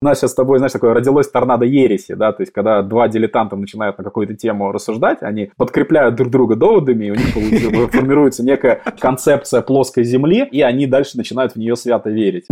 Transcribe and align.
У 0.00 0.04
нас 0.04 0.20
сейчас 0.20 0.30
с 0.30 0.34
тобой, 0.34 0.58
знаешь, 0.58 0.70
такое 0.70 0.94
родилось 0.94 1.28
торнадо 1.28 1.66
ереси, 1.66 2.14
да, 2.14 2.30
то 2.30 2.42
есть 2.42 2.52
когда 2.52 2.82
два 2.82 3.08
дилетанта 3.08 3.56
начинают 3.56 3.98
на 3.98 4.04
какую-то 4.04 4.34
тему 4.34 4.70
рассуждать, 4.70 5.22
они 5.22 5.50
подкрепляют 5.56 6.14
друг 6.14 6.30
друга 6.30 6.54
доводами, 6.54 7.06
и 7.06 7.10
у 7.10 7.14
них 7.16 7.90
формируется 7.90 8.44
некая 8.44 8.80
концепция 9.00 9.60
плоской 9.60 10.04
земли, 10.04 10.46
и 10.52 10.62
они 10.62 10.86
дальше 10.86 11.16
начинают 11.16 11.54
в 11.54 11.56
нее 11.56 11.74
свято 11.74 12.10
верить. 12.10 12.46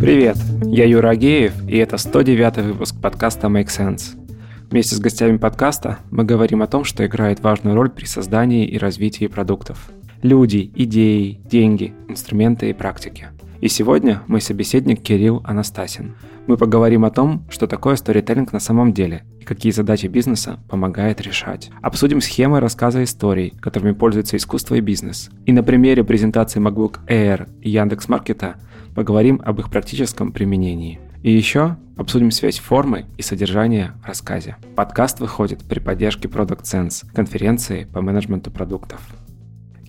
Привет, 0.00 0.36
я 0.62 0.84
Юра 0.84 1.08
Агеев, 1.08 1.68
и 1.68 1.78
это 1.78 1.96
109 1.96 2.58
выпуск 2.58 2.94
подкаста 3.02 3.48
Make 3.48 3.66
Sense. 3.66 4.25
Вместе 4.70 4.96
с 4.96 5.00
гостями 5.00 5.36
подкаста 5.36 6.00
мы 6.10 6.24
говорим 6.24 6.60
о 6.60 6.66
том, 6.66 6.82
что 6.82 7.06
играет 7.06 7.40
важную 7.40 7.76
роль 7.76 7.88
при 7.88 8.04
создании 8.04 8.66
и 8.66 8.78
развитии 8.78 9.28
продуктов. 9.28 9.90
Люди, 10.22 10.72
идеи, 10.74 11.40
деньги, 11.44 11.94
инструменты 12.08 12.70
и 12.70 12.72
практики. 12.72 13.28
И 13.60 13.68
сегодня 13.68 14.22
мой 14.26 14.40
собеседник 14.40 15.02
Кирилл 15.02 15.40
Анастасин. 15.44 16.16
Мы 16.48 16.56
поговорим 16.56 17.04
о 17.04 17.10
том, 17.10 17.44
что 17.48 17.68
такое 17.68 17.94
сторителлинг 17.94 18.52
на 18.52 18.58
самом 18.58 18.92
деле 18.92 19.22
и 19.40 19.44
какие 19.44 19.70
задачи 19.70 20.06
бизнеса 20.06 20.58
помогает 20.68 21.20
решать. 21.20 21.70
Обсудим 21.80 22.20
схемы 22.20 22.58
рассказа 22.58 23.04
историй, 23.04 23.54
которыми 23.60 23.92
пользуется 23.92 24.36
искусство 24.36 24.74
и 24.74 24.80
бизнес. 24.80 25.30
И 25.44 25.52
на 25.52 25.62
примере 25.62 26.02
презентации 26.02 26.60
MacBook 26.60 26.98
Air 27.06 27.48
и 27.62 27.70
Яндекс.Маркета 27.70 28.56
поговорим 28.96 29.40
об 29.44 29.60
их 29.60 29.70
практическом 29.70 30.32
применении. 30.32 30.98
И 31.22 31.30
еще 31.30 31.76
обсудим 31.96 32.30
связь 32.30 32.58
формы 32.58 33.06
и 33.16 33.22
содержания 33.22 33.94
в 34.02 34.06
рассказе. 34.06 34.56
Подкаст 34.76 35.18
выходит 35.18 35.64
при 35.64 35.80
поддержке 35.80 36.28
Product 36.28 36.62
Sense, 36.62 37.04
конференции 37.14 37.88
по 37.92 38.00
менеджменту 38.00 38.50
продуктов. 38.50 39.00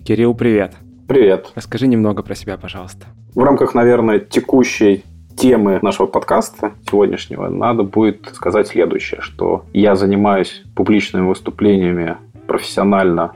Кирилл, 0.04 0.34
привет. 0.34 0.74
Привет. 1.06 1.52
Расскажи 1.54 1.86
немного 1.86 2.22
про 2.22 2.34
себя, 2.34 2.56
пожалуйста. 2.56 3.06
В 3.34 3.40
рамках, 3.40 3.74
наверное, 3.74 4.18
текущей 4.18 5.04
темы 5.36 5.78
нашего 5.82 6.06
подкаста 6.06 6.72
сегодняшнего 6.90 7.48
надо 7.48 7.84
будет 7.84 8.30
сказать 8.34 8.66
следующее, 8.66 9.20
что 9.20 9.64
я 9.72 9.94
занимаюсь 9.94 10.64
публичными 10.74 11.28
выступлениями 11.28 12.16
профессионально 12.46 13.32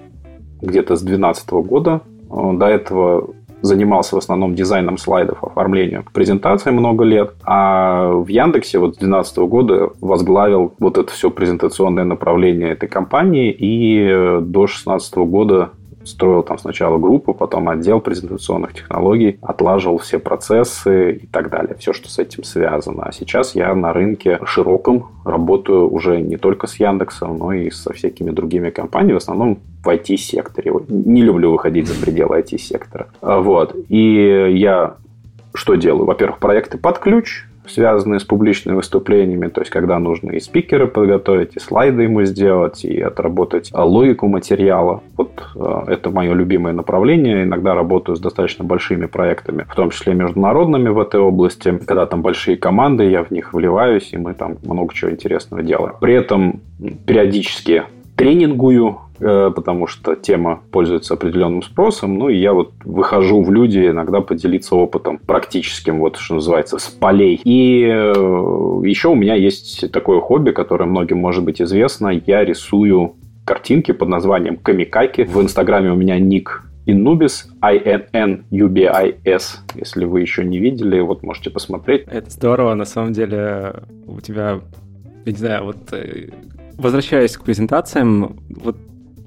где-то 0.61 0.97
с 0.97 1.03
2012 1.03 1.51
года. 1.51 2.01
До 2.29 2.67
этого 2.67 3.35
занимался 3.63 4.17
в 4.17 4.19
основном 4.19 4.55
дизайном 4.55 4.99
слайдов, 4.99 5.43
оформлением 5.43 6.05
презентаций 6.13 6.73
много 6.73 7.05
лет, 7.05 7.33
а 7.45 8.11
в 8.11 8.29
Яндексе 8.29 8.79
вот 8.79 8.95
с 8.95 8.99
2012 8.99 9.39
года 9.39 9.91
возглавил 10.01 10.75
вот 10.79 10.99
это 10.99 11.13
все 11.13 11.31
презентационное 11.31 12.05
направление 12.05 12.71
этой 12.71 12.89
компании 12.89 13.51
и 13.51 14.09
до 14.41 14.67
2016 14.67 15.15
года 15.17 15.71
строил 16.05 16.43
там 16.43 16.59
сначала 16.59 16.99
группу, 16.99 17.35
потом 17.35 17.69
отдел 17.69 18.01
презентационных 18.01 18.75
технологий, 18.75 19.39
отлаживал 19.43 19.99
все 19.99 20.19
процессы 20.19 21.13
и 21.13 21.27
так 21.27 21.51
далее, 21.51 21.77
все, 21.79 21.93
что 21.93 22.09
с 22.09 22.19
этим 22.19 22.45
связано. 22.45 23.05
А 23.05 23.13
сейчас 23.13 23.55
я 23.55 23.75
на 23.75 23.93
рынке 23.93 24.39
широком 24.45 25.09
работаю 25.25 25.91
уже 25.91 26.21
не 26.21 26.37
только 26.37 26.67
с 26.67 26.77
Яндексом, 26.77 27.39
но 27.39 27.53
и 27.53 27.71
со 27.71 27.93
всякими 27.93 28.31
другими 28.31 28.71
компаниями, 28.71 29.15
в 29.15 29.23
основном 29.23 29.59
в 29.85 29.89
IT-секторе. 29.89 30.73
Не 30.89 31.23
люблю 31.23 31.53
выходить 31.53 31.89
за 31.89 32.01
пределы 32.01 32.41
IT-сектора. 32.41 33.09
Вот. 33.21 33.75
И 33.89 34.53
я 34.57 34.97
что 35.55 35.75
делаю? 35.75 36.07
Во-первых, 36.07 36.39
проекты 36.39 36.79
под 36.79 36.99
ключ, 36.99 37.45
связанные 37.67 38.21
с 38.21 38.25
публичными 38.25 38.77
выступлениями, 38.77 39.49
то 39.49 39.61
есть 39.61 39.71
когда 39.71 39.99
нужно 39.99 40.31
и 40.33 40.41
спикеры 40.41 40.87
подготовить, 40.87 41.57
и 41.57 41.61
слайды 41.61 42.03
ему 42.03 42.25
сделать, 42.25 42.85
и 42.85 43.01
отработать 43.01 43.71
логику 43.73 44.29
материала. 44.29 45.03
Вот 45.17 45.43
э, 45.55 45.93
это 45.93 46.11
мое 46.11 46.35
любимое 46.35 46.73
направление. 46.73 47.45
Иногда 47.45 47.75
работаю 47.75 48.17
с 48.17 48.21
достаточно 48.21 48.65
большими 48.65 49.07
проектами, 49.07 49.67
в 49.69 49.75
том 49.75 49.91
числе 49.91 50.15
международными 50.15 50.89
в 50.89 50.99
этой 50.99 51.21
области. 51.21 51.79
Когда 51.87 52.07
там 52.07 52.23
большие 52.23 52.57
команды, 52.57 53.05
я 53.05 53.23
в 53.25 53.31
них 53.31 53.53
вливаюсь, 53.53 54.13
и 54.13 54.19
мы 54.19 54.35
там 54.35 54.57
много 54.63 54.93
чего 54.95 55.11
интересного 55.11 55.63
делаем. 55.63 55.95
При 56.01 56.15
этом 56.15 56.61
периодически 57.07 57.85
тренингую, 58.17 58.99
потому 59.23 59.87
что 59.87 60.17
тема 60.17 60.63
пользуется 60.71 61.15
определенным 61.15 61.63
спросом. 61.63 62.19
Ну, 62.19 62.29
и 62.29 62.37
я 62.37 62.53
вот 62.53 62.73
выхожу 62.85 63.43
в 63.43 63.53
люди 63.53 63.89
иногда 63.89 64.21
поделиться 64.21 64.75
опытом 64.75 65.19
практическим, 65.19 66.01
вот 66.01 66.17
что 66.17 66.35
называется, 66.35 66.79
с 66.79 66.89
полей. 66.89 67.41
И 67.45 67.85
э, 67.85 68.13
еще 68.85 69.09
у 69.09 69.15
меня 69.15 69.35
есть 69.35 69.91
такое 69.93 70.21
хобби, 70.21 70.51
которое 70.51 70.87
многим 70.87 71.19
может 71.19 71.45
быть 71.45 71.63
известно. 71.63 72.09
Я 72.09 72.45
рисую 72.45 73.15
картинки 73.45 73.93
под 73.93 74.09
названием 74.09 74.57
Камикаки. 74.57 75.25
В 75.25 75.41
Инстаграме 75.41 75.93
у 75.93 75.97
меня 75.97 76.19
ник 76.19 76.65
Innubis, 76.87 77.45
I-N-N-U-B-I-S. 77.63 79.65
Если 79.77 80.05
вы 80.05 80.21
еще 80.21 80.45
не 80.45 80.59
видели, 80.59 81.01
вот 81.01 81.23
можете 81.23 81.51
посмотреть. 81.51 82.07
Это 82.11 82.31
здорово, 82.31 82.75
на 82.75 82.85
самом 82.85 83.13
деле 83.13 83.75
у 84.07 84.21
тебя, 84.21 84.61
я 85.25 85.33
не 85.33 85.39
знаю, 85.39 85.65
вот 85.65 85.93
э, 85.93 86.31
Возвращаясь 86.79 87.37
к 87.37 87.45
презентациям, 87.45 88.39
вот 88.49 88.77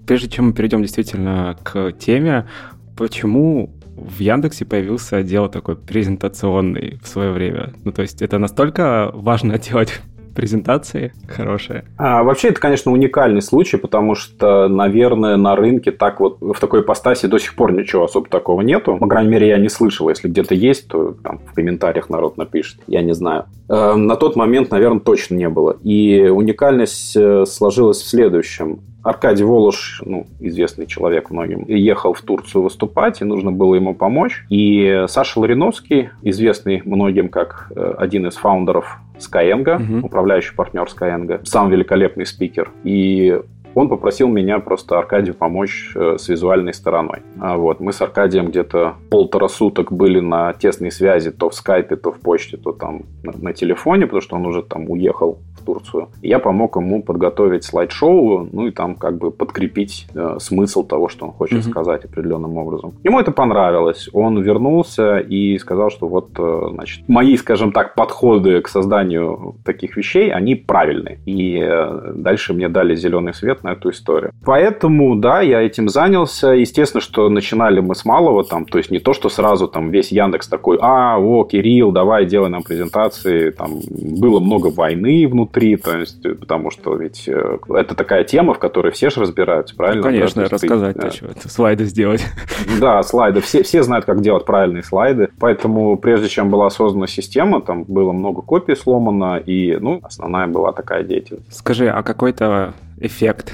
прежде 0.05 0.29
чем 0.29 0.47
мы 0.47 0.53
перейдем 0.53 0.81
действительно 0.81 1.57
к 1.63 1.91
теме, 1.93 2.47
почему 2.95 3.71
в 3.95 4.19
Яндексе 4.19 4.65
появился 4.65 5.17
отдел 5.17 5.49
такой 5.49 5.75
презентационный 5.75 6.99
в 7.01 7.07
свое 7.07 7.31
время? 7.31 7.73
Ну, 7.83 7.91
то 7.91 8.01
есть 8.01 8.21
это 8.21 8.37
настолько 8.37 9.11
важно 9.13 9.57
делать 9.59 10.01
презентации 10.35 11.13
хорошие. 11.27 11.85
А, 11.97 12.23
вообще, 12.23 12.49
это, 12.49 12.59
конечно, 12.59 12.91
уникальный 12.91 13.41
случай, 13.41 13.77
потому 13.77 14.15
что, 14.15 14.67
наверное, 14.67 15.37
на 15.37 15.55
рынке 15.55 15.91
так 15.91 16.19
вот 16.19 16.37
в 16.41 16.59
такой 16.59 16.81
ипостаси 16.81 17.27
до 17.27 17.39
сих 17.39 17.55
пор 17.55 17.71
ничего 17.71 18.03
особо 18.03 18.27
такого 18.29 18.61
нету. 18.61 18.97
По 18.97 19.07
крайней 19.07 19.29
мере, 19.29 19.47
я 19.47 19.57
не 19.57 19.69
слышал. 19.69 20.09
Если 20.09 20.27
где-то 20.27 20.53
есть, 20.53 20.87
то 20.87 21.13
там 21.23 21.39
в 21.39 21.53
комментариях 21.53 22.09
народ 22.09 22.37
напишет. 22.37 22.79
Я 22.87 23.01
не 23.01 23.13
знаю. 23.13 23.45
Э, 23.69 23.95
на 23.95 24.15
тот 24.15 24.35
момент, 24.35 24.71
наверное, 24.71 24.99
точно 24.99 25.35
не 25.35 25.49
было. 25.49 25.77
И 25.83 26.27
уникальность 26.27 27.15
э, 27.15 27.45
сложилась 27.45 28.01
в 28.01 28.07
следующем. 28.07 28.81
Аркадий 29.03 29.43
Волош, 29.43 30.01
ну, 30.03 30.25
известный 30.39 30.87
человек 30.87 31.29
многим, 31.29 31.63
ехал 31.67 32.13
в 32.13 32.21
Турцию 32.21 32.63
выступать, 32.63 33.21
и 33.21 33.23
нужно 33.23 33.51
было 33.51 33.75
ему 33.75 33.93
помочь. 33.93 34.43
И 34.49 35.05
Саша 35.07 35.39
Лариновский, 35.39 36.09
известный 36.23 36.81
многим 36.83 37.29
как 37.29 37.71
э, 37.75 37.93
один 37.97 38.25
из 38.25 38.35
фаундеров 38.35 38.97
Skyeng, 39.19 39.75
угу. 39.75 40.05
управляющий 40.05 40.55
партнер 40.55 40.83
Skyeng, 40.83 41.45
сам 41.45 41.69
великолепный 41.69 42.25
спикер. 42.25 42.71
И 42.83 43.39
он 43.75 43.89
попросил 43.89 44.29
меня 44.29 44.59
просто 44.59 44.97
Аркадию 44.97 45.35
помочь 45.35 45.91
э, 45.95 46.15
с 46.17 46.29
визуальной 46.29 46.73
стороной. 46.73 47.19
А 47.39 47.57
вот. 47.57 47.81
Мы 47.81 47.91
с 47.91 48.01
Аркадием 48.01 48.47
где-то 48.47 48.95
полтора 49.09 49.49
суток 49.49 49.91
были 49.91 50.21
на 50.21 50.53
тесной 50.53 50.91
связи 50.91 51.29
то 51.31 51.49
в 51.49 51.53
скайпе, 51.53 51.97
то 51.97 52.11
в 52.11 52.19
почте, 52.21 52.55
то 52.55 52.71
там 52.71 53.03
на, 53.23 53.33
на 53.37 53.53
телефоне, 53.53 54.05
потому 54.05 54.21
что 54.21 54.37
он 54.37 54.45
уже 54.45 54.63
там 54.63 54.89
уехал 54.89 55.39
Турцию. 55.65 56.09
я 56.21 56.39
помог 56.39 56.75
ему 56.75 57.01
подготовить 57.03 57.63
слайд-шоу, 57.63 58.49
ну 58.51 58.67
и 58.67 58.71
там 58.71 58.95
как 58.95 59.17
бы 59.17 59.31
подкрепить 59.31 60.07
э, 60.13 60.37
смысл 60.39 60.83
того, 60.83 61.09
что 61.09 61.25
он 61.25 61.31
хочет 61.31 61.59
mm-hmm. 61.59 61.69
сказать 61.69 62.05
определенным 62.05 62.57
образом. 62.57 62.93
Ему 63.03 63.19
это 63.19 63.31
понравилось. 63.31 64.09
Он 64.13 64.41
вернулся 64.41 65.17
и 65.17 65.57
сказал, 65.57 65.89
что 65.89 66.07
вот, 66.07 66.29
э, 66.37 66.61
значит, 66.73 67.07
мои, 67.07 67.35
скажем 67.37 67.71
так, 67.71 67.95
подходы 67.95 68.61
к 68.61 68.67
созданию 68.67 69.55
таких 69.65 69.97
вещей, 69.97 70.31
они 70.31 70.55
правильные. 70.55 71.19
И 71.25 71.59
э, 71.61 72.13
дальше 72.15 72.53
мне 72.53 72.69
дали 72.69 72.95
зеленый 72.95 73.33
свет 73.33 73.63
на 73.63 73.73
эту 73.73 73.89
историю. 73.89 74.31
Поэтому, 74.45 75.15
да, 75.15 75.41
я 75.41 75.61
этим 75.61 75.89
занялся. 75.89 76.49
Естественно, 76.49 77.01
что 77.01 77.29
начинали 77.29 77.79
мы 77.79 77.95
с 77.95 78.05
малого, 78.05 78.43
там, 78.43 78.65
то 78.65 78.77
есть 78.77 78.91
не 78.91 78.99
то, 78.99 79.13
что 79.13 79.29
сразу 79.29 79.67
там 79.67 79.89
весь 79.89 80.11
Яндекс 80.11 80.47
такой, 80.47 80.77
а, 80.81 81.17
о, 81.19 81.43
Кирилл, 81.43 81.91
давай, 81.91 82.25
делай 82.25 82.49
нам 82.49 82.63
презентации. 82.63 83.49
Там 83.49 83.79
было 83.89 84.39
много 84.39 84.67
войны 84.67 85.27
внутри 85.27 85.54
внутри, 85.55 85.77
то 85.77 85.97
есть, 85.97 86.25
э, 86.25 86.35
потому 86.35 86.71
что 86.71 86.95
ведь 86.95 87.27
э, 87.27 87.57
это 87.69 87.95
такая 87.95 88.23
тема, 88.23 88.53
в 88.53 88.59
которой 88.59 88.91
все 88.91 89.09
же 89.09 89.21
разбираются, 89.21 89.75
правильно? 89.75 90.01
Ну, 90.01 90.07
конечно, 90.07 90.43
да, 90.43 90.49
рассказать 90.49 90.97
ты, 90.97 91.11
что 91.11 91.27
это, 91.27 91.49
слайды 91.49 91.85
сделать. 91.85 92.25
Да, 92.79 93.01
слайды. 93.03 93.41
Все, 93.41 93.63
все 93.63 93.83
знают, 93.83 94.05
как 94.05 94.21
делать 94.21 94.45
правильные 94.45 94.83
слайды, 94.83 95.29
поэтому 95.39 95.97
прежде 95.97 96.27
чем 96.27 96.49
была 96.49 96.69
создана 96.69 97.07
система, 97.07 97.61
там 97.61 97.83
было 97.83 98.11
много 98.11 98.41
копий 98.41 98.75
сломано, 98.75 99.37
и, 99.37 99.77
ну, 99.77 99.99
основная 100.03 100.47
была 100.47 100.71
такая 100.71 101.03
деятельность. 101.03 101.53
Скажи, 101.53 101.87
а 101.89 102.03
какой-то 102.03 102.73
эффект 102.99 103.53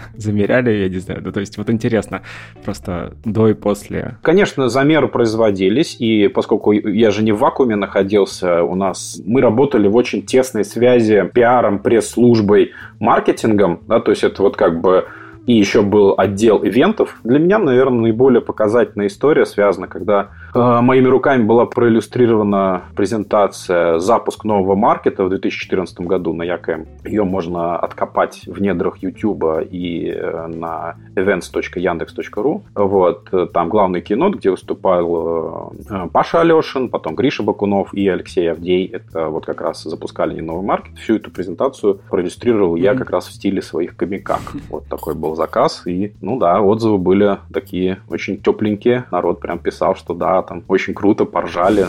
замеряли, 0.16 0.70
я 0.70 0.88
не 0.88 0.98
знаю. 0.98 1.20
Ну, 1.22 1.32
то 1.32 1.40
есть 1.40 1.58
вот 1.58 1.70
интересно, 1.70 2.22
просто 2.64 3.14
до 3.24 3.48
и 3.48 3.54
после. 3.54 4.16
Конечно, 4.22 4.68
замеры 4.68 5.08
производились, 5.08 5.96
и 5.98 6.28
поскольку 6.28 6.72
я 6.72 7.10
же 7.10 7.22
не 7.22 7.32
в 7.32 7.38
вакууме 7.38 7.76
находился, 7.76 8.62
у 8.62 8.74
нас 8.74 9.20
мы 9.24 9.40
работали 9.40 9.88
в 9.88 9.96
очень 9.96 10.22
тесной 10.22 10.64
связи 10.64 11.28
пиаром, 11.32 11.78
пресс-службой, 11.78 12.72
маркетингом, 12.98 13.80
да, 13.86 14.00
то 14.00 14.10
есть 14.10 14.24
это 14.24 14.42
вот 14.42 14.56
как 14.56 14.80
бы 14.80 15.06
и 15.46 15.54
еще 15.54 15.82
был 15.82 16.14
отдел 16.16 16.62
ивентов. 16.62 17.16
Для 17.24 17.38
меня, 17.38 17.58
наверное, 17.58 18.02
наиболее 18.02 18.40
показательная 18.40 19.06
история 19.08 19.46
связана, 19.46 19.88
когда 19.88 20.30
моими 20.54 21.06
руками 21.06 21.42
была 21.42 21.66
проиллюстрирована 21.66 22.82
презентация 22.96 23.98
«Запуск 23.98 24.44
нового 24.44 24.74
маркета» 24.74 25.24
в 25.24 25.28
2014 25.28 26.00
году 26.00 26.32
на 26.32 26.42
Якэм. 26.42 26.86
Ее 27.04 27.24
можно 27.24 27.78
откопать 27.78 28.42
в 28.46 28.60
недрах 28.60 28.98
YouTube 28.98 29.66
и 29.70 30.10
э, 30.10 30.46
на 30.46 30.96
events.yandex.ru. 31.16 32.62
Вот. 32.74 33.52
Там 33.52 33.68
главный 33.68 34.00
кинот, 34.00 34.36
где 34.36 34.50
выступал 34.50 35.72
э, 35.90 36.08
Паша 36.12 36.40
Алешин, 36.40 36.88
потом 36.88 37.14
Гриша 37.14 37.42
Бакунов 37.42 37.94
и 37.94 38.08
Алексей 38.08 38.50
Авдей. 38.50 38.86
Это 38.86 39.28
вот 39.28 39.46
как 39.46 39.60
раз 39.60 39.82
запускали 39.82 40.34
не 40.34 40.40
новый 40.40 40.64
маркет. 40.64 40.98
Всю 40.98 41.16
эту 41.16 41.30
презентацию 41.30 42.00
проиллюстрировал 42.10 42.76
mm-hmm. 42.76 42.82
я 42.82 42.94
как 42.94 43.10
раз 43.10 43.28
в 43.28 43.32
стиле 43.32 43.62
своих 43.62 43.96
комикак. 43.96 44.40
Вот 44.68 44.86
такой 44.86 45.14
был 45.14 45.34
заказ. 45.34 45.82
И, 45.86 46.12
ну 46.20 46.38
да, 46.38 46.60
отзывы 46.60 46.98
были 46.98 47.38
такие 47.52 48.00
очень 48.08 48.40
тепленькие. 48.40 49.04
Народ 49.10 49.40
прям 49.40 49.58
писал, 49.58 49.94
что 49.94 50.14
да, 50.14 50.39
там 50.42 50.64
очень 50.68 50.94
круто, 50.94 51.24
поржали. 51.24 51.86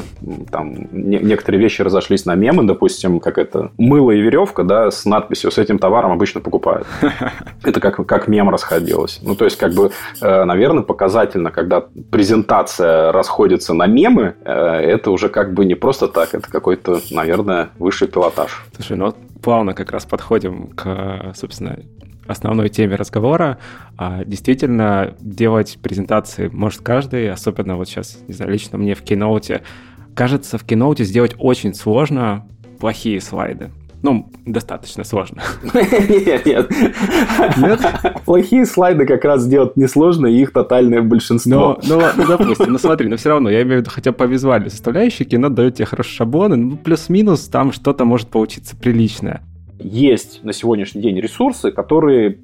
Там 0.52 0.74
не- 0.92 1.20
некоторые 1.20 1.62
вещи 1.62 1.82
разошлись 1.82 2.26
на 2.26 2.36
мемы, 2.36 2.64
допустим, 2.64 3.20
как 3.20 3.38
это 3.38 3.72
мыло 3.78 4.12
и 4.12 4.22
веревка, 4.22 4.64
да, 4.64 4.92
с 4.92 5.06
надписью 5.06 5.52
«С 5.52 5.58
этим 5.58 5.80
товаром 5.80 6.12
обычно 6.12 6.42
покупают». 6.42 6.88
Это 7.64 7.80
как, 7.80 8.06
как 8.06 8.28
мем 8.28 8.50
расходилось. 8.50 9.20
Ну, 9.22 9.36
то 9.36 9.46
есть, 9.46 9.58
как 9.58 9.74
бы, 9.74 9.92
э, 10.22 10.44
наверное, 10.44 10.84
показательно, 10.84 11.52
когда 11.52 11.86
презентация 12.12 13.12
расходится 13.12 13.74
на 13.74 13.88
мемы, 13.88 14.36
э, 14.44 14.52
это 14.54 15.12
уже 15.12 15.30
как 15.30 15.54
бы 15.54 15.66
не 15.66 15.76
просто 15.76 16.08
так, 16.08 16.34
это 16.34 16.50
какой-то, 16.50 17.00
наверное, 17.12 17.70
высший 17.80 18.08
пилотаж. 18.08 18.66
Слушай, 18.76 18.98
ну 18.98 19.14
плавно 19.42 19.74
как 19.74 19.92
раз 19.92 20.06
подходим 20.06 20.68
к, 20.70 21.34
собственно, 21.36 21.80
основной 22.28 22.70
теме 22.70 22.96
разговора. 22.96 23.58
А 23.98 24.24
действительно, 24.26 25.16
делать 25.20 25.80
презентации 25.82 26.48
может 26.48 26.82
каждый, 26.82 27.32
особенно 27.32 27.78
вот 27.78 27.88
сейчас, 27.88 28.20
не 28.28 28.34
знаю, 28.34 28.52
лично 28.52 28.78
мне 28.78 28.96
в 28.96 29.04
Keynote. 29.04 29.62
Кажется, 30.16 30.58
в 30.58 30.66
Keynote 30.66 31.04
сделать 31.04 31.36
очень 31.38 31.74
сложно 31.74 32.48
плохие 32.80 33.22
слайды. 33.22 33.70
Ну, 34.04 34.32
достаточно 34.46 35.04
сложно. 35.04 35.44
Нет, 35.74 36.46
нет. 36.46 36.72
Нет? 37.58 37.80
Плохие 38.26 38.66
слайды 38.66 39.06
как 39.06 39.24
раз 39.24 39.44
сделать 39.44 39.78
несложно, 39.78 40.26
и 40.26 40.42
их 40.42 40.52
тотальное 40.54 41.04
большинство. 41.04 41.78
Ну, 41.84 42.00
ну, 42.00 42.08
ну, 42.18 42.28
допустим, 42.28 42.72
ну 42.72 42.80
смотри, 42.80 43.08
но 43.08 43.18
все 43.18 43.30
равно, 43.30 43.50
я 43.50 43.62
имею 43.62 43.78
в 43.78 43.82
виду 43.82 43.92
хотя 43.92 44.12
бы 44.12 44.18
по 44.18 44.24
визуальной 44.24 44.72
составляющей, 44.72 45.24
кино 45.24 45.50
дает 45.50 45.76
тебе 45.76 45.86
хорошие 45.86 46.16
шаблоны, 46.16 46.56
ну, 46.56 46.78
плюс-минус 46.78 47.48
там 47.48 47.72
что-то 47.72 48.06
может 48.06 48.30
получиться 48.30 48.76
приличное. 48.76 49.44
Есть 49.84 50.44
на 50.44 50.54
сегодняшний 50.54 51.02
день 51.02 51.20
ресурсы, 51.20 51.72
которые 51.72 52.38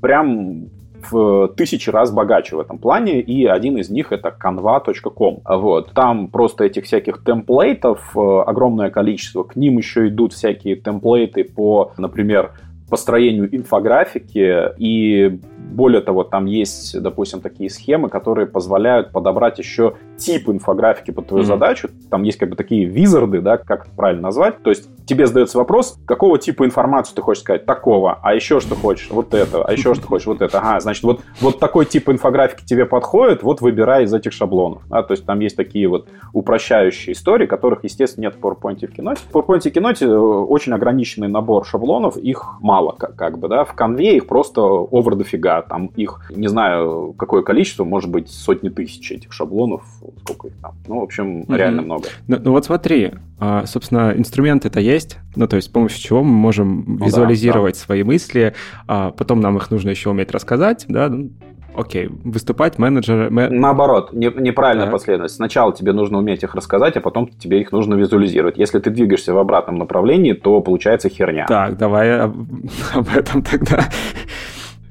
прям 0.00 0.68
в 1.10 1.48
тысячи 1.56 1.90
раз 1.90 2.10
богаче 2.10 2.56
в 2.56 2.60
этом 2.60 2.78
плане, 2.78 3.20
и 3.20 3.46
один 3.46 3.78
из 3.78 3.88
них 3.88 4.12
это 4.12 4.34
canva.com. 4.36 5.40
Вот. 5.44 5.92
Там 5.92 6.28
просто 6.28 6.64
этих 6.64 6.84
всяких 6.84 7.22
темплейтов 7.24 8.16
э, 8.16 8.20
огромное 8.46 8.90
количество, 8.90 9.44
к 9.44 9.56
ним 9.56 9.78
еще 9.78 10.08
идут 10.08 10.32
всякие 10.32 10.76
темплейты 10.76 11.44
по, 11.44 11.92
например, 11.98 12.52
построению 12.88 13.54
инфографики, 13.54 14.72
и 14.78 15.38
более 15.70 16.00
того, 16.00 16.24
там 16.24 16.46
есть, 16.46 17.00
допустим, 17.00 17.40
такие 17.40 17.68
схемы, 17.68 18.08
которые 18.08 18.46
позволяют 18.46 19.12
подобрать 19.12 19.58
еще 19.58 19.94
тип 20.18 20.48
инфографики 20.48 21.10
под 21.10 21.28
твою 21.28 21.44
mm-hmm. 21.44 21.46
задачу. 21.46 21.90
Там 22.10 22.22
есть 22.24 22.38
как 22.38 22.50
бы 22.50 22.56
такие 22.56 22.84
визарды, 22.84 23.40
да, 23.40 23.56
как 23.56 23.86
это 23.86 23.94
правильно 23.96 24.22
назвать. 24.22 24.62
То 24.62 24.70
есть 24.70 24.88
тебе 25.06 25.26
задается 25.26 25.58
вопрос, 25.58 25.98
какого 26.06 26.38
типа 26.38 26.64
информацию 26.64 27.16
ты 27.16 27.22
хочешь 27.22 27.42
сказать? 27.42 27.64
Такого. 27.64 28.18
А 28.22 28.34
еще 28.34 28.60
что 28.60 28.74
хочешь? 28.74 29.08
Вот 29.10 29.32
это. 29.34 29.64
А 29.64 29.72
еще 29.72 29.94
что 29.94 30.06
хочешь? 30.06 30.26
Вот 30.26 30.42
это. 30.42 30.58
Ага, 30.58 30.80
значит, 30.80 31.02
вот, 31.04 31.20
вот 31.40 31.58
такой 31.58 31.86
тип 31.86 32.08
инфографики 32.08 32.64
тебе 32.64 32.84
подходит, 32.84 33.42
вот 33.42 33.60
выбирай 33.60 34.04
из 34.04 34.12
этих 34.12 34.32
шаблонов. 34.32 34.82
Да? 34.88 35.02
То 35.02 35.12
есть 35.12 35.24
там 35.24 35.40
есть 35.40 35.56
такие 35.56 35.88
вот 35.88 36.08
упрощающие 36.32 37.14
истории, 37.14 37.46
которых, 37.46 37.84
естественно, 37.84 38.24
нет 38.24 38.36
в 38.36 38.40
PowerPoint 38.40 38.78
и 38.80 38.86
в 38.86 38.92
Keynote. 38.92 39.18
В 39.30 39.34
PowerPoint 39.34 39.66
и 39.66 39.70
Keynote 39.70 40.04
э, 40.04 40.16
очень 40.16 40.72
ограниченный 40.72 41.28
набор 41.28 41.64
шаблонов, 41.64 42.16
их 42.16 42.44
мало 42.60 42.92
как, 42.92 43.16
как 43.16 43.38
бы, 43.38 43.48
да. 43.48 43.64
В 43.64 43.74
конве 43.74 44.16
их 44.16 44.26
просто 44.26 44.60
овер 44.60 45.14
дофига. 45.14 45.62
Там 45.62 45.86
их, 45.96 46.30
не 46.34 46.48
знаю, 46.48 47.14
какое 47.18 47.42
количество, 47.42 47.84
может 47.84 48.10
быть, 48.10 48.28
сотни 48.30 48.68
тысяч 48.68 49.10
этих 49.10 49.32
шаблонов, 49.32 49.82
сколько 50.20 50.48
их 50.48 50.54
там. 50.60 50.74
Ну, 50.86 51.00
в 51.00 51.02
общем, 51.02 51.40
mm-hmm. 51.42 51.56
реально 51.56 51.82
много. 51.82 52.08
Ну, 52.26 52.38
ну 52.42 52.50
вот 52.52 52.64
смотри, 52.64 53.12
а, 53.38 53.66
собственно, 53.66 54.12
инструменты-то 54.16 54.80
есть, 54.80 55.18
ну, 55.36 55.46
то 55.46 55.56
есть 55.56 55.68
с 55.68 55.70
помощью 55.70 56.00
чего 56.00 56.22
мы 56.22 56.32
можем 56.32 56.84
ну, 56.98 57.06
визуализировать 57.06 57.74
да, 57.74 57.80
да. 57.80 57.84
свои 57.84 58.02
мысли, 58.02 58.54
а 58.86 59.10
потом 59.10 59.40
нам 59.40 59.56
их 59.56 59.70
нужно 59.70 59.90
еще 59.90 60.10
уметь 60.10 60.30
рассказать, 60.30 60.86
да, 60.88 61.08
ну, 61.08 61.30
окей, 61.78 62.08
выступать 62.24 62.78
менеджер... 62.78 63.30
Наоборот, 63.30 64.12
не, 64.12 64.26
неправильная 64.26 64.86
да. 64.86 64.92
последовательность. 64.92 65.36
Сначала 65.36 65.72
тебе 65.72 65.92
нужно 65.92 66.18
уметь 66.18 66.42
их 66.42 66.54
рассказать, 66.54 66.96
а 66.96 67.00
потом 67.00 67.28
тебе 67.28 67.60
их 67.60 67.72
нужно 67.72 67.94
визуализировать. 67.94 68.58
Если 68.58 68.78
ты 68.80 68.90
двигаешься 68.90 69.32
в 69.32 69.38
обратном 69.38 69.76
направлении, 69.76 70.32
то 70.32 70.60
получается 70.60 71.08
херня. 71.08 71.46
Так, 71.46 71.78
давай 71.78 72.20
об, 72.20 72.36
об 72.94 73.08
этом 73.16 73.42
тогда. 73.42 73.84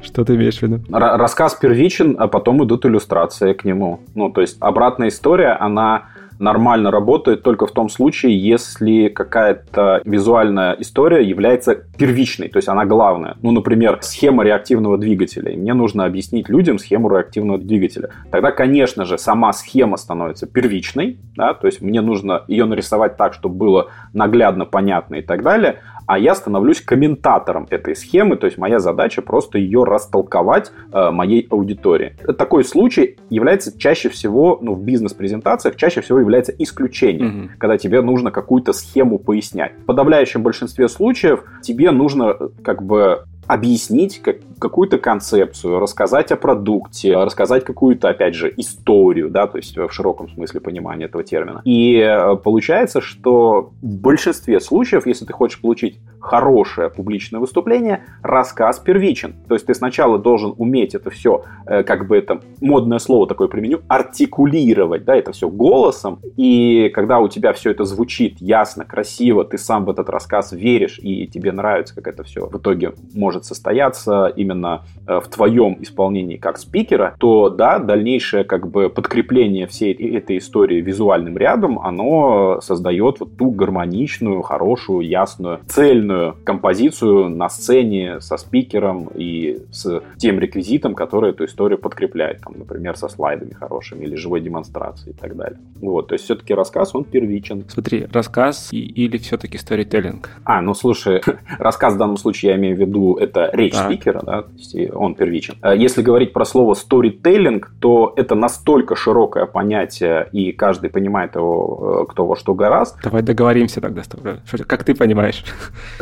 Что 0.08 0.24
ты 0.24 0.36
имеешь 0.36 0.60
в 0.60 0.64
виду? 0.64 0.80
Рассказ 0.90 1.56
первичен, 1.56 2.16
а 2.18 2.28
потом 2.28 2.64
идут 2.64 2.86
иллюстрации 2.86 3.54
к 3.54 3.66
нему. 3.66 4.00
Ну, 4.16 4.30
то 4.30 4.42
есть 4.42 4.58
обратная 4.60 5.10
история, 5.10 5.52
она 5.52 6.06
нормально 6.40 6.92
работает 6.92 7.44
только 7.44 7.66
в 7.66 7.72
том 7.72 7.90
случае, 7.90 8.38
если 8.38 9.10
какая-то 9.10 10.02
визуальная 10.06 10.74
история 10.74 11.28
является 11.28 11.76
первичной, 11.76 12.48
то 12.48 12.58
есть 12.58 12.70
она 12.70 12.86
главная. 12.86 13.36
Ну, 13.42 13.52
например, 13.52 14.00
схема 14.02 14.44
реактивного 14.44 14.98
двигателя. 14.98 15.52
И 15.52 15.58
мне 15.58 15.74
нужно 15.74 16.06
объяснить 16.06 16.48
людям 16.50 16.80
схему 16.80 17.10
реактивного 17.10 17.58
двигателя. 17.60 18.10
Тогда, 18.32 18.52
конечно 18.52 19.06
же, 19.06 19.18
сама 19.18 19.52
схема 19.54 19.98
становится 19.98 20.46
первичной, 20.46 21.18
да, 21.36 21.54
то 21.54 21.68
есть 21.68 21.82
мне 21.82 22.02
нужно 22.02 22.44
ее 22.48 22.66
нарисовать 22.66 23.18
так, 23.18 23.34
чтобы 23.34 23.56
было 23.56 23.88
наглядно, 24.14 24.66
понятно 24.66 25.16
и 25.16 25.22
так 25.22 25.44
далее 25.44 25.80
а 26.08 26.18
я 26.18 26.34
становлюсь 26.34 26.82
комментатором 26.82 27.68
этой 27.70 27.96
схемы, 27.96 28.38
то 28.38 28.46
есть 28.48 28.58
моя 28.58 28.80
задача 28.80 29.22
просто 29.22 29.60
ее 29.60 29.84
растолковать 29.84 30.72
э, 30.92 31.12
моей 31.12 31.46
аудитории. 31.50 32.16
Такой 32.38 32.64
случай 32.64 33.18
является 33.30 33.78
чаще 33.78 34.10
всего, 34.10 34.58
ну, 34.62 34.74
в 34.74 34.84
бизнес-презентациях 34.84 35.76
чаще 35.76 36.02
всего 36.02 36.20
является 36.20 36.54
исключением, 36.58 37.28
угу. 37.28 37.50
когда 37.60 37.78
тебе 37.78 38.02
нужно 38.02 38.32
какую-то 38.32 38.74
схему 38.74 39.20
пояснять. 39.20 39.74
В 39.84 39.86
подавляющем 39.86 40.42
большинстве 40.42 40.88
случаев 40.88 41.44
тебе 41.62 41.92
нужно 41.92 42.36
э, 42.40 42.50
как 42.64 42.84
бы 42.84 43.24
объяснить 43.48 44.22
как, 44.22 44.38
какую-то 44.60 44.98
концепцию, 44.98 45.80
рассказать 45.80 46.32
о 46.32 46.36
продукте, 46.36 47.16
рассказать 47.16 47.64
какую-то, 47.64 48.10
опять 48.10 48.36
же, 48.36 48.54
историю, 48.58 49.30
да, 49.30 49.48
то 49.48 49.58
есть 49.58 49.78
в 49.78 49.92
широком 49.92 50.30
смысле 50.30 50.62
понимания 50.62 51.06
этого 51.06 51.24
термина. 51.24 51.62
И 51.66 51.98
э, 51.98 52.36
получается, 52.38 53.02
что 53.02 53.72
в 53.82 53.98
большинстве 53.98 54.60
случаев, 54.60 55.06
если 55.06 55.26
ты 55.26 55.34
хочешь 55.34 55.62
получить 55.62 56.00
хорошее 56.20 56.90
публичное 56.90 57.40
выступление, 57.40 58.04
рассказ 58.22 58.80
первичен. 58.80 59.36
То 59.48 59.54
есть 59.54 59.66
ты 59.66 59.74
сначала 59.74 60.18
должен 60.20 60.54
уметь 60.58 60.96
это 60.96 61.10
все, 61.10 61.44
э, 61.66 61.84
как 61.84 62.08
бы 62.08 62.18
это 62.18 62.42
модное 62.60 63.00
слово 63.00 63.28
такое 63.28 63.48
применю, 63.48 63.82
артикулировать, 63.88 65.06
да, 65.06 65.16
это 65.16 65.32
все 65.32 65.50
голосом. 65.50 66.20
И 66.36 66.90
когда 66.94 67.20
у 67.20 67.28
тебя 67.28 67.54
все 67.54 67.72
это 67.72 67.86
звучит 67.86 68.42
ясно, 68.42 68.84
красиво, 68.84 69.46
ты 69.46 69.58
сам 69.58 69.86
в 69.86 69.90
этот 69.90 70.10
рассказ 70.10 70.52
веришь, 70.52 71.00
и 71.02 71.28
тебе 71.28 71.52
нравится, 71.52 71.96
как 71.96 72.08
это 72.08 72.24
все 72.24 72.48
в 72.48 72.58
итоге 72.58 72.94
может 73.14 73.46
состояться 73.46 74.28
именно 74.48 74.84
э, 75.06 75.20
в 75.20 75.28
твоем 75.28 75.78
исполнении 75.82 76.38
как 76.38 76.58
спикера, 76.58 77.16
то 77.20 77.50
да, 77.50 77.80
дальнейшее 77.80 78.44
как 78.44 78.70
бы 78.70 78.90
подкрепление 78.90 79.68
всей 79.68 79.94
этой 79.94 80.38
истории 80.38 80.82
визуальным 80.82 81.38
рядом, 81.38 81.80
оно 81.80 82.60
создает 82.62 83.20
вот 83.20 83.38
ту 83.38 83.52
гармоничную, 83.52 84.42
хорошую, 84.42 85.08
ясную, 85.08 85.60
цельную 85.68 86.36
композицию 86.44 87.30
на 87.30 87.50
сцене 87.50 88.22
со 88.22 88.38
спикером 88.38 89.10
и 89.14 89.60
с 89.72 90.02
тем 90.18 90.40
реквизитом, 90.40 90.96
который 90.96 91.32
эту 91.32 91.46
историю 91.46 91.78
подкрепляет, 91.78 92.42
там, 92.42 92.54
например, 92.58 92.96
со 92.98 93.10
слайдами 93.10 93.54
хорошими 93.54 94.06
или 94.06 94.16
живой 94.16 94.42
демонстрацией 94.42 95.14
и 95.14 95.18
так 95.18 95.36
далее. 95.36 95.60
Вот, 95.82 96.08
то 96.08 96.14
есть 96.14 96.26
все-таки 96.26 96.54
рассказ, 96.54 96.96
он 96.96 97.04
первичен. 97.04 97.66
Смотри, 97.68 98.08
рассказ 98.12 98.70
и, 98.72 98.80
или 98.80 99.18
все-таки 99.18 99.58
сторителлинг? 99.58 100.30
А, 100.44 100.62
ну 100.62 100.74
слушай, 100.74 101.22
рассказ 101.60 101.96
в 101.96 101.98
данном 101.98 102.18
случае 102.18 102.52
я 102.52 102.58
имею 102.58 102.76
в 102.76 102.80
виду, 102.80 103.16
это 103.16 103.50
речь 103.54 103.74
так. 103.74 103.92
спикера, 103.92 104.22
да, 104.24 104.37
то 104.44 104.52
есть 104.56 104.76
он 104.94 105.16
первичен. 105.16 105.56
А 105.62 105.76
если 105.76 106.02
говорить 106.02 106.34
про 106.34 106.46
слово 106.46 106.74
сторителлинг, 106.74 107.72
то 107.80 108.14
это 108.16 108.36
настолько 108.36 108.96
широкое 108.96 109.46
понятие, 109.46 110.30
и 110.32 110.52
каждый 110.52 110.90
понимает 110.90 111.36
его, 111.36 112.04
э, 112.04 112.12
кто 112.12 112.26
во 112.26 112.36
что 112.36 112.54
гораст. 112.54 112.98
Давай 113.04 113.22
договоримся 113.22 113.82
тогда 113.82 114.04
с 114.04 114.08
тобой. 114.08 114.38
Как 114.68 114.84
ты 114.84 114.96
понимаешь? 114.96 115.44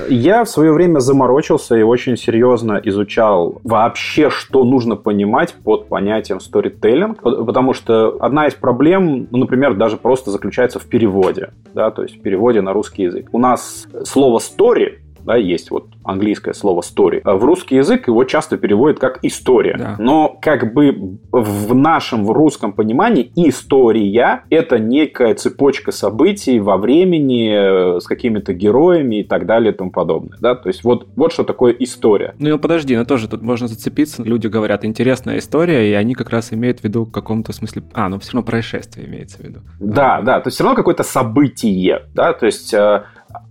Я 0.09 0.43
в 0.43 0.49
свое 0.49 0.71
время 0.71 0.99
заморочился 0.99 1.75
и 1.75 1.81
очень 1.81 2.17
серьезно 2.17 2.79
изучал 2.83 3.59
вообще, 3.63 4.29
что 4.29 4.63
нужно 4.63 4.95
понимать 4.95 5.53
под 5.63 5.87
понятием 5.87 6.37
storytelling, 6.37 7.15
потому 7.45 7.73
что 7.73 8.17
одна 8.19 8.47
из 8.47 8.53
проблем, 8.53 9.27
ну, 9.31 9.37
например, 9.37 9.75
даже 9.75 9.97
просто 9.97 10.31
заключается 10.31 10.79
в 10.79 10.85
переводе, 10.85 11.51
да, 11.73 11.91
то 11.91 12.03
есть 12.03 12.17
в 12.17 12.21
переводе 12.21 12.61
на 12.61 12.73
русский 12.73 13.03
язык. 13.03 13.29
У 13.31 13.39
нас 13.39 13.87
слово 14.03 14.39
story 14.39 15.04
да, 15.25 15.35
есть 15.35 15.71
вот 15.71 15.87
английское 16.03 16.53
слово 16.53 16.81
story. 16.81 17.21
В 17.23 17.43
русский 17.43 17.75
язык 17.75 18.07
его 18.07 18.23
часто 18.23 18.57
переводят 18.57 18.99
как 18.99 19.19
история. 19.23 19.75
Да. 19.77 19.95
Но 19.99 20.37
как 20.41 20.73
бы 20.73 21.17
в 21.31 21.73
нашем 21.73 22.25
в 22.25 22.31
русском 22.31 22.73
понимании 22.73 23.31
история– 23.35 24.43
это 24.49 24.79
некая 24.79 25.33
цепочка 25.35 25.91
событий 25.91 26.59
во 26.59 26.77
времени 26.77 27.97
э, 27.97 27.99
с 27.99 28.05
какими-то 28.05 28.53
героями 28.53 29.21
и 29.21 29.23
так 29.23 29.45
далее 29.45 29.73
и 29.73 29.75
тому 29.75 29.91
подобное. 29.91 30.37
Да? 30.39 30.55
То 30.55 30.69
есть 30.69 30.83
вот, 30.83 31.07
вот 31.15 31.33
что 31.33 31.43
такое 31.43 31.73
история. 31.79 32.35
Ну, 32.39 32.59
подожди, 32.59 32.95
но 32.95 33.05
тоже 33.05 33.27
тут 33.27 33.41
можно 33.41 33.67
зацепиться. 33.67 34.23
Люди 34.23 34.47
говорят, 34.47 34.85
интересная 34.85 35.39
история, 35.39 35.89
и 35.89 35.93
они 35.93 36.13
как 36.13 36.29
раз 36.29 36.53
имеют 36.53 36.79
в 36.79 36.83
виду 36.83 37.05
в 37.05 37.11
каком-то 37.11 37.53
смысле... 37.53 37.83
А, 37.93 38.09
ну 38.09 38.19
все 38.19 38.33
равно 38.33 38.45
происшествие 38.45 39.07
имеется 39.07 39.37
в 39.37 39.41
виду. 39.41 39.61
Да, 39.79 40.21
да, 40.21 40.39
то 40.39 40.47
есть 40.47 40.55
все 40.55 40.63
равно 40.63 40.75
какое-то 40.75 41.03
событие, 41.03 42.03
да, 42.13 42.33
то 42.33 42.45
есть 42.45 42.73
э, 42.73 43.03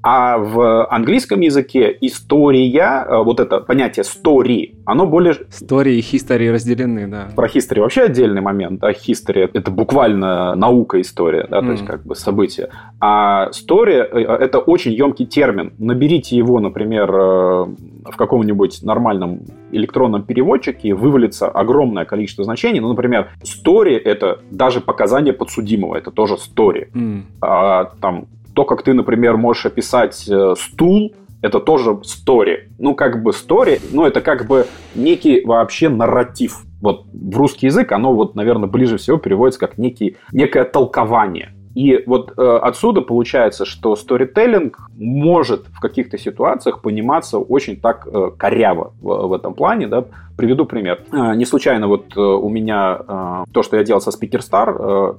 а 0.02 0.38
в 0.38 0.86
английском 0.86 1.40
языке 1.40 1.96
история, 2.00 3.06
э, 3.08 3.22
вот 3.22 3.40
это 3.40 3.60
понятие 3.60 4.04
story, 4.04 4.76
оно 4.84 5.06
более... 5.06 5.34
Story 5.50 5.94
и 5.94 6.00
history 6.00 6.50
разделены, 6.50 7.06
да. 7.06 7.28
Про 7.34 7.46
history 7.48 7.80
вообще 7.80 8.02
отдельный 8.02 8.40
момент. 8.40 8.80
Да? 8.80 8.90
History— 8.90 9.50
это 9.52 9.70
буквально 9.70 10.54
наука 10.54 11.00
история, 11.00 11.46
да, 11.50 11.60
mm. 11.60 11.64
то 11.64 11.72
есть 11.72 11.84
как 11.84 12.04
бы 12.04 12.14
событие. 12.14 12.68
А 13.00 13.50
story— 13.50 13.92
это 14.12 14.58
очень 14.58 14.92
емкий 14.92 15.26
термин. 15.26 15.72
Наберите 15.78 16.36
его, 16.36 16.60
например, 16.60 17.10
э, 17.10 17.66
в 18.04 18.16
каком-нибудь 18.16 18.82
нормальном 18.82 19.40
электронном 19.72 20.22
переводчике, 20.22 20.94
вывалится 20.94 21.48
огромное 21.48 22.04
количество 22.04 22.44
значений. 22.44 22.80
Ну, 22.80 22.88
например, 22.88 23.30
story— 23.42 23.98
это 24.04 24.40
даже 24.50 24.80
показание 24.80 25.32
подсудимого, 25.32 25.96
это 25.96 26.10
тоже 26.10 26.34
story. 26.34 26.90
Mm. 26.92 27.22
А, 27.40 27.84
там 28.00 28.26
то, 28.54 28.64
как 28.64 28.82
ты, 28.82 28.94
например, 28.94 29.36
можешь 29.36 29.66
описать 29.66 30.28
э, 30.28 30.54
стул, 30.56 31.12
это 31.42 31.60
тоже 31.60 31.90
story. 31.90 32.70
Ну, 32.78 32.94
как 32.94 33.22
бы 33.22 33.32
story, 33.32 33.80
ну, 33.92 34.06
это 34.06 34.20
как 34.20 34.46
бы 34.46 34.66
некий 34.94 35.44
вообще 35.44 35.88
нарратив. 35.88 36.64
Вот 36.80 37.04
в 37.12 37.36
русский 37.36 37.66
язык 37.66 37.92
оно 37.92 38.14
вот, 38.14 38.34
наверное, 38.34 38.68
ближе 38.68 38.96
всего 38.96 39.18
переводится 39.18 39.60
как 39.60 39.76
некий, 39.76 40.16
некое 40.32 40.64
толкование. 40.64 41.52
И 41.74 42.02
вот 42.06 42.32
э, 42.36 42.58
отсюда 42.62 43.00
получается, 43.00 43.64
что 43.64 43.96
сторителлинг 43.96 44.78
может 44.96 45.66
в 45.66 45.80
каких-то 45.80 46.18
ситуациях 46.18 46.80
пониматься 46.80 47.38
очень 47.38 47.76
так 47.76 48.06
э, 48.06 48.30
коряво 48.36 48.92
в, 49.00 49.28
в 49.28 49.32
этом 49.32 49.54
плане. 49.54 49.88
Да? 49.88 50.04
Приведу 50.36 50.66
пример. 50.66 51.00
Э, 51.12 51.34
не 51.34 51.44
случайно 51.44 51.88
вот 51.88 52.16
э, 52.16 52.20
у 52.20 52.48
меня 52.48 52.98
э, 53.06 53.44
то, 53.52 53.62
что 53.62 53.76
я 53.76 53.82
делал 53.82 54.00
со 54.00 54.10
Speaker 54.10 54.40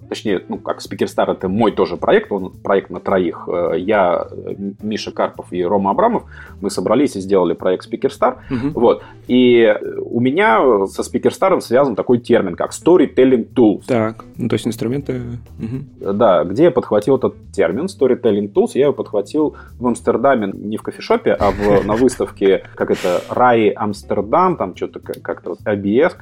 э, 0.02 0.08
точнее, 0.08 0.44
ну 0.48 0.58
как 0.58 0.80
Speaker 0.80 1.32
это 1.32 1.50
мой 1.50 1.74
тоже 1.74 1.98
проект, 1.98 2.32
он 2.32 2.52
проект 2.52 2.90
на 2.90 3.02
троих. 3.02 3.48
Э, 3.48 3.74
я, 3.78 4.26
Миша 4.82 5.12
Карпов 5.12 5.52
и 5.52 5.62
Рома 5.64 5.92
Абрамов, 5.92 6.24
мы 6.62 6.70
собрались 6.70 7.18
и 7.18 7.20
сделали 7.20 7.54
проект 7.54 7.92
Speaker 7.92 8.06
Угу. 8.16 8.80
Вот. 8.80 9.04
И 9.28 9.76
у 10.00 10.20
меня 10.20 10.88
со 10.88 11.02
Speaker 11.02 11.60
связан 11.60 11.96
такой 11.96 12.20
термин, 12.20 12.56
как 12.56 12.72
Storytelling 12.72 13.48
Tools. 13.54 13.84
Так, 13.88 14.24
ну 14.38 14.48
то 14.48 14.54
есть 14.54 14.68
инструменты... 14.68 15.22
Угу. 15.60 16.14
Да, 16.14 16.45
где 16.46 16.66
я 16.66 16.72
подхватил 16.72 17.18
этот 17.18 17.36
термин 17.52 17.86
Storytelling 17.86 18.52
Tools, 18.52 18.72
я 18.74 18.86
его 18.86 18.94
подхватил 18.94 19.56
в 19.80 19.88
Амстердаме, 19.88 20.52
не 20.54 20.78
в 20.78 20.84
кофешопе, 20.84 21.34
а 21.34 21.52
в, 21.52 21.86
на 21.86 21.96
выставке, 21.96 22.64
как 22.76 22.92
это, 22.92 23.22
Рай 23.30 23.70
Амстердам, 23.70 24.58
там 24.58 24.76
что-то 24.76 25.00
как-то 25.00 25.56
ABS, 25.66 26.14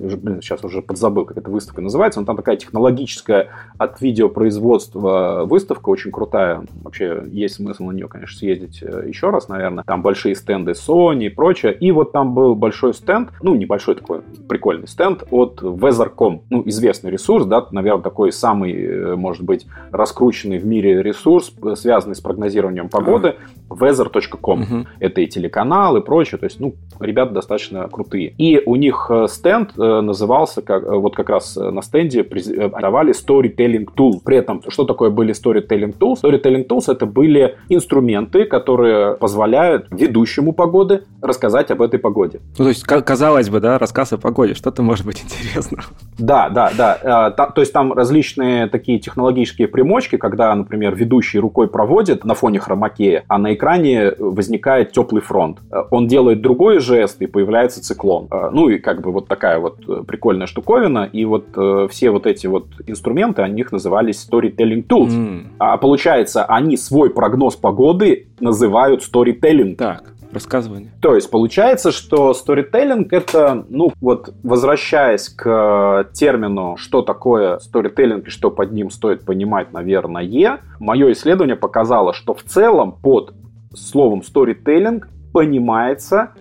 уже, 0.00 0.16
блин, 0.16 0.40
сейчас 0.42 0.64
уже 0.64 0.82
подзабыл, 0.82 1.24
как 1.24 1.38
эта 1.38 1.50
выставка 1.50 1.82
называется, 1.82 2.20
но 2.20 2.26
там 2.26 2.36
такая 2.36 2.56
технологическая 2.56 3.48
от 3.78 4.00
видеопроизводства 4.00 5.44
выставка, 5.44 5.88
очень 5.88 6.10
крутая. 6.10 6.62
Вообще 6.82 7.22
есть 7.30 7.56
смысл 7.56 7.84
на 7.84 7.92
нее, 7.92 8.08
конечно, 8.08 8.36
съездить 8.36 8.82
э, 8.82 9.04
еще 9.06 9.30
раз, 9.30 9.48
наверное. 9.48 9.84
Там 9.84 10.02
большие 10.02 10.34
стенды 10.34 10.72
Sony 10.72 11.26
и 11.26 11.28
прочее. 11.28 11.74
И 11.74 11.90
вот 11.92 12.12
там 12.12 12.34
был 12.34 12.54
большой 12.54 12.94
стенд, 12.94 13.30
ну, 13.42 13.54
небольшой 13.54 13.94
такой 13.94 14.20
прикольный 14.48 14.88
стенд 14.88 15.24
от 15.30 15.62
Weather.com, 15.62 16.42
ну, 16.50 16.62
известный 16.66 17.10
ресурс, 17.10 17.46
да, 17.46 17.66
наверное, 17.70 18.02
такой 18.02 18.32
самый, 18.32 18.72
э, 18.72 19.16
может 19.16 19.44
быть, 19.44 19.55
раскрученный 19.92 20.58
в 20.58 20.66
мире 20.66 21.02
ресурс, 21.02 21.52
связанный 21.74 22.16
с 22.16 22.20
прогнозированием 22.20 22.88
погоды, 22.88 23.36
weather.com. 23.68 24.62
Uh-huh. 24.62 24.86
Это 25.00 25.20
и 25.20 25.26
телеканал, 25.26 25.96
и 25.96 26.00
прочее. 26.00 26.38
То 26.38 26.44
есть, 26.44 26.60
ну, 26.60 26.74
ребята 27.00 27.32
достаточно 27.32 27.86
крутые. 27.88 28.34
И 28.38 28.62
у 28.64 28.76
них 28.76 29.06
э, 29.10 29.26
стенд 29.28 29.72
э, 29.76 30.00
назывался, 30.00 30.62
как, 30.62 30.84
э, 30.84 30.94
вот 30.94 31.16
как 31.16 31.28
раз 31.28 31.56
на 31.56 31.82
стенде 31.82 32.22
давали 32.22 33.12
Storytelling 33.12 33.86
Tools. 33.96 34.20
При 34.24 34.36
этом, 34.36 34.62
что 34.68 34.84
такое 34.84 35.10
были 35.10 35.34
Storytelling 35.34 35.96
Tools? 35.98 36.22
Storytelling 36.22 36.66
Tools 36.66 36.90
это 36.90 37.06
были 37.06 37.56
инструменты, 37.68 38.44
которые 38.44 39.16
позволяют 39.16 39.86
ведущему 39.90 40.52
погоды 40.52 41.02
рассказать 41.22 41.70
об 41.70 41.82
этой 41.82 41.98
погоде. 41.98 42.40
Ну, 42.58 42.64
то 42.64 42.68
есть, 42.68 42.84
казалось 42.84 43.48
бы, 43.48 43.60
да, 43.60 43.78
рассказ 43.78 44.12
о 44.12 44.18
погоде, 44.18 44.54
что-то 44.54 44.82
может 44.82 45.04
быть 45.04 45.22
интересно. 45.22 45.82
Да, 46.18 46.48
да, 46.48 46.72
да. 46.76 47.30
То 47.30 47.60
есть, 47.60 47.72
там 47.72 47.92
различные 47.92 48.68
такие 48.68 49.00
технологические 49.46 49.68
примочки, 49.68 50.16
когда, 50.16 50.54
например, 50.54 50.94
ведущий 50.94 51.38
рукой 51.38 51.68
проводит 51.68 52.24
на 52.24 52.34
фоне 52.34 52.58
хромакея, 52.58 53.24
а 53.28 53.38
на 53.38 53.54
экране 53.54 54.12
возникает 54.18 54.92
теплый 54.92 55.20
фронт. 55.20 55.58
Он 55.90 56.06
делает 56.06 56.40
другой 56.40 56.80
жест, 56.80 57.22
и 57.22 57.26
появляется 57.26 57.82
циклон. 57.82 58.28
Э, 58.30 58.50
ну 58.52 58.68
и 58.68 58.78
как 58.78 59.00
бы 59.00 59.12
вот 59.12 59.28
такая 59.28 59.58
вот 59.58 59.78
э, 59.88 60.02
прикольная 60.06 60.46
штуковина. 60.46 61.08
И 61.12 61.24
вот 61.24 61.46
э, 61.56 61.88
все 61.90 62.10
вот 62.10 62.26
эти 62.26 62.46
вот 62.46 62.66
инструменты, 62.86 63.42
они 63.42 63.56
них 63.56 63.72
назывались 63.72 64.28
Storytelling 64.30 64.86
Tools. 64.86 65.10
Mm. 65.10 65.46
А 65.58 65.76
получается, 65.76 66.44
они 66.44 66.76
свой 66.76 67.10
прогноз 67.10 67.56
погоды 67.56 68.26
называют 68.40 69.02
Storytelling. 69.02 69.76
Так 69.76 70.15
рассказывание. 70.36 70.92
То 71.00 71.14
есть 71.14 71.30
получается, 71.30 71.90
что 71.92 72.32
сторителлинг 72.34 73.12
это, 73.12 73.64
ну 73.68 73.92
вот 74.00 74.32
возвращаясь 74.42 75.28
к 75.28 76.08
термину, 76.12 76.76
что 76.76 77.02
такое 77.02 77.58
сторителлинг 77.58 78.28
и 78.28 78.30
что 78.30 78.50
под 78.50 78.72
ним 78.72 78.90
стоит 78.90 79.24
понимать, 79.24 79.72
наверное, 79.72 80.60
мое 80.78 81.12
исследование 81.12 81.56
показало, 81.56 82.12
что 82.12 82.34
в 82.34 82.42
целом 82.42 82.92
под 82.92 83.34
словом 83.74 84.22
сторителлинг 84.22 85.08
понимается 85.32 86.32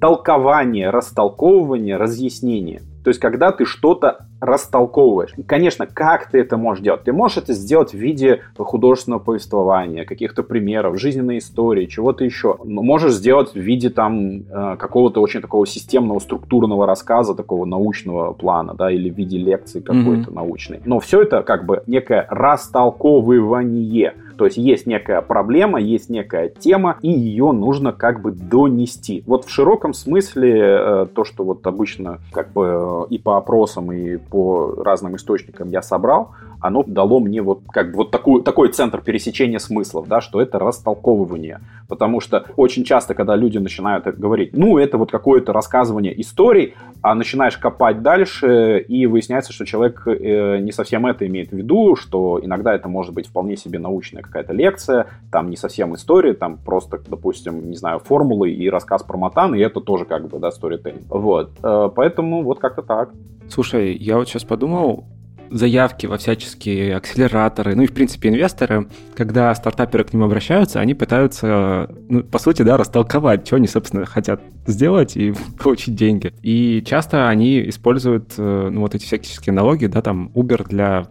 толкование, 0.00 0.90
растолковывание, 0.90 1.96
разъяснение. 1.96 2.82
То 3.04 3.08
есть, 3.08 3.20
когда 3.20 3.52
ты 3.52 3.66
что-то 3.66 4.26
растолковываешь. 4.40 5.32
И, 5.36 5.42
конечно, 5.42 5.86
как 5.86 6.30
ты 6.30 6.38
это 6.38 6.56
можешь 6.56 6.82
делать? 6.82 7.04
Ты 7.04 7.12
можешь 7.12 7.38
это 7.38 7.52
сделать 7.52 7.92
в 7.92 7.98
виде 7.98 8.40
художественного 8.56 9.20
повествования, 9.20 10.04
каких-то 10.04 10.42
примеров, 10.42 10.98
жизненной 10.98 11.38
истории, 11.38 11.86
чего-то 11.86 12.24
еще. 12.24 12.56
Но 12.64 12.82
можешь 12.82 13.12
сделать 13.12 13.52
в 13.52 13.58
виде 13.58 13.90
там 13.90 14.42
э, 14.42 14.76
какого-то 14.78 15.20
очень 15.20 15.40
такого 15.40 15.66
системного, 15.66 16.18
структурного 16.18 16.86
рассказа, 16.86 17.34
такого 17.34 17.64
научного 17.64 18.32
плана, 18.32 18.74
да, 18.74 18.90
или 18.90 19.10
в 19.10 19.16
виде 19.16 19.38
лекции 19.38 19.80
какой-то 19.80 20.30
mm-hmm. 20.30 20.34
научной. 20.34 20.80
Но 20.84 20.98
все 21.00 21.22
это 21.22 21.42
как 21.42 21.66
бы 21.66 21.82
некое 21.86 22.26
растолковывание. 22.30 24.14
То 24.36 24.46
есть 24.46 24.56
есть 24.56 24.86
некая 24.86 25.20
проблема, 25.20 25.80
есть 25.80 26.10
некая 26.10 26.48
тема, 26.48 26.98
и 27.02 27.10
ее 27.10 27.52
нужно 27.52 27.92
как 27.92 28.20
бы 28.20 28.32
донести. 28.32 29.22
Вот 29.26 29.44
в 29.44 29.50
широком 29.50 29.94
смысле 29.94 30.60
э, 30.60 31.06
то, 31.14 31.24
что 31.24 31.44
вот 31.44 31.66
обычно 31.66 32.18
как 32.32 32.52
бы 32.52 33.06
э, 33.10 33.14
и 33.14 33.18
по 33.18 33.36
опросам, 33.36 33.92
и 33.92 34.16
по 34.16 34.74
разным 34.82 35.16
источникам 35.16 35.68
я 35.68 35.82
собрал, 35.82 36.30
оно 36.64 36.82
дало 36.82 37.20
мне 37.20 37.42
вот 37.42 37.60
как 37.70 37.90
бы 37.90 37.98
вот 37.98 38.10
такую, 38.10 38.42
такой 38.42 38.70
центр 38.70 39.02
пересечения 39.02 39.58
смыслов, 39.58 40.08
да, 40.08 40.22
что 40.22 40.40
это 40.40 40.58
растолковывание. 40.58 41.60
Потому 41.88 42.20
что 42.20 42.46
очень 42.56 42.84
часто, 42.84 43.12
когда 43.12 43.36
люди 43.36 43.58
начинают 43.58 44.06
говорить, 44.06 44.56
ну, 44.56 44.78
это 44.78 44.96
вот 44.96 45.10
какое-то 45.10 45.52
рассказывание 45.52 46.18
историй, 46.18 46.74
а 47.02 47.14
начинаешь 47.14 47.58
копать 47.58 48.00
дальше, 48.00 48.82
и 48.88 49.04
выясняется, 49.04 49.52
что 49.52 49.66
человек 49.66 50.04
э, 50.06 50.56
не 50.58 50.72
совсем 50.72 51.04
это 51.04 51.26
имеет 51.26 51.50
в 51.50 51.52
виду, 51.52 51.96
что 51.96 52.40
иногда 52.42 52.74
это 52.74 52.88
может 52.88 53.12
быть 53.12 53.26
вполне 53.26 53.58
себе 53.58 53.78
научная 53.78 54.22
какая-то 54.22 54.54
лекция, 54.54 55.08
там 55.30 55.50
не 55.50 55.56
совсем 55.58 55.94
история, 55.94 56.32
там 56.32 56.56
просто, 56.56 56.98
допустим, 57.06 57.68
не 57.68 57.76
знаю, 57.76 57.98
формулы 57.98 58.52
и 58.52 58.70
рассказ 58.70 59.02
про 59.02 59.18
матан, 59.18 59.54
и 59.54 59.60
это 59.60 59.82
тоже 59.82 60.06
как 60.06 60.28
бы, 60.28 60.38
да, 60.38 60.50
сторителлинг. 60.50 61.02
Вот. 61.10 61.50
Э, 61.62 61.90
поэтому 61.94 62.42
вот 62.42 62.58
как-то 62.58 62.80
так. 62.80 63.10
Слушай, 63.50 63.94
я 63.94 64.16
вот 64.16 64.26
сейчас 64.26 64.44
подумал, 64.44 65.04
заявки 65.50 66.06
во 66.06 66.18
всяческие 66.18 66.96
акселераторы, 66.96 67.74
ну 67.74 67.82
и, 67.82 67.86
в 67.86 67.92
принципе, 67.92 68.28
инвесторы, 68.28 68.88
когда 69.16 69.54
стартаперы 69.54 70.04
к 70.04 70.12
ним 70.12 70.24
обращаются, 70.24 70.80
они 70.80 70.94
пытаются, 70.94 71.88
ну, 72.08 72.22
по 72.22 72.38
сути, 72.38 72.62
да, 72.62 72.76
растолковать, 72.76 73.46
что 73.46 73.56
они, 73.56 73.66
собственно, 73.66 74.06
хотят 74.06 74.40
сделать 74.66 75.16
и 75.16 75.34
получить 75.62 75.94
деньги. 75.94 76.32
И 76.42 76.82
часто 76.86 77.28
они 77.28 77.68
используют, 77.68 78.34
э, 78.38 78.68
ну, 78.70 78.80
вот 78.80 78.94
эти 78.94 79.04
всяческие 79.04 79.52
налоги, 79.52 79.86
да, 79.86 80.02
там, 80.02 80.30
Uber 80.34 80.68
для 80.68 81.06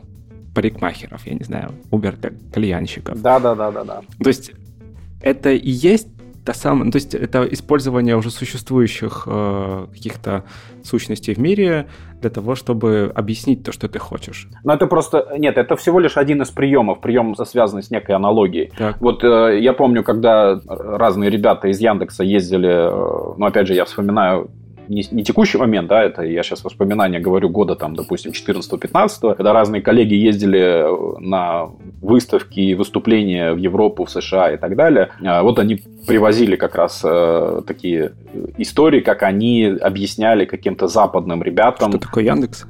парикмахеров, 0.53 1.25
я 1.25 1.33
не 1.33 1.43
знаю, 1.43 1.71
Uber 1.91 2.19
для 2.19 2.31
кальянщиков. 2.51 3.21
Да-да-да-да-да. 3.21 4.01
То 4.21 4.27
есть 4.27 4.51
это 5.21 5.51
и 5.51 5.69
есть 5.69 6.07
та 6.45 6.53
самая, 6.53 6.85
ну, 6.85 6.91
то 6.91 6.97
есть 6.97 7.15
это 7.15 7.43
использование 7.43 8.15
уже 8.15 8.29
существующих 8.29 9.23
э, 9.27 9.87
каких-то 9.93 10.43
сущностей 10.83 11.33
в 11.33 11.37
мире 11.37 11.87
для 12.21 12.29
того, 12.29 12.55
чтобы 12.55 13.11
объяснить 13.15 13.63
то, 13.63 13.71
что 13.71 13.87
ты 13.87 13.99
хочешь. 13.99 14.47
Но 14.63 14.73
это 14.73 14.87
просто... 14.87 15.35
Нет, 15.37 15.57
это 15.57 15.75
всего 15.75 15.99
лишь 15.99 16.17
один 16.17 16.41
из 16.41 16.49
приемов. 16.51 17.01
Прием 17.01 17.35
связанный 17.35 17.83
с 17.83 17.91
некой 17.91 18.15
аналогией. 18.15 18.71
Так. 18.77 19.01
Вот 19.01 19.23
э, 19.23 19.59
я 19.59 19.73
помню, 19.73 20.03
когда 20.03 20.59
разные 20.65 21.29
ребята 21.29 21.67
из 21.67 21.79
Яндекса 21.79 22.23
ездили... 22.23 22.69
Э, 22.69 23.35
ну, 23.37 23.45
опять 23.45 23.67
же, 23.67 23.73
я 23.73 23.85
вспоминаю 23.85 24.49
не, 24.87 25.05
не 25.11 25.23
текущий 25.23 25.57
момент, 25.57 25.87
да, 25.87 26.03
это 26.03 26.23
я 26.23 26.43
сейчас 26.43 26.63
воспоминания 26.63 27.19
говорю 27.19 27.49
года, 27.49 27.75
там, 27.75 27.95
допустим, 27.95 28.31
14-15, 28.31 29.35
когда 29.35 29.53
разные 29.53 29.81
коллеги 29.81 30.13
ездили 30.13 30.59
э, 30.59 31.19
на 31.19 31.69
выставки 32.01 32.59
и 32.59 32.75
выступления 32.75 33.53
в 33.53 33.57
Европу, 33.57 34.05
в 34.05 34.11
США 34.11 34.51
и 34.51 34.57
так 34.57 34.75
далее. 34.75 35.09
А 35.23 35.43
вот 35.43 35.59
они 35.59 35.81
привозили 36.07 36.55
как 36.55 36.75
раз 36.75 37.01
э, 37.03 37.61
такие 37.65 38.13
истории, 38.57 38.99
как 39.01 39.23
они 39.23 39.65
объясняли 39.65 40.45
каким-то 40.45 40.87
западным 40.87 41.43
ребятам. 41.43 41.91
Что 41.91 41.99
такое 41.99 42.23
Яндекс? 42.25 42.65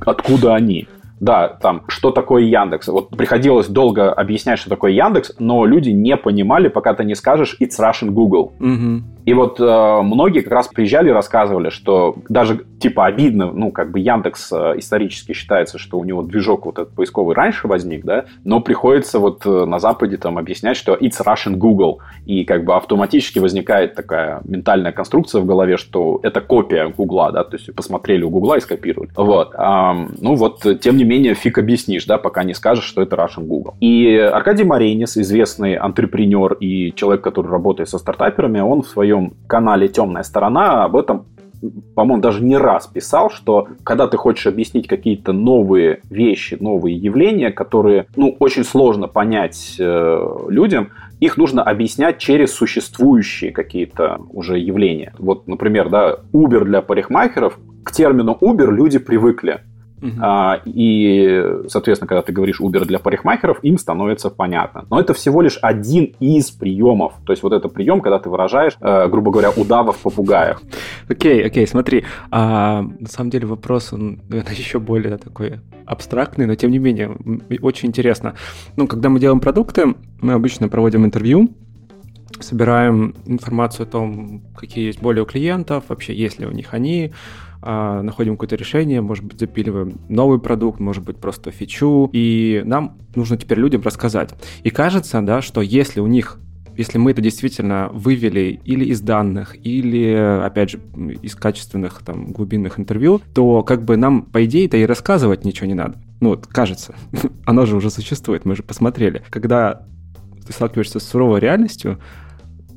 Откуда 0.00 0.54
они. 0.54 0.88
Да, 1.20 1.48
там, 1.48 1.82
что 1.88 2.10
такое 2.10 2.42
Яндекс. 2.42 2.88
Вот 2.88 3.10
приходилось 3.10 3.66
долго 3.66 4.12
объяснять, 4.12 4.58
что 4.58 4.70
такое 4.70 4.92
Яндекс, 4.92 5.32
но 5.38 5.66
люди 5.66 5.90
не 5.90 6.16
понимали, 6.16 6.68
пока 6.68 6.94
ты 6.94 7.04
не 7.04 7.14
скажешь 7.14 7.56
«It's 7.60 7.78
Russian 7.80 8.10
Google». 8.10 8.52
Угу. 8.60 9.02
И 9.28 9.34
вот 9.34 9.60
э, 9.60 10.02
многие 10.02 10.40
как 10.40 10.52
раз 10.52 10.68
приезжали 10.68 11.10
и 11.10 11.12
рассказывали, 11.12 11.68
что 11.68 12.16
даже 12.30 12.64
типа 12.80 13.04
обидно, 13.04 13.50
ну, 13.52 13.70
как 13.70 13.90
бы 13.90 14.00
Яндекс 14.00 14.50
э, 14.52 14.74
исторически 14.78 15.32
считается, 15.34 15.78
что 15.78 15.98
у 15.98 16.04
него 16.04 16.22
движок 16.22 16.64
вот 16.64 16.78
этот 16.78 16.94
поисковый 16.94 17.34
раньше 17.34 17.68
возник, 17.68 18.06
да, 18.06 18.24
но 18.44 18.60
приходится 18.60 19.18
вот 19.18 19.44
э, 19.44 19.64
на 19.66 19.80
Западе 19.80 20.16
там 20.16 20.38
объяснять, 20.38 20.78
что 20.78 20.94
it's 20.94 21.22
Russian 21.22 21.56
Google, 21.56 21.98
и 22.24 22.44
как 22.44 22.64
бы 22.64 22.74
автоматически 22.74 23.38
возникает 23.38 23.94
такая 23.94 24.40
ментальная 24.44 24.92
конструкция 24.92 25.42
в 25.42 25.44
голове, 25.44 25.76
что 25.76 26.20
это 26.22 26.40
копия 26.40 26.88
Гугла, 26.88 27.30
да, 27.30 27.44
то 27.44 27.56
есть 27.56 27.74
посмотрели 27.74 28.22
у 28.22 28.30
Гугла 28.30 28.56
и 28.56 28.60
скопировали. 28.60 29.10
Вот. 29.14 29.52
А, 29.56 29.94
ну 30.20 30.36
вот, 30.36 30.64
тем 30.80 30.96
не 30.96 31.04
менее, 31.08 31.34
фиг 31.34 31.58
объяснишь, 31.58 32.06
да, 32.06 32.18
пока 32.18 32.44
не 32.44 32.54
скажешь, 32.54 32.84
что 32.84 33.02
это 33.02 33.16
Russian 33.16 33.46
Google. 33.46 33.74
И 33.80 34.14
Аркадий 34.16 34.64
Маренис, 34.64 35.16
известный 35.16 35.74
антрепренер 35.74 36.54
и 36.54 36.92
человек, 36.94 37.22
который 37.22 37.50
работает 37.50 37.88
со 37.88 37.98
стартаперами, 37.98 38.60
он 38.60 38.82
в 38.82 38.88
своем 38.88 39.34
канале 39.46 39.88
«Темная 39.88 40.22
сторона» 40.22 40.84
об 40.84 40.96
этом 40.96 41.26
по-моему, 41.94 42.22
даже 42.22 42.42
не 42.42 42.56
раз 42.56 42.86
писал, 42.86 43.30
что 43.30 43.68
когда 43.84 44.06
ты 44.06 44.16
хочешь 44.16 44.46
объяснить 44.46 44.86
какие-то 44.86 45.32
новые 45.32 46.00
вещи, 46.08 46.56
новые 46.60 46.96
явления, 46.96 47.50
которые, 47.50 48.06
ну, 48.16 48.36
очень 48.38 48.64
сложно 48.64 49.08
понять 49.08 49.76
э, 49.78 50.28
людям, 50.48 50.90
их 51.20 51.36
нужно 51.36 51.62
объяснять 51.62 52.18
через 52.18 52.52
существующие 52.52 53.50
какие-то 53.50 54.20
уже 54.30 54.58
явления. 54.58 55.12
Вот, 55.18 55.48
например, 55.48 55.88
да, 55.88 56.18
Uber 56.32 56.64
для 56.64 56.80
парикмахеров, 56.80 57.58
к 57.84 57.92
термину 57.92 58.36
Uber 58.40 58.70
люди 58.70 58.98
привыкли. 58.98 59.60
Uh-huh. 60.00 60.12
А, 60.20 60.60
и, 60.64 61.44
соответственно, 61.68 62.08
когда 62.08 62.22
ты 62.22 62.32
говоришь 62.32 62.60
Uber 62.60 62.84
для 62.84 62.98
парикмахеров, 62.98 63.58
им 63.62 63.78
становится 63.78 64.30
понятно. 64.30 64.84
Но 64.90 65.00
это 65.00 65.14
всего 65.14 65.42
лишь 65.42 65.58
один 65.62 66.14
из 66.20 66.50
приемов. 66.50 67.14
То 67.26 67.32
есть 67.32 67.42
вот 67.42 67.52
это 67.52 67.68
прием, 67.68 68.00
когда 68.00 68.18
ты 68.18 68.30
выражаешь, 68.30 68.76
э, 68.80 69.08
грубо 69.08 69.30
говоря, 69.30 69.50
удава 69.50 69.92
в 69.92 69.98
попугаях. 69.98 70.62
Окей, 71.08 71.42
okay, 71.42 71.46
окей, 71.46 71.64
okay, 71.64 71.66
смотри. 71.68 72.04
А, 72.30 72.82
на 72.82 73.08
самом 73.08 73.30
деле 73.30 73.46
вопрос, 73.46 73.92
он, 73.92 74.20
наверное, 74.28 74.54
еще 74.56 74.78
более 74.78 75.16
такой 75.16 75.60
абстрактный, 75.86 76.46
но 76.46 76.54
тем 76.54 76.70
не 76.70 76.78
менее 76.78 77.16
очень 77.62 77.88
интересно. 77.88 78.34
Ну, 78.76 78.86
когда 78.86 79.08
мы 79.08 79.20
делаем 79.20 79.40
продукты, 79.40 79.94
мы 80.20 80.34
обычно 80.34 80.68
проводим 80.68 81.04
интервью, 81.04 81.48
собираем 82.40 83.14
информацию 83.26 83.86
о 83.86 83.90
том, 83.90 84.42
какие 84.56 84.86
есть 84.86 85.00
боли 85.00 85.20
у 85.20 85.26
клиентов, 85.26 85.84
вообще 85.88 86.14
есть 86.14 86.38
ли 86.38 86.46
у 86.46 86.50
них 86.50 86.74
они, 86.74 87.12
а, 87.60 88.02
находим 88.02 88.34
какое-то 88.34 88.56
решение, 88.56 89.00
может 89.00 89.24
быть, 89.24 89.40
запиливаем 89.40 90.00
новый 90.08 90.38
продукт, 90.38 90.80
может 90.80 91.04
быть, 91.04 91.18
просто 91.18 91.50
фичу, 91.50 92.08
и 92.12 92.62
нам 92.64 92.98
нужно 93.14 93.36
теперь 93.36 93.58
людям 93.58 93.82
рассказать. 93.82 94.30
И 94.62 94.70
кажется, 94.70 95.20
да, 95.22 95.42
что 95.42 95.60
если 95.60 96.00
у 96.00 96.06
них 96.06 96.38
если 96.78 96.96
мы 96.96 97.10
это 97.10 97.20
действительно 97.20 97.90
вывели 97.92 98.60
или 98.64 98.84
из 98.84 99.00
данных, 99.00 99.56
или, 99.66 100.12
опять 100.44 100.70
же, 100.70 100.80
из 101.22 101.34
качественных 101.34 102.02
там 102.04 102.30
глубинных 102.30 102.78
интервью, 102.78 103.20
то 103.34 103.64
как 103.64 103.84
бы 103.84 103.96
нам, 103.96 104.22
по 104.22 104.44
идее-то, 104.44 104.76
и 104.76 104.86
рассказывать 104.86 105.44
ничего 105.44 105.66
не 105.66 105.74
надо. 105.74 105.98
Ну 106.20 106.28
вот, 106.28 106.46
кажется. 106.46 106.94
Оно 107.44 107.66
же 107.66 107.74
уже 107.74 107.90
существует, 107.90 108.44
мы 108.44 108.54
же 108.54 108.62
посмотрели. 108.62 109.24
Когда 109.28 109.88
ты 110.46 110.52
сталкиваешься 110.52 111.00
с 111.00 111.02
суровой 111.02 111.40
реальностью, 111.40 111.98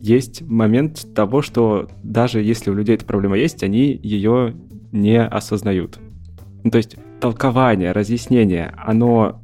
есть 0.02 0.42
момент 0.42 1.14
того, 1.14 1.44
что 1.44 1.88
даже 2.02 2.42
если 2.42 2.72
у 2.72 2.74
людей 2.74 2.96
эта 2.96 3.06
проблема 3.06 3.38
есть, 3.38 3.62
они 3.62 4.00
ее 4.02 4.56
не 4.92 5.24
осознают. 5.24 6.00
Ну, 6.64 6.72
то 6.72 6.78
есть 6.78 6.96
толкование, 7.20 7.92
разъяснение, 7.92 8.74
оно 8.78 9.42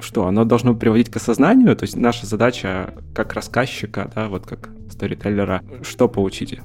что, 0.00 0.26
оно 0.26 0.44
должно 0.44 0.74
приводить 0.74 1.10
к 1.10 1.16
осознанию? 1.16 1.76
То 1.76 1.84
есть 1.84 1.96
наша 1.96 2.26
задача 2.26 2.94
как 3.14 3.34
рассказчика, 3.34 4.10
да, 4.14 4.28
вот 4.28 4.46
как 4.46 4.70
сторителлера, 4.90 5.62
что 5.82 6.08
получить? 6.08 6.58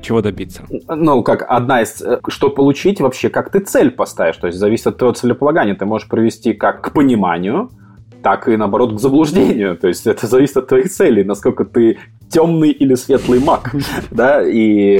чего 0.00 0.22
добиться? 0.22 0.64
Ну, 0.88 1.22
как 1.22 1.44
одна 1.46 1.82
из... 1.82 2.00
Э, 2.00 2.20
что 2.28 2.48
получить 2.48 3.00
вообще, 3.00 3.28
как 3.28 3.50
ты 3.50 3.60
цель 3.60 3.90
поставишь. 3.90 4.36
То 4.36 4.46
есть 4.46 4.58
зависит 4.58 4.86
от 4.86 4.96
твоего 4.98 5.14
целеполагания. 5.14 5.74
Ты 5.74 5.84
можешь 5.84 6.08
привести 6.08 6.54
как 6.54 6.82
к 6.82 6.92
пониманию, 6.92 7.70
так 8.22 8.48
и, 8.48 8.56
наоборот, 8.56 8.94
к 8.94 9.00
заблуждению. 9.00 9.76
То 9.76 9.88
есть 9.88 10.06
это 10.06 10.26
зависит 10.26 10.56
от 10.56 10.68
твоих 10.68 10.90
целей, 10.90 11.24
насколько 11.24 11.64
ты 11.64 11.98
темный 12.28 12.70
или 12.70 12.94
светлый 12.94 13.40
маг, 13.40 13.72
да, 14.10 14.42
и 14.42 14.96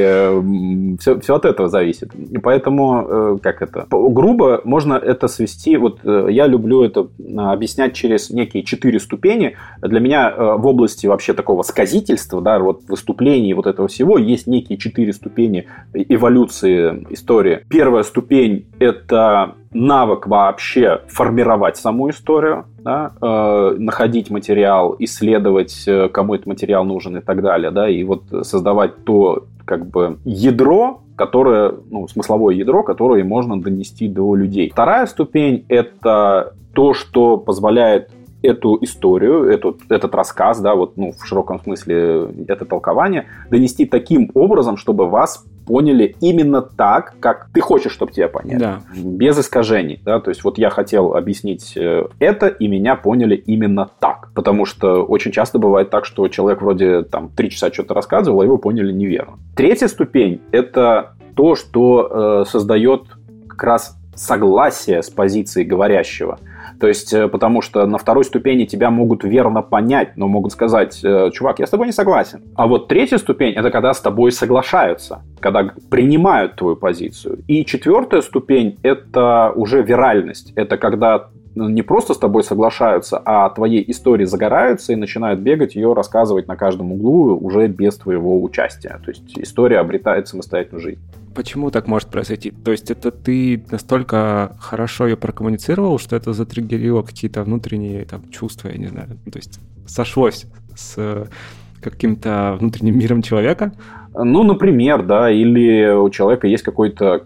все, 0.99 1.15
э, 1.17 1.21
все 1.21 1.35
от 1.35 1.45
этого 1.45 1.69
зависит. 1.69 2.15
И 2.15 2.39
поэтому, 2.39 3.07
э, 3.09 3.39
как 3.43 3.63
это, 3.63 3.87
грубо 3.91 4.61
можно 4.65 4.95
это 4.95 5.29
свести, 5.29 5.77
вот 5.77 6.01
э, 6.05 6.29
я 6.31 6.47
люблю 6.47 6.83
это 6.83 7.09
объяснять 7.37 7.95
через 7.95 8.31
некие 8.31 8.63
четыре 8.63 9.01
ступени. 9.01 9.57
Для 9.83 10.01
меня 10.01 10.35
в 10.37 10.67
области 10.67 11.07
вообще 11.07 11.33
такого 11.33 11.63
сказительства, 11.63 12.41
да, 12.41 12.59
вот 12.59 12.83
выступлений 12.89 13.55
вот 13.55 13.67
этого 13.67 13.89
всего 13.89 14.19
есть 14.19 14.47
некие 14.47 14.79
четыре 14.79 15.13
ступени 15.13 15.67
эволюции 15.93 17.07
истории. 17.11 17.61
Первая 17.69 18.03
ступень– 18.03 18.67
это 18.79 19.55
навык 19.73 20.27
вообще 20.27 21.01
формировать 21.09 21.77
саму 21.77 22.11
историю, 22.11 22.65
да, 22.87 23.11
э, 23.21 23.77
находить 23.79 24.31
материал, 24.31 24.95
исследовать, 25.01 25.89
э, 25.89 26.09
кому 26.09 26.35
этот 26.35 26.47
материал 26.47 26.85
нужен 26.85 27.17
и 27.17 27.21
так 27.21 27.43
далее, 27.43 27.73
да, 27.73 27.89
и 27.89 28.05
вот 28.05 28.23
создавать 28.43 29.05
то 29.05 29.47
как 29.65 29.87
бы 29.87 30.19
ядро, 30.25 31.01
которое, 31.17 31.75
ну, 31.91 32.07
смысловое 32.07 32.55
ядро, 32.55 32.85
которое 32.85 33.25
можно 33.25 33.61
донести 33.61 34.07
до 34.07 34.37
людей. 34.37 34.71
Вторая 34.71 35.07
ступень– 35.07 35.65
это 35.69 36.55
то, 36.75 36.95
что 36.95 37.39
позволяет 37.39 38.11
эту 38.43 38.79
историю, 38.81 39.51
этот, 39.51 39.79
этот 39.89 40.15
рассказ, 40.15 40.61
да, 40.61 40.77
вот, 40.77 40.97
ну, 40.97 41.11
в 41.11 41.27
широком 41.27 41.61
смысле 41.61 42.29
это 42.47 42.65
толкование, 42.67 43.25
донести 43.51 43.87
таким 43.87 44.31
образом, 44.35 44.77
чтобы 44.77 45.09
вас 45.09 45.45
поняли 45.67 46.17
именно 46.21 46.63
так, 46.63 47.15
как 47.21 47.49
ты 47.53 47.61
хочешь, 47.61 47.93
чтобы 47.93 48.13
тебя 48.13 48.29
поняли. 48.29 48.59
Да. 48.59 48.81
Без 48.97 49.39
искажений. 49.39 50.01
Да? 50.05 50.21
То 50.21 50.31
есть 50.31 50.45
вот 50.45 50.59
я 50.59 50.71
хотел 50.71 51.15
объяснить 51.15 51.77
э, 51.77 52.07
это, 52.19 52.47
и 52.47 52.69
меня 52.69 52.95
поняли 52.97 53.35
именно 53.35 53.91
так. 54.01 54.31
Потому 54.35 54.65
что 54.65 55.03
очень 55.05 55.33
часто 55.33 55.59
бывает 55.59 55.91
так, 55.91 56.07
что 56.07 56.29
человек 56.29 56.63
вроде 56.63 57.03
там 57.03 57.29
три 57.29 57.51
часа 57.51 57.73
что-то 57.73 57.95
рассказывал, 57.95 58.41
а 58.41 58.45
его 58.45 58.59
поняли 58.59 58.93
неверно. 58.93 59.39
Третья 59.57 59.89
ступень– 59.89 60.41
это 60.53 61.15
то, 61.35 61.55
что 61.55 62.43
э, 62.45 62.51
создает 62.51 63.03
как 63.49 63.63
раз 63.63 63.99
согласие 64.15 65.03
с 65.03 65.11
позицией 65.11 65.67
говорящего– 65.67 66.39
то 66.81 66.89
есть, 66.89 67.13
э, 67.13 67.29
потому 67.29 67.63
что 67.63 67.87
на 67.87 67.99
второй 67.99 68.25
ступени 68.25 68.65
тебя 68.65 68.91
могут 68.91 69.25
верно 69.25 69.63
понять, 69.63 70.17
но 70.17 70.29
могут 70.29 70.53
сказать, 70.53 71.01
э, 71.03 71.31
чувак, 71.33 71.59
я 71.59 71.67
с 71.67 71.71
тобой 71.71 71.87
не 71.87 71.93
согласен. 71.93 72.43
А 72.55 72.67
вот 72.67 72.89
третья 72.89 73.19
ступень– 73.19 73.53
это 73.57 73.71
когда 73.71 73.93
с 73.93 74.01
тобой 74.01 74.33
соглашаются, 74.33 75.23
когда 75.41 75.71
принимают 75.91 76.57
твою 76.57 76.77
позицию. 76.77 77.39
И 77.49 77.65
четвертая 77.65 78.21
ступень– 78.21 78.79
это 78.83 79.53
уже 79.55 79.83
виральность. 79.83 80.53
Это 80.57 80.77
когда 80.77 81.29
не 81.57 81.83
просто 81.83 82.15
с 82.15 82.19
тобой 82.19 82.45
соглашаются, 82.45 83.21
а 83.25 83.49
твоей 83.51 83.85
истории 83.91 84.25
загораются 84.25 84.93
и 84.93 84.97
начинают 84.97 85.41
бегать 85.41 85.75
ее 85.75 85.93
рассказывать 85.95 86.47
на 86.47 86.57
каждом 86.57 86.93
углу 86.93 87.37
уже 87.37 87.67
без 87.67 87.97
твоего 87.97 88.43
участия. 88.43 89.01
То 89.05 89.11
есть 89.11 89.39
история 89.39 89.79
обретает 89.79 90.29
самостоятельную 90.29 90.83
жизнь 90.83 91.01
почему 91.35 91.71
так 91.71 91.87
может 91.87 92.09
произойти? 92.09 92.51
То 92.51 92.71
есть 92.73 92.91
это 92.91 93.11
ты 93.11 93.63
настолько 93.71 94.57
хорошо 94.59 95.07
ее 95.07 95.17
прокоммуницировал, 95.19 95.99
что 95.99 96.17
это 96.17 96.33
затриггерило 96.33 97.03
какие-то 97.03 97.43
внутренние 97.43 98.07
там, 98.07 98.23
чувства, 98.31 98.69
я 98.69 98.79
не 98.79 98.87
знаю. 98.87 99.09
То 99.31 99.37
есть 99.37 99.61
сошлось 99.87 100.47
с 100.75 101.29
каким-то 101.83 102.57
внутренним 102.59 102.99
миром 102.99 103.23
человека? 103.23 103.73
Ну, 104.15 104.43
например, 104.43 105.05
да, 105.05 105.31
или 105.31 105.93
у 105.93 106.09
человека 106.11 106.47
есть 106.47 106.65
какой-то 106.65 107.05
э, 107.05 107.21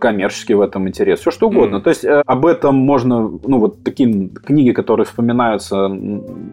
коммерческий 0.00 0.54
в 0.54 0.60
этом 0.60 0.88
интерес, 0.88 1.20
все 1.20 1.30
что 1.30 1.48
угодно. 1.48 1.76
Mm. 1.76 1.80
То 1.80 1.90
есть 1.90 2.04
э, 2.04 2.22
об 2.26 2.46
этом 2.46 2.74
можно, 2.74 3.20
ну 3.44 3.58
вот 3.58 3.82
такие 3.82 4.28
книги, 4.28 4.72
которые 4.72 5.06
вспоминаются 5.06 5.90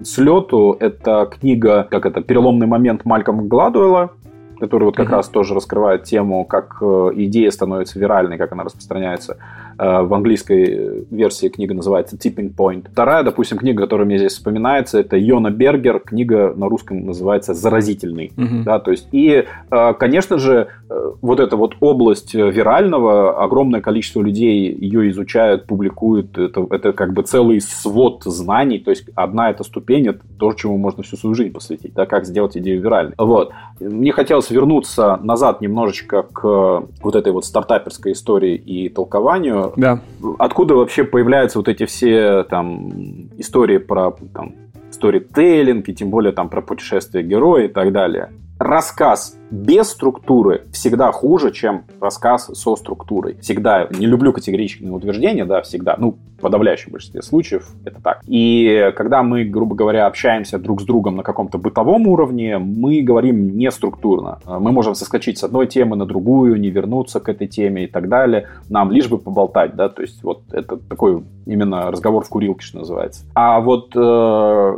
с 0.03 0.17
лету, 0.17 0.77
это 0.79 1.29
книга, 1.39 1.87
как 1.89 2.05
это, 2.05 2.21
«Переломный 2.21 2.67
момент» 2.67 3.05
Малькома 3.05 3.43
Гладуэлла, 3.43 4.11
который 4.59 4.83
вот 4.83 4.95
как 4.95 5.07
mm-hmm. 5.07 5.15
раз 5.15 5.29
тоже 5.29 5.55
раскрывает 5.55 6.03
тему, 6.03 6.45
как 6.45 6.77
э, 6.81 7.11
идея 7.15 7.49
становится 7.51 7.99
виральной, 7.99 8.37
как 8.37 8.51
она 8.51 8.63
распространяется. 8.63 9.37
Э, 9.79 10.01
в 10.01 10.13
английской 10.13 11.05
версии 11.09 11.47
книга 11.47 11.73
называется 11.73 12.17
Tipping 12.17 12.53
Point. 12.53 12.87
Вторая, 12.91 13.23
допустим, 13.23 13.57
книга, 13.57 13.83
которая 13.83 14.05
мне 14.05 14.17
здесь 14.17 14.33
вспоминается, 14.33 14.99
это 14.99 15.15
Йона 15.15 15.51
Бергер. 15.51 16.01
Книга 16.01 16.53
на 16.53 16.67
русском 16.67 17.05
называется 17.05 17.53
«Заразительный». 17.53 18.33
Mm-hmm. 18.35 18.63
Да, 18.63 18.79
то 18.79 18.91
есть, 18.91 19.07
и, 19.13 19.45
э, 19.71 19.93
конечно 19.93 20.37
же, 20.37 20.67
вот 21.21 21.39
эта 21.39 21.55
вот 21.55 21.75
область 21.79 22.33
вирального, 22.33 23.43
огромное 23.43 23.79
количество 23.79 24.21
людей 24.21 24.73
ее 24.73 25.09
изучают, 25.11 25.65
публикуют. 25.65 26.37
Это, 26.37 26.65
это 26.71 26.93
как 26.93 27.13
бы 27.13 27.21
целый 27.21 27.61
свод 27.61 28.23
знаний. 28.25 28.79
То 28.79 28.89
есть, 28.89 29.05
одна 29.15 29.51
эта 29.51 29.63
ступень– 29.63 30.07
это 30.09 30.19
то, 30.39 30.51
чему 30.53 30.77
можно 30.77 31.03
всю 31.03 31.15
свою 31.15 31.35
жизнь 31.35 31.53
посвятить. 31.53 31.93
Да, 31.93 32.05
как 32.05 32.25
сделать 32.25 32.57
идею 32.57 32.81
виральной. 32.81 33.13
Вот. 33.17 33.51
Мне 33.79 34.11
хотелось 34.11 34.49
вернуться 34.49 35.19
назад 35.21 35.61
немножечко 35.61 36.23
к 36.23 36.83
вот 37.01 37.15
этой 37.15 37.31
вот 37.31 37.45
стартаперской 37.45 38.13
истории 38.13 38.55
и 38.55 38.89
толкованию. 38.89 39.68
Да. 39.77 40.01
Откуда 40.37 40.75
вообще 40.75 41.03
появляются 41.03 41.59
вот 41.59 41.67
эти 41.67 41.85
все 41.85 42.43
там 42.43 42.89
истории 43.37 43.77
про 43.77 44.11
там, 44.33 44.55
сторителлинг, 44.91 45.87
и 45.89 45.95
тем 45.95 46.09
более 46.09 46.31
там 46.31 46.49
про 46.49 46.61
путешествия 46.61 47.23
героя 47.23 47.65
и 47.65 47.67
так 47.67 47.91
далее 47.91 48.29
рассказ 48.59 49.37
без 49.49 49.89
структуры 49.89 50.67
всегда 50.71 51.11
хуже, 51.11 51.51
чем 51.51 51.85
рассказ 51.99 52.51
со 52.53 52.75
структурой. 52.75 53.37
Всегда. 53.41 53.87
Не 53.89 54.05
люблю 54.05 54.31
категоричные 54.33 54.91
утверждения, 54.91 55.45
да, 55.45 55.61
всегда. 55.61 55.95
Ну, 55.97 56.17
в 56.37 56.41
подавляющем 56.41 56.91
большинстве 56.91 57.21
случаев 57.21 57.67
это 57.85 58.01
так. 58.01 58.21
И 58.27 58.91
когда 58.95 59.23
мы, 59.23 59.45
грубо 59.45 59.75
говоря, 59.75 60.05
общаемся 60.05 60.59
друг 60.59 60.81
с 60.81 60.85
другом 60.85 61.15
на 61.15 61.23
каком-то 61.23 61.57
бытовом 61.57 62.07
уровне, 62.07 62.59
мы 62.59 63.01
говорим 63.01 63.57
не 63.57 63.71
структурно. 63.71 64.39
Мы 64.45 64.71
можем 64.71 64.93
соскочить 64.93 65.37
с 65.39 65.43
одной 65.43 65.67
темы 65.67 65.95
на 65.95 66.05
другую, 66.05 66.59
не 66.59 66.69
вернуться 66.69 67.19
к 67.19 67.29
этой 67.29 67.47
теме 67.47 67.85
и 67.85 67.87
так 67.87 68.07
далее. 68.09 68.49
Нам 68.69 68.91
лишь 68.91 69.09
бы 69.09 69.17
поболтать, 69.17 69.75
да, 69.75 69.89
то 69.89 70.01
есть 70.01 70.21
вот 70.23 70.43
это 70.51 70.77
такой 70.77 71.23
именно 71.45 71.89
разговор 71.91 72.23
в 72.23 72.29
курилке, 72.29 72.61
что 72.61 72.79
называется. 72.79 73.25
А 73.33 73.59
вот 73.59 73.95
э, 73.95 74.77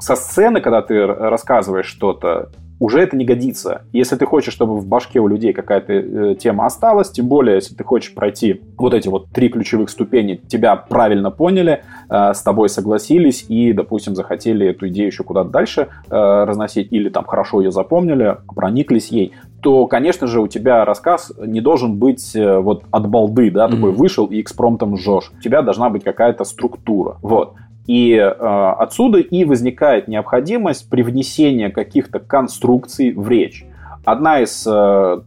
со 0.00 0.16
сцены, 0.16 0.60
когда 0.60 0.82
ты 0.82 1.06
рассказываешь 1.06 1.86
что-то, 1.86 2.50
уже 2.82 3.00
это 3.00 3.16
не 3.16 3.24
годится. 3.24 3.82
Если 3.92 4.16
ты 4.16 4.26
хочешь, 4.26 4.52
чтобы 4.52 4.76
в 4.76 4.86
башке 4.86 5.20
у 5.20 5.28
людей 5.28 5.52
какая-то 5.52 5.92
э, 5.92 6.34
тема 6.34 6.66
осталась, 6.66 7.12
тем 7.12 7.28
более, 7.28 7.54
если 7.54 7.76
ты 7.76 7.84
хочешь 7.84 8.12
пройти 8.12 8.60
вот 8.76 8.92
эти 8.92 9.06
вот 9.06 9.28
три 9.28 9.48
ключевых 9.50 9.88
ступени, 9.88 10.40
тебя 10.48 10.74
правильно 10.74 11.30
поняли, 11.30 11.84
э, 12.10 12.34
с 12.34 12.42
тобой 12.42 12.68
согласились 12.68 13.44
и, 13.48 13.72
допустим, 13.72 14.16
захотели 14.16 14.66
эту 14.66 14.88
идею 14.88 15.06
еще 15.06 15.22
куда-то 15.22 15.50
дальше 15.50 15.88
э, 16.10 16.44
разносить, 16.44 16.88
или 16.90 17.08
там 17.08 17.24
хорошо 17.24 17.60
ее 17.60 17.70
запомнили, 17.70 18.38
прониклись 18.52 19.12
ей, 19.12 19.32
то, 19.60 19.86
конечно 19.86 20.26
же, 20.26 20.40
у 20.40 20.48
тебя 20.48 20.84
рассказ 20.84 21.32
не 21.38 21.60
должен 21.60 21.96
быть 21.98 22.34
э, 22.34 22.58
вот 22.58 22.82
от 22.90 23.08
балды, 23.08 23.52
да, 23.52 23.66
mm-hmm. 23.66 23.70
такой 23.70 23.92
вышел 23.92 24.26
и 24.26 24.40
экспромтом 24.40 24.96
жжешь. 24.96 25.30
У 25.38 25.40
тебя 25.40 25.62
должна 25.62 25.88
быть 25.88 26.02
какая-то 26.02 26.42
структура. 26.42 27.18
Вот. 27.22 27.54
И 27.86 28.12
э, 28.14 28.28
отсюда 28.28 29.18
и 29.18 29.44
возникает 29.44 30.08
необходимость 30.08 30.88
привнесения 30.88 31.70
каких-то 31.70 32.20
конструкций 32.20 33.12
в 33.12 33.28
речь. 33.28 33.64
Одна 34.04 34.40
из 34.40 34.66
э, 34.66 35.20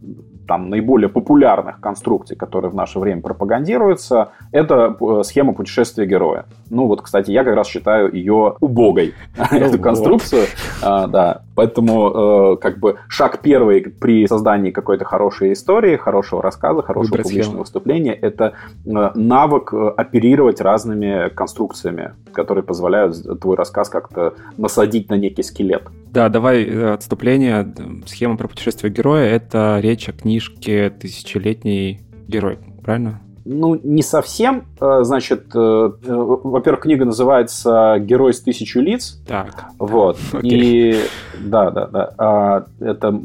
там, 0.48 0.70
наиболее 0.70 1.10
популярных 1.10 1.80
конструкций, 1.80 2.38
которые 2.38 2.72
в 2.72 2.76
наше 2.76 3.00
время 3.00 3.22
пропагандируются, 3.22 4.30
это 4.52 4.96
э, 5.00 5.24
схема 5.24 5.54
путешествия 5.54 6.06
героя. 6.06 6.46
Ну 6.70 6.88
вот, 6.88 7.02
кстати, 7.02 7.32
я 7.32 7.44
как 7.44 7.56
раз 7.56 7.68
считаю 7.68 8.14
ее 8.14 8.56
убогой, 8.60 9.14
эту 9.52 9.80
конструкцию. 9.80 10.46
А, 10.82 11.08
да, 11.08 11.44
поэтому 11.56 12.54
э, 12.54 12.58
как 12.58 12.80
бы 12.80 12.98
шаг 13.08 13.40
первый 13.42 13.82
при 13.82 14.28
создании 14.28 14.72
какой-то 14.72 15.06
хорошей 15.06 15.54
истории, 15.54 15.96
хорошего 15.96 16.42
рассказа, 16.42 16.82
хорошего 16.82 17.22
публичного 17.22 17.60
выступления, 17.60 18.14
это 18.14 18.54
э, 18.86 19.12
навык 19.16 19.74
оперировать 19.74 20.62
разными 20.62 21.30
конструкциями, 21.30 22.14
которые 22.34 22.64
позволяют 22.64 23.16
твой 23.42 23.56
рассказ 23.56 23.90
как-то 23.90 24.34
насадить 24.58 25.10
на 25.10 25.16
некий 25.16 25.44
скелет. 25.44 25.84
Да, 26.12 26.30
давай 26.30 26.94
отступление. 26.94 27.74
Схема 28.06 28.38
про 28.38 28.48
путешествие 28.48 28.92
героя— 28.92 29.26
это 29.36 29.80
речь 29.82 30.08
о 30.10 30.14
книжке 30.14 30.90
«Тысячелетний 30.90 32.02
герой», 32.28 32.58
правильно? 32.84 33.22
Ну, 33.48 33.80
не 33.84 34.02
совсем. 34.02 34.66
Э, 34.82 35.04
значит, 35.04 35.52
э, 35.54 35.60
э, 35.60 35.90
во-первых, 36.04 36.82
книга 36.82 37.06
называется 37.06 37.98
«Герой 38.00 38.34
с 38.34 38.42
тысячу 38.42 38.80
лиц». 38.80 39.22
Так. 39.28 39.66
Вот. 39.78 40.18
И 40.42 41.00
да, 41.40 41.70
да, 41.70 41.86
да. 41.86 42.14
А, 42.18 42.66
это 42.80 43.16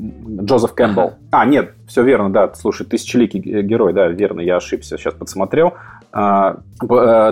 Джозеф 0.43 0.75
Кэмпбелл. 0.75 1.15
А, 1.31 1.47
нет, 1.47 1.73
все 1.89 2.03
верно, 2.03 2.31
да. 2.31 2.53
Слушай, 2.55 2.87
«Тысячеликий 2.87 3.63
герой», 3.63 3.95
да, 3.95 4.09
верно, 4.09 4.43
я 4.43 4.57
ошибся, 4.57 4.99
сейчас 4.99 5.15
подсмотрел. 5.15 5.73
А, 6.13 6.59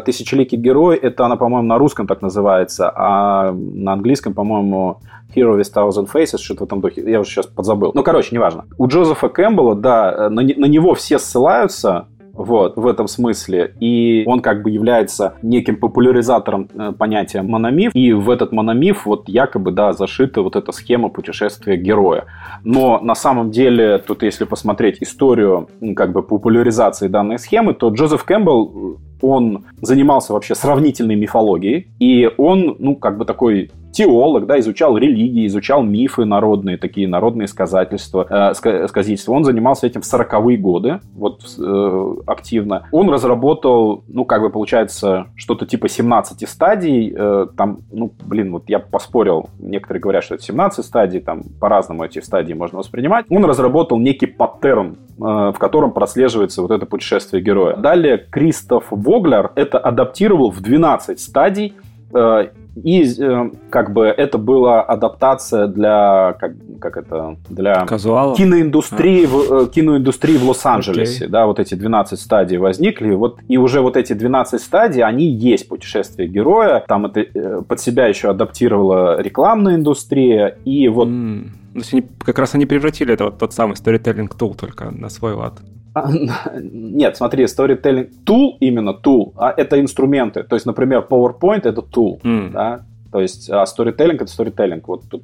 «Тысячеликий 0.06 0.56
герой»— 0.56 0.96
это 1.02 1.26
она, 1.26 1.36
по-моему, 1.36 1.68
на 1.68 1.76
русском 1.76 2.06
так 2.06 2.22
называется, 2.22 2.90
а 2.94 3.52
на 3.52 3.92
английском, 3.92 4.32
по-моему, 4.32 5.00
Hero 5.36 5.60
with 5.60 5.70
Thousand 5.74 6.10
Faces, 6.10 6.38
что-то 6.38 6.64
в 6.64 6.66
этом 6.68 6.80
духе. 6.80 7.02
Я 7.02 7.20
уже 7.20 7.28
сейчас 7.28 7.46
подзабыл. 7.46 7.92
Ну, 7.94 8.02
короче, 8.02 8.34
неважно. 8.34 8.64
У 8.78 8.88
Джозефа 8.88 9.28
Кэмпбелла, 9.28 9.74
да, 9.74 10.30
на, 10.30 10.40
на 10.40 10.64
него 10.64 10.94
все 10.94 11.18
ссылаются, 11.18 12.06
вот, 12.38 12.76
в 12.76 12.86
этом 12.86 13.08
смысле. 13.08 13.74
И 13.80 14.22
он 14.26 14.40
как 14.40 14.62
бы 14.62 14.70
является 14.70 15.34
неким 15.42 15.76
популяризатором 15.76 16.68
э, 16.72 16.92
понятия 16.96 17.42
мономиф. 17.42 17.90
И 17.94 18.12
в 18.12 18.30
этот 18.30 18.52
мономиф 18.52 19.06
вот 19.06 19.28
якобы, 19.28 19.72
да, 19.72 19.92
зашита 19.92 20.42
вот 20.42 20.54
эта 20.54 20.72
схема 20.72 21.08
путешествия 21.08 21.76
героя. 21.76 22.26
Но 22.62 23.00
на 23.00 23.14
самом 23.14 23.50
деле, 23.50 23.98
тут 23.98 24.22
если 24.22 24.44
посмотреть 24.44 25.02
историю 25.02 25.68
как 25.96 26.12
бы 26.12 26.22
популяризации 26.22 27.08
данной 27.08 27.38
схемы, 27.38 27.74
то 27.74 27.88
Джозеф 27.88 28.24
Кэмпбелл 28.24 28.98
он 29.22 29.64
занимался 29.80 30.32
вообще 30.32 30.54
сравнительной 30.54 31.16
мифологией, 31.16 31.88
и 31.98 32.30
он, 32.36 32.76
ну, 32.78 32.96
как 32.96 33.18
бы 33.18 33.24
такой 33.24 33.70
теолог, 33.92 34.46
да, 34.46 34.58
изучал 34.60 34.96
религии, 34.96 35.46
изучал 35.46 35.82
мифы 35.82 36.24
народные, 36.24 36.76
такие 36.76 37.08
народные 37.08 37.48
сказательства, 37.48 38.26
э, 38.28 38.86
сказительства. 38.86 39.32
Он 39.32 39.44
занимался 39.44 39.86
этим 39.86 40.02
в 40.02 40.04
40-е 40.04 40.56
годы, 40.56 41.00
вот 41.14 41.42
э, 41.58 42.14
активно. 42.26 42.86
Он 42.92 43.10
разработал, 43.10 44.04
ну, 44.08 44.24
как 44.24 44.42
бы 44.42 44.50
получается, 44.50 45.26
что-то 45.36 45.66
типа 45.66 45.88
17 45.88 46.48
стадий, 46.48 47.12
э, 47.16 47.46
там, 47.56 47.78
ну, 47.90 48.12
блин, 48.24 48.52
вот 48.52 48.64
я 48.68 48.78
поспорил, 48.78 49.48
некоторые 49.58 50.00
говорят, 50.00 50.24
что 50.24 50.34
это 50.34 50.44
17 50.44 50.84
стадий, 50.84 51.20
там, 51.20 51.42
по-разному 51.60 52.04
эти 52.04 52.20
стадии 52.20 52.52
можно 52.52 52.78
воспринимать. 52.78 53.26
Он 53.30 53.44
разработал 53.44 53.98
некий 53.98 54.26
паттерн, 54.26 54.96
э, 55.18 55.22
в 55.22 55.56
котором 55.58 55.92
прослеживается 55.92 56.62
вот 56.62 56.70
это 56.70 56.86
путешествие 56.86 57.42
героя. 57.42 57.76
Далее 57.76 58.18
Кристоф 58.18 58.92
Воглер 59.08 59.52
это 59.54 59.78
адаптировал 59.78 60.50
в 60.50 60.60
12 60.60 61.18
стадий, 61.18 61.74
э, 62.12 62.48
и 62.84 63.02
э, 63.02 63.50
как 63.70 63.92
бы 63.92 64.04
это 64.04 64.36
была 64.36 64.82
адаптация 64.82 65.66
для 65.66 66.36
как, 66.38 66.52
как 66.78 66.96
это 66.98 67.36
для 67.48 67.86
Казуала? 67.86 68.36
киноиндустрии 68.36 69.24
а. 69.24 69.28
в, 69.28 69.52
э, 69.52 69.66
киноиндустрии 69.68 70.36
в 70.36 70.46
Лос-Анджелесе, 70.48 71.24
okay. 71.24 71.28
да, 71.28 71.46
вот 71.46 71.58
эти 71.58 71.74
12 71.74 72.20
стадий 72.20 72.58
возникли, 72.58 73.14
вот 73.14 73.38
и 73.48 73.56
уже 73.56 73.80
вот 73.80 73.96
эти 73.96 74.12
12 74.12 74.60
стадий, 74.60 75.02
они 75.02 75.24
есть 75.24 75.68
путешествие 75.68 76.28
героя, 76.28 76.84
там 76.86 77.06
это 77.06 77.62
под 77.62 77.80
себя 77.80 78.06
еще 78.08 78.28
адаптировала 78.28 79.20
рекламная 79.20 79.76
индустрия 79.76 80.58
и 80.66 80.86
вот 80.88 81.08
mm. 81.08 81.48
То 81.72 81.78
есть 81.80 81.92
они, 81.92 82.04
как 82.24 82.38
раз 82.38 82.54
они 82.54 82.66
превратили 82.66 83.14
это 83.14 83.26
вот 83.26 83.38
тот 83.38 83.52
самый 83.52 83.74
storytelling 83.74 84.28
tool 84.28 84.56
только 84.56 84.90
на 84.90 85.08
свой 85.08 85.34
лад. 85.34 85.60
А, 86.00 86.60
нет, 86.60 87.16
смотри, 87.16 87.44
storytelling 87.44 88.10
tool, 88.24 88.52
именно 88.60 88.90
tool, 88.90 89.32
а 89.36 89.52
это 89.56 89.80
инструменты. 89.80 90.42
То 90.42 90.56
есть, 90.56 90.66
например, 90.66 91.06
PowerPoint 91.08 91.62
это 91.64 91.80
tool, 91.80 92.20
mm. 92.22 92.50
да, 92.50 92.82
то 93.10 93.20
есть, 93.20 93.48
а 93.50 93.64
storytelling 93.64 94.16
это 94.16 94.26
storytelling. 94.26 94.82
Вот 94.86 95.02
тут 95.08 95.22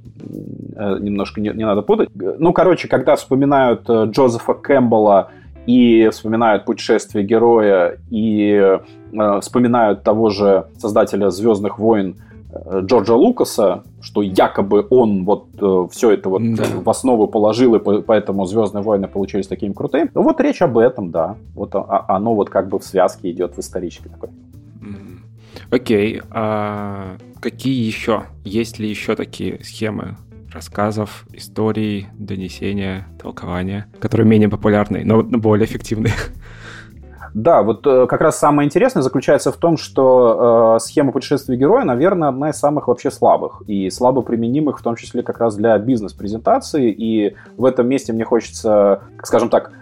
э, 0.76 0.98
немножко 1.00 1.40
не, 1.40 1.50
не 1.50 1.64
надо 1.64 1.82
путать. 1.82 2.08
Ну, 2.14 2.52
короче, 2.52 2.88
когда 2.88 3.14
вспоминают 3.16 3.88
э, 3.88 4.06
Джозефа 4.06 4.54
Кэмпбелла 4.54 5.30
и 5.66 6.08
вспоминают 6.10 6.64
путешествие 6.64 7.24
героя, 7.26 7.98
и 8.10 8.78
э, 9.12 9.40
вспоминают 9.40 10.02
того 10.02 10.30
же 10.30 10.66
создателя 10.78 11.30
Звездных 11.30 11.78
войн 11.78 12.16
Джорджа 12.80 13.14
Лукаса, 13.14 13.82
что 14.00 14.22
якобы 14.22 14.86
он 14.90 15.24
вот 15.24 15.46
э, 15.60 15.86
все 15.90 16.10
это 16.10 16.28
вот 16.28 16.42
да. 16.54 16.64
в 16.84 16.88
основу 16.88 17.26
положил, 17.26 17.74
и 17.74 18.02
поэтому 18.02 18.46
Звездные 18.46 18.82
войны 18.82 19.08
получились 19.08 19.46
такими 19.46 19.72
крутыми. 19.72 20.10
Ну 20.14 20.22
вот 20.22 20.40
речь 20.40 20.62
об 20.62 20.78
этом, 20.78 21.10
да. 21.10 21.36
Вот 21.54 21.74
а, 21.74 22.04
оно 22.08 22.34
вот 22.34 22.50
как 22.50 22.68
бы 22.68 22.78
в 22.78 22.84
связке 22.84 23.30
идет 23.30 23.56
в 23.56 23.60
исторической 23.60 24.08
такой. 24.08 24.30
Окей. 25.70 26.18
Okay. 26.18 26.24
А 26.30 27.16
какие 27.40 27.84
еще? 27.84 28.24
Есть 28.44 28.78
ли 28.78 28.88
еще 28.88 29.16
такие 29.16 29.62
схемы 29.64 30.16
рассказов, 30.52 31.26
историй, 31.32 32.06
донесения, 32.16 33.08
толкования, 33.20 33.86
которые 33.98 34.26
менее 34.26 34.48
популярны, 34.48 35.04
но 35.04 35.22
более 35.22 35.66
эффективные? 35.66 36.12
Да, 37.34 37.64
вот 37.64 37.84
э, 37.84 38.06
как 38.06 38.20
раз 38.20 38.38
самое 38.38 38.64
интересное 38.64 39.02
заключается 39.02 39.50
в 39.50 39.56
том, 39.56 39.76
что 39.76 40.76
э, 40.76 40.80
схема 40.80 41.10
путешествия 41.10 41.56
героя, 41.56 41.84
наверное, 41.84 42.28
одна 42.28 42.50
из 42.50 42.56
самых 42.56 42.86
вообще 42.86 43.10
слабых 43.10 43.62
и 43.66 43.90
слабо 43.90 44.22
применимых, 44.22 44.78
в 44.78 44.82
том 44.82 44.94
числе 44.94 45.24
как 45.24 45.38
раз 45.38 45.56
для 45.56 45.76
бизнес-презентации. 45.78 46.92
И 46.92 47.34
в 47.56 47.64
этом 47.64 47.88
месте 47.88 48.12
мне 48.12 48.24
хочется, 48.24 49.02
скажем 49.24 49.48
так, 49.48 49.72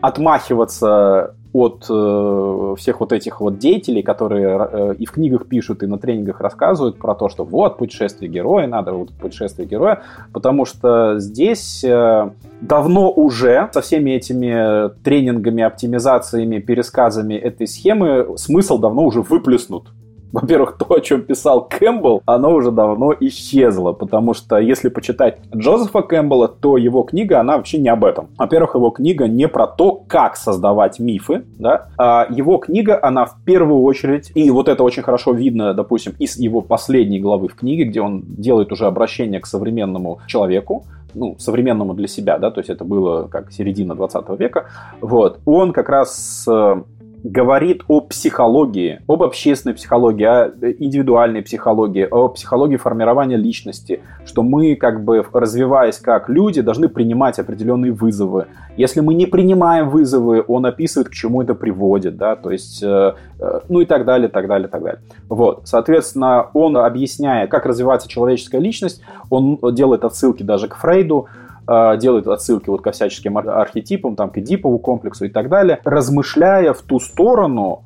отмахиваться 0.00 1.36
от 1.52 1.86
э, 1.88 2.74
всех 2.78 3.00
вот 3.00 3.12
этих 3.12 3.40
вот 3.40 3.58
деятелей, 3.58 4.02
которые 4.02 4.68
э, 4.70 4.94
и 4.98 5.06
в 5.06 5.12
книгах 5.12 5.46
пишут, 5.46 5.82
и 5.82 5.86
на 5.86 5.98
тренингах 5.98 6.40
рассказывают 6.40 6.98
про 6.98 7.14
то, 7.14 7.28
что 7.28 7.44
вот 7.44 7.78
путешествие 7.78 8.30
героя, 8.30 8.66
надо 8.66 8.92
вот 8.92 9.10
путешествие 9.12 9.66
героя, 9.66 10.02
потому 10.32 10.64
что 10.64 11.18
здесь 11.18 11.82
э, 11.84 12.30
давно 12.60 13.10
уже 13.10 13.68
со 13.72 13.80
всеми 13.80 14.10
этими 14.10 14.90
тренингами, 15.02 15.62
оптимизациями, 15.62 16.58
пересказами 16.58 17.34
этой 17.34 17.66
схемы 17.66 18.36
смысл 18.36 18.78
давно 18.78 19.04
уже 19.04 19.22
выплеснут. 19.22 19.88
Во-первых, 20.32 20.76
то, 20.78 20.94
о 20.94 21.00
чем 21.00 21.22
писал 21.22 21.66
Кэмпбелл, 21.68 22.22
оно 22.26 22.54
уже 22.54 22.70
давно 22.70 23.14
исчезло, 23.18 23.92
потому 23.92 24.34
что 24.34 24.58
если 24.58 24.88
почитать 24.88 25.38
Джозефа 25.54 26.02
Кэмпбелла, 26.02 26.48
то 26.48 26.76
его 26.76 27.02
книга, 27.02 27.40
она 27.40 27.56
вообще 27.56 27.78
не 27.78 27.88
об 27.88 28.04
этом. 28.04 28.28
Во-первых, 28.36 28.74
его 28.74 28.90
книга 28.90 29.26
не 29.26 29.48
про 29.48 29.66
то, 29.66 30.02
как 30.06 30.36
создавать 30.36 30.98
мифы, 30.98 31.44
да, 31.58 31.88
а 31.96 32.26
его 32.28 32.58
книга, 32.58 32.98
она 33.02 33.24
в 33.24 33.36
первую 33.44 33.82
очередь, 33.82 34.30
и 34.34 34.50
вот 34.50 34.68
это 34.68 34.84
очень 34.84 35.02
хорошо 35.02 35.32
видно, 35.32 35.72
допустим, 35.74 36.14
из 36.18 36.36
его 36.36 36.60
последней 36.60 37.20
главы 37.20 37.48
в 37.48 37.54
книге, 37.54 37.84
где 37.84 38.00
он 38.00 38.22
делает 38.26 38.72
уже 38.72 38.86
обращение 38.86 39.40
к 39.40 39.46
современному 39.46 40.20
человеку, 40.26 40.84
ну, 41.14 41.36
современному 41.38 41.94
для 41.94 42.06
себя, 42.06 42.38
да, 42.38 42.50
то 42.50 42.60
есть 42.60 42.70
это 42.70 42.84
было 42.84 43.28
как 43.28 43.50
середина 43.50 43.94
20 43.94 44.28
века, 44.38 44.66
вот, 45.00 45.40
он 45.46 45.72
как 45.72 45.88
раз 45.88 46.44
э, 46.48 46.82
говорит 47.24 47.82
о 47.88 48.00
психологии, 48.00 49.00
об 49.08 49.22
общественной 49.22 49.74
психологии, 49.74 50.24
о 50.24 50.52
индивидуальной 50.78 51.42
психологии, 51.42 52.06
о 52.08 52.28
психологии 52.28 52.76
формирования 52.76 53.36
личности, 53.36 54.00
что 54.24 54.42
мы, 54.42 54.76
как 54.76 55.04
бы 55.04 55.24
развиваясь 55.32 55.98
как 55.98 56.28
люди, 56.28 56.60
должны 56.60 56.88
принимать 56.88 57.38
определенные 57.38 57.92
вызовы. 57.92 58.46
Если 58.76 59.00
мы 59.00 59.14
не 59.14 59.26
принимаем 59.26 59.90
вызовы, 59.90 60.44
он 60.46 60.66
описывает, 60.66 61.08
к 61.08 61.12
чему 61.12 61.42
это 61.42 61.54
приводит, 61.54 62.16
да, 62.16 62.36
то 62.36 62.50
есть, 62.50 62.82
э, 62.82 63.14
э, 63.40 63.60
ну 63.68 63.80
и 63.80 63.86
так 63.86 64.04
далее, 64.04 64.28
так 64.28 64.46
далее, 64.46 64.68
так 64.68 64.82
далее. 64.82 65.00
Вот, 65.28 65.62
соответственно, 65.64 66.48
он, 66.54 66.76
объясняя, 66.76 67.46
как 67.48 67.66
развивается 67.66 68.08
человеческая 68.08 68.60
личность, 68.60 69.02
он 69.30 69.58
делает 69.74 70.04
отсылки 70.04 70.42
даже 70.42 70.68
к 70.68 70.76
Фрейду, 70.76 71.26
делает 71.68 72.26
отсылки 72.26 72.70
вот 72.70 72.80
ко 72.80 72.92
всяческим 72.92 73.36
архетипам, 73.38 74.16
там, 74.16 74.30
к 74.30 74.38
Эдипову 74.38 74.78
комплексу 74.78 75.26
и 75.26 75.28
так 75.28 75.48
далее, 75.48 75.80
размышляя 75.84 76.72
в 76.72 76.82
ту 76.82 76.98
сторону, 76.98 77.82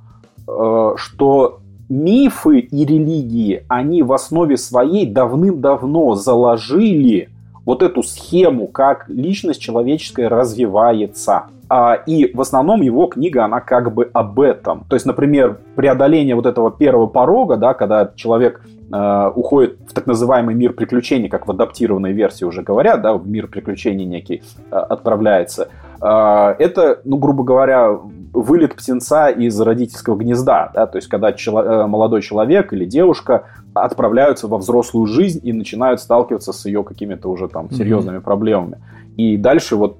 э, 0.46 0.94
что 0.96 1.58
мифы 1.88 2.60
и 2.60 2.84
религии, 2.84 3.64
они 3.68 4.02
в 4.02 4.12
основе 4.12 4.56
своей 4.56 5.06
давным-давно 5.06 6.14
заложили 6.14 7.28
вот 7.64 7.82
эту 7.82 8.02
схему, 8.02 8.66
как 8.66 9.08
личность 9.08 9.60
человеческая 9.60 10.28
развивается. 10.28 11.44
А, 11.68 11.94
и 11.94 12.30
в 12.34 12.40
основном 12.40 12.82
его 12.82 13.06
книга, 13.06 13.44
она 13.44 13.60
как 13.60 13.94
бы 13.94 14.10
об 14.12 14.40
этом. 14.40 14.84
То 14.88 14.96
есть, 14.96 15.06
например, 15.06 15.58
преодоление 15.74 16.34
вот 16.34 16.44
этого 16.46 16.70
первого 16.70 17.06
порога, 17.06 17.56
да, 17.56 17.72
когда 17.72 18.12
человек 18.14 18.60
э, 18.92 19.30
уходит 19.34 19.78
в 19.88 19.94
так 19.94 20.06
называемый 20.06 20.54
мир 20.54 20.74
приключений, 20.74 21.30
как 21.30 21.46
в 21.46 21.50
адаптированной 21.50 22.12
версии 22.12 22.44
уже 22.44 22.62
говорят, 22.62 23.00
да, 23.00 23.14
в 23.14 23.26
мир 23.26 23.46
приключений 23.46 24.04
некий 24.04 24.42
э, 24.70 24.76
отправляется. 24.76 25.68
Э, 26.02 26.54
это, 26.58 27.00
ну, 27.04 27.16
грубо 27.16 27.42
говоря, 27.42 27.98
вылет 28.32 28.74
птенца 28.74 29.28
из 29.28 29.60
родительского 29.60 30.16
гнезда, 30.16 30.70
да, 30.74 30.86
то 30.86 30.96
есть 30.96 31.08
когда 31.08 31.32
чело- 31.32 31.62
э, 31.62 31.86
молодой 31.86 32.22
человек 32.22 32.72
или 32.72 32.84
девушка 32.84 33.44
отправляются 33.74 34.48
во 34.48 34.58
взрослую 34.58 35.06
жизнь 35.06 35.40
и 35.42 35.52
начинают 35.52 36.00
сталкиваться 36.00 36.52
с 36.52 36.64
ее 36.64 36.82
какими-то 36.82 37.28
уже 37.28 37.48
там 37.48 37.70
серьезными 37.70 38.18
mm-hmm. 38.18 38.22
проблемами. 38.22 38.78
И 39.16 39.36
дальше 39.36 39.76
вот 39.76 39.98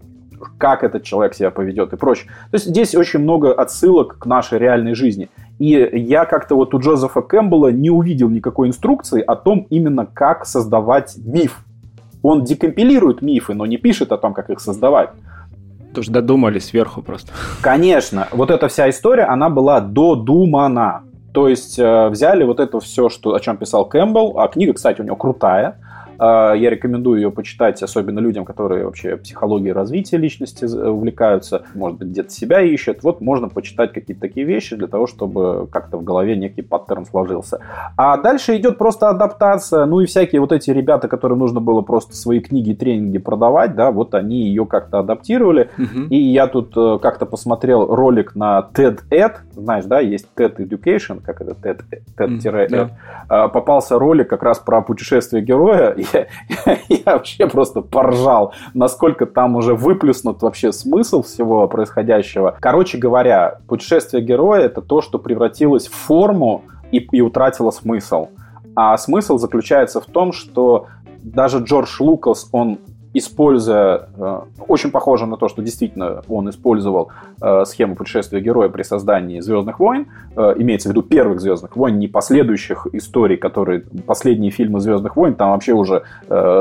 как 0.59 0.83
этот 0.83 1.03
человек 1.05 1.35
себя 1.35 1.51
поведет 1.51 1.93
и 1.93 1.97
прочее. 1.97 2.29
То 2.51 2.57
есть 2.57 2.67
здесь 2.67 2.95
очень 2.95 3.21
много 3.21 3.53
отсылок 3.53 4.19
к 4.19 4.27
нашей 4.27 4.59
реальной 4.59 4.95
жизни. 4.95 5.29
И 5.59 5.69
я 5.93 6.25
как-то 6.25 6.57
вот 6.57 6.75
у 6.75 6.81
Джозефа 6.81 7.23
Кэмпбелла 7.23 7.71
не 7.71 7.91
увидел 7.91 8.29
никакой 8.29 8.69
инструкции 8.69 9.23
о 9.23 9.37
том 9.37 9.67
именно, 9.71 10.07
как 10.07 10.47
создавать 10.47 11.17
миф. 11.17 11.65
Он 12.23 12.45
декомпилирует 12.45 13.23
мифы, 13.23 13.55
но 13.55 13.67
не 13.67 13.77
пишет 13.77 14.13
о 14.13 14.19
том, 14.19 14.35
как 14.35 14.51
их 14.51 14.61
создавать. 14.61 15.11
Тоже 15.95 16.11
додумали 16.11 16.59
сверху 16.59 17.03
просто. 17.03 17.33
Конечно. 17.63 18.29
Вот 18.31 18.51
эта 18.51 18.69
вся 18.69 18.89
история, 18.89 19.25
она 19.25 19.49
была 19.49 19.81
додумана. 19.81 21.03
То 21.33 21.49
есть 21.49 21.79
э, 21.79 22.09
взяли 22.09 22.45
вот 22.45 22.61
это 22.61 22.79
все, 22.81 23.09
что, 23.09 23.35
о 23.35 23.41
чем 23.41 23.57
писал 23.57 23.87
Кэмпбелл, 23.87 24.39
а 24.39 24.49
книга, 24.49 24.75
кстати, 24.75 25.01
у 25.01 25.05
него 25.05 25.17
крутая, 25.17 25.77
я 26.23 26.71
рекомендую 26.71 27.21
ее 27.21 27.31
почитать, 27.31 27.83
особенно 27.83 28.21
людям, 28.21 28.45
которые 28.45 28.85
вообще 28.85 29.17
психологией 29.17 29.73
развития 29.73 30.17
личности 30.17 30.65
увлекаются, 30.65 31.65
может 31.75 31.99
быть, 31.99 32.09
где-то 32.09 32.31
себя 32.31 32.61
ищут. 32.61 33.03
Вот 33.03 33.21
можно 33.21 33.49
почитать 33.49 33.93
какие-то 33.93 34.21
такие 34.21 34.47
вещи 34.47 34.77
для 34.77 34.87
того, 34.87 35.07
чтобы 35.07 35.69
как-то 35.71 35.99
в 35.99 36.05
голове 36.05 36.37
некий 36.37 36.63
паттерн 36.63 37.07
сложился. 37.07 37.61
А 37.97 38.17
дальше 38.17 38.57
идет 38.57 38.79
просто 38.79 39.09
адаптация. 39.09 39.87
Ну 39.87 40.01
и 40.01 40.07
всякие 40.07 40.41
вот 40.41 40.53
эти 40.53 40.71
ребята, 40.71 41.09
которым 41.09 41.41
нужно 41.41 41.61
было 41.61 41.81
просто 41.83 42.15
свои 42.17 42.41
книги 42.41 42.71
и 42.71 42.75
тренинги 42.75 43.19
продавать, 43.19 43.75
да, 43.75 43.91
вот 43.91 44.15
они 44.15 44.43
ее 44.43 44.67
как-то 44.67 45.01
адаптировали. 45.01 45.71
Угу. 45.79 46.07
И 46.11 46.17
я 46.17 46.47
тут 46.47 46.73
э, 46.77 46.99
как-то 47.01 47.27
посмотрел 47.27 47.95
ролик 47.95 48.35
на 48.35 48.69
TED-Ed, 48.75 49.37
знаешь, 49.55 49.85
да, 49.85 50.01
есть 50.01 50.29
TED 50.37 50.57
Education, 50.57 51.21
как 51.25 51.41
это 51.41 51.53
TED, 51.53 51.83
TED-Ed. 52.17 52.69
Mm, 52.69 52.91
да. 53.29 53.49
Попался 53.49 53.99
ролик 53.99 54.29
как 54.29 54.43
раз 54.43 54.59
про 54.59 54.83
путешествие 54.83 55.43
героя, 55.43 55.95
я, 56.13 56.27
я 56.89 57.03
вообще 57.05 57.47
просто 57.47 57.81
поржал, 57.81 58.55
насколько 58.75 59.27
там 59.27 59.57
уже 59.57 59.75
выплюснут 59.75 60.43
вообще 60.43 60.73
смысл 60.73 61.23
всего 61.23 61.67
происходящего. 61.69 62.57
Короче 62.61 62.99
говоря, 62.99 63.59
путешествие 63.69 64.23
героя— 64.23 64.61
это 64.63 64.81
то, 64.83 65.01
что 65.01 65.19
превратилось 65.19 65.89
в 65.89 65.95
форму 65.95 66.63
и, 66.91 66.99
и 66.99 67.21
утратило 67.21 67.71
смысл. 67.71 68.29
А 68.75 68.97
смысл 68.97 69.39
заключается 69.39 70.01
в 70.01 70.07
том, 70.07 70.33
что 70.33 70.87
даже 71.23 71.59
Джордж 71.59 71.97
Лукас, 72.01 72.49
он 72.53 72.79
используя, 73.15 74.09
э, 74.17 74.41
очень 74.69 74.91
похоже 74.91 75.27
на 75.27 75.37
то, 75.37 75.49
что 75.49 75.63
действительно 75.63 76.23
он 76.29 76.49
использовал 76.49 77.11
э, 77.41 77.65
схему 77.67 77.95
путешествия 77.95 78.41
героя 78.41 78.69
при 78.69 78.83
создании 78.83 79.41
«Звездных 79.41 79.79
войн», 79.81 80.07
э, 80.35 80.55
имеется 80.57 80.89
в 80.89 80.93
виду 80.93 81.03
первых 81.03 81.41
«Звездных 81.41 81.77
войн», 81.77 81.99
не 81.99 82.09
последующих 82.09 82.87
историй, 82.93 83.37
которые 83.37 83.81
последние 84.07 84.51
фильмы 84.51 84.81
«Звездных 84.81 85.17
войн», 85.17 85.35
там 85.35 85.51
вообще 85.51 85.73
уже 85.73 86.05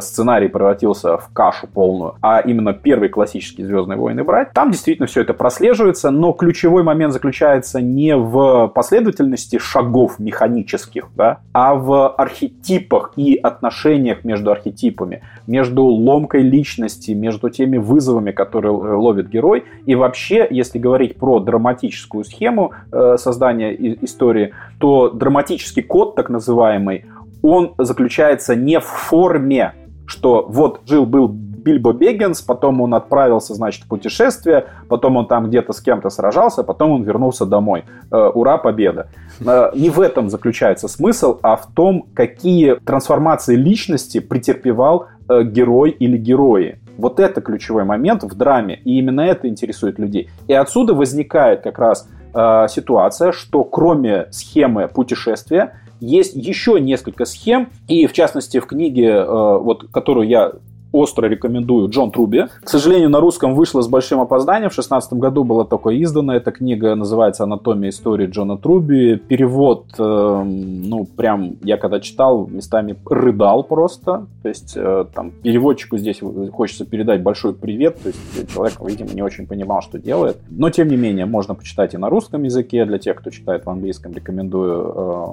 сценарий 0.02 0.48
превратился 0.48 1.18
в 1.18 1.30
кашу 1.34 1.68
полную, 1.68 2.16
а 2.22 2.40
именно 2.40 2.74
первый 2.74 3.10
классический 3.10 3.64
«Звездные 3.64 3.98
войны» 3.98 4.24
брать, 4.24 4.52
там 4.54 4.72
действительно 4.72 5.08
все 5.08 5.22
это 5.22 5.34
прослеживается, 5.34 6.12
но 6.12 6.34
ключевой 6.34 6.84
момент 6.84 7.14
заключается 7.14 7.82
не 7.82 8.16
в 8.16 8.68
последовательности 8.70 9.58
шагов 9.58 10.20
механических, 10.20 11.08
да, 11.16 11.40
а 11.54 11.76
в 11.76 12.10
архетипах 12.10 13.14
и 13.16 13.36
отношениях 13.36 14.24
между 14.24 14.52
архетипами, 14.52 15.22
между 15.48 15.84
ломкой 15.84 16.41
гибкой 16.42 16.50
личности, 16.50 17.12
между 17.12 17.50
теми 17.50 17.78
вызовами, 17.78 18.32
которые 18.32 18.72
ловит 18.72 19.30
герой. 19.30 19.64
И 19.88 19.96
вообще, 19.96 20.48
если 20.50 20.80
говорить 20.80 21.16
про 21.16 21.40
драматическую 21.40 22.24
схему 22.24 22.72
э, 22.92 23.18
создания 23.18 23.74
истории, 24.04 24.52
то 24.80 25.10
драматический 25.10 25.84
код, 25.84 26.16
так 26.16 26.30
называемый, 26.30 27.06
он 27.42 27.74
заключается 27.78 28.56
не 28.56 28.80
в 28.80 28.86
форме, 28.86 29.74
что 30.08 30.46
вот 30.50 30.82
жил-был 30.86 31.28
Бильбо 31.64 31.94
Беггинс, 31.94 32.42
потом 32.42 32.82
он 32.82 32.94
отправился, 32.94 33.54
значит, 33.54 33.84
в 33.84 33.88
путешествие, 33.88 34.66
потом 34.90 35.18
он 35.18 35.28
там 35.28 35.48
где-то 35.48 35.74
с 35.74 35.82
кем-то 35.82 36.10
сражался, 36.10 36.64
потом 36.64 36.92
он 36.92 37.04
вернулся 37.04 37.46
домой. 37.46 37.84
Э, 38.12 38.32
ура, 38.34 38.58
победа. 38.58 39.08
Э, 39.46 39.72
не 39.76 39.90
в 39.90 40.00
этом 40.00 40.30
заключается 40.30 40.88
смысл, 40.88 41.38
а 41.42 41.56
в 41.56 41.68
том, 41.74 42.06
какие 42.14 42.76
трансформации 42.76 43.56
личности 43.56 44.20
претерпевал 44.20 45.08
Э, 45.32 45.44
герой 45.44 45.92
или 45.92 46.18
герои. 46.18 46.80
Вот 46.98 47.20
это 47.20 47.40
ключевой 47.42 47.86
момент 47.86 48.24
в 48.24 48.36
драме, 48.36 48.82
и 48.84 48.98
именно 48.98 49.22
это 49.22 49.48
интересует 49.48 49.98
людей. 49.98 50.30
И 50.48 50.54
отсюда 50.54 50.94
возникает 50.94 51.62
как 51.62 51.80
раз 51.80 52.10
э, 52.34 52.66
ситуация, 52.70 53.32
что 53.32 53.64
кроме 53.64 54.28
схемы 54.32 54.90
путешествия 54.90 55.76
есть 56.02 56.36
еще 56.36 56.82
несколько 56.82 57.24
схем, 57.26 57.70
и 57.88 58.08
в 58.08 58.14
частности 58.14 58.60
в 58.60 58.66
книге, 58.66 59.08
э, 59.08 59.24
вот, 59.26 59.86
которую 59.92 60.28
я 60.28 60.52
остро 60.92 61.28
рекомендую 61.28 61.90
Джон 61.90 62.12
Труби. 62.12 62.46
К 62.64 62.70
сожалению, 62.70 63.10
на 63.10 63.20
русском 63.20 63.56
вышло 63.56 63.82
с 63.82 63.88
большим 63.88 64.20
опозданием. 64.20 64.70
В 64.70 64.74
2016 64.74 65.14
году 65.14 65.44
была 65.44 65.66
только 65.66 65.90
издана 66.02 66.36
эта 66.36 66.52
книга, 66.52 66.96
называется 66.96 67.44
«Анатомия 67.44 67.90
истории 67.90 68.28
Джона 68.28 68.58
Труби». 68.58 69.16
Перевод, 69.16 69.86
э, 69.98 70.44
ну, 70.44 71.06
прям, 71.06 71.56
я 71.64 71.78
когда 71.78 72.00
читал, 72.00 72.48
местами 72.48 72.96
рыдал 73.06 73.64
просто. 73.64 74.28
То 74.44 74.50
есть, 74.50 74.74
э, 74.76 75.06
там, 75.14 75.32
переводчику 75.32 75.98
здесь 75.98 76.22
хочется 76.52 76.86
передать 76.86 77.22
большой 77.22 77.54
привет. 77.54 78.02
То 78.02 78.10
есть, 78.10 78.54
человек, 78.54 78.78
видимо, 78.82 79.10
не 79.14 79.22
очень 79.22 79.48
понимал, 79.48 79.82
что 79.82 79.98
делает. 80.00 80.38
Но, 80.50 80.70
тем 80.70 80.88
не 80.90 80.98
менее, 80.98 81.26
можно 81.26 81.56
почитать 81.56 81.94
и 81.94 81.98
на 81.98 82.10
русском 82.10 82.44
языке. 82.44 82.86
Для 82.86 82.98
тех, 82.98 83.18
кто 83.18 83.30
читает 83.30 83.66
в 83.66 83.70
английском, 83.70 84.14
рекомендую 84.14 84.94
э, 84.96 85.26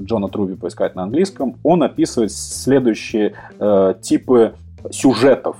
Джона 0.00 0.28
Труби 0.28 0.54
поискать 0.54 0.94
на 0.94 1.02
английском. 1.04 1.56
Он 1.62 1.82
описывает 1.82 2.32
следующие 2.32 3.34
э, 3.58 3.94
типы 4.00 4.54
сюжетов. 4.90 5.56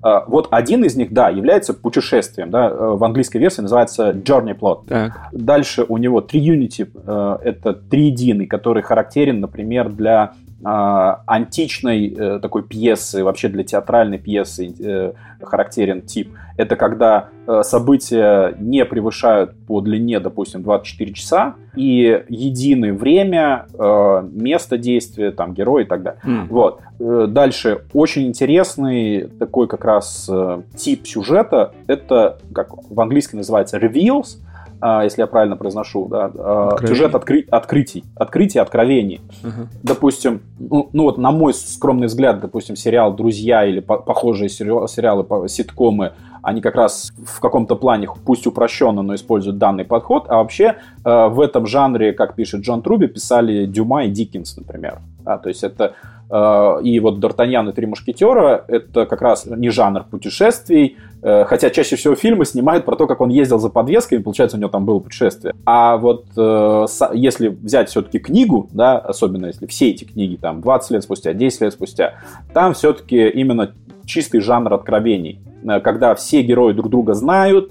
А, 0.00 0.24
вот 0.26 0.48
один 0.50 0.84
из 0.84 0.96
них, 0.96 1.12
да, 1.12 1.28
является 1.28 1.74
путешествием. 1.74 2.50
Да, 2.50 2.68
э, 2.68 2.74
в 2.74 3.02
английской 3.02 3.38
версии 3.38 3.62
называется 3.62 4.10
Journey 4.10 4.56
Plot. 4.56 4.86
Так. 4.88 5.28
Дальше 5.32 5.84
у 5.88 5.96
него 5.96 6.20
Triunity 6.20 6.88
э,– 6.94 7.38
это 7.44 7.72
триединый, 7.72 8.46
который 8.46 8.82
характерен, 8.82 9.40
например, 9.40 9.88
для 9.88 10.32
а, 10.64 11.22
античной 11.26 12.08
э, 12.08 12.38
такой 12.40 12.62
пьесы, 12.62 13.22
вообще 13.24 13.48
для 13.48 13.64
театральной 13.64 14.18
пьесы 14.18 15.14
характерен 15.40 16.02
тип. 16.02 16.30
Это 16.58 16.74
когда 16.74 17.28
э, 17.46 17.62
события 17.62 18.54
не 18.58 18.84
превышают 18.84 19.54
по 19.66 19.80
длине, 19.80 20.18
допустим, 20.18 20.62
24 20.62 21.12
часа, 21.14 21.54
и 21.76 22.24
единое 22.28 22.92
время, 22.92 23.66
э, 23.72 24.28
место 24.32 24.76
действия, 24.76 25.30
там, 25.30 25.54
герой 25.54 25.84
и 25.84 25.86
так 25.86 26.02
далее. 26.02 26.20
Mm. 26.26 26.48
Вот. 26.50 26.80
Э, 26.98 27.26
дальше, 27.28 27.84
очень 27.92 28.26
интересный 28.26 29.28
такой 29.38 29.68
как 29.68 29.84
раз 29.84 30.28
тип 30.76 31.06
сюжета, 31.06 31.72
это, 31.86 32.38
как 32.52 32.70
в 32.90 33.00
английском 33.00 33.38
называется, 33.38 33.78
reveals, 33.78 34.38
а, 34.80 35.02
если 35.04 35.22
я 35.22 35.26
правильно 35.26 35.56
произношу, 35.56 36.06
да, 36.08 36.30
а, 36.34 36.76
сюжет 36.86 37.14
откры, 37.14 37.44
открытий, 37.50 38.04
открытий, 38.14 38.58
откровений. 38.60 39.20
Uh-huh. 39.42 39.66
Допустим, 39.82 40.40
ну, 40.58 40.88
ну 40.92 41.04
вот 41.04 41.18
на 41.18 41.32
мой 41.32 41.52
скромный 41.52 42.06
взгляд, 42.06 42.40
допустим, 42.40 42.76
сериал 42.76 43.14
«Друзья» 43.14 43.64
или 43.66 43.80
по- 43.80 43.98
похожие 43.98 44.48
сериалы, 44.48 44.86
сериалы, 44.86 45.48
ситкомы, 45.48 46.12
они 46.42 46.60
как 46.60 46.74
раз 46.74 47.12
в 47.24 47.40
каком-то 47.40 47.76
плане, 47.76 48.08
пусть 48.24 48.46
упрощенно, 48.46 49.02
но 49.02 49.14
используют 49.14 49.58
данный 49.58 49.84
подход, 49.84 50.26
а 50.28 50.36
вообще 50.36 50.76
э, 51.04 51.28
в 51.28 51.40
этом 51.40 51.66
жанре, 51.66 52.12
как 52.12 52.34
пишет 52.34 52.62
Джон 52.62 52.82
Труби, 52.82 53.06
писали 53.06 53.66
Дюма 53.66 54.04
и 54.04 54.10
Диккенс, 54.10 54.56
например. 54.56 55.00
А, 55.24 55.38
то 55.38 55.48
есть 55.48 55.62
это 55.62 55.94
Э, 56.30 56.80
и 56.82 57.00
вот 57.00 57.18
Д'Артаньян 57.18 57.70
и 57.70 57.72
Три 57.72 57.86
мушкетера— 57.86 58.64
это 58.68 59.06
как 59.06 59.22
раз 59.22 59.46
не 59.46 59.70
жанр 59.70 60.04
путешествий, 60.04 60.96
э, 61.22 61.44
хотя 61.44 61.70
чаще 61.70 61.96
всего 61.96 62.14
фильмы 62.14 62.44
снимают 62.44 62.84
про 62.84 62.96
то, 62.96 63.06
как 63.06 63.20
он 63.20 63.30
ездил 63.30 63.58
за 63.58 63.70
подвесками, 63.70 64.22
получается, 64.22 64.56
у 64.56 64.60
него 64.60 64.70
там 64.70 64.84
было 64.84 64.98
путешествие. 64.98 65.54
А 65.64 65.96
вот 65.96 66.26
э, 66.36 66.86
если 67.14 67.48
взять 67.48 67.88
все-таки 67.88 68.18
книгу, 68.18 68.68
да, 68.72 68.98
особенно 68.98 69.46
если 69.46 69.66
все 69.66 69.90
эти 69.90 70.04
книги 70.04 70.36
там 70.36 70.60
20 70.60 70.90
лет 70.90 71.02
спустя, 71.02 71.32
10 71.32 71.60
лет 71.62 71.72
спустя, 71.72 72.14
там 72.52 72.74
все-таки 72.74 73.28
именно 73.28 73.72
чистый 74.04 74.40
жанр 74.40 74.74
откровений, 74.74 75.40
когда 75.82 76.14
все 76.14 76.42
герои 76.42 76.72
друг 76.72 76.90
друга 76.90 77.14
знают, 77.14 77.70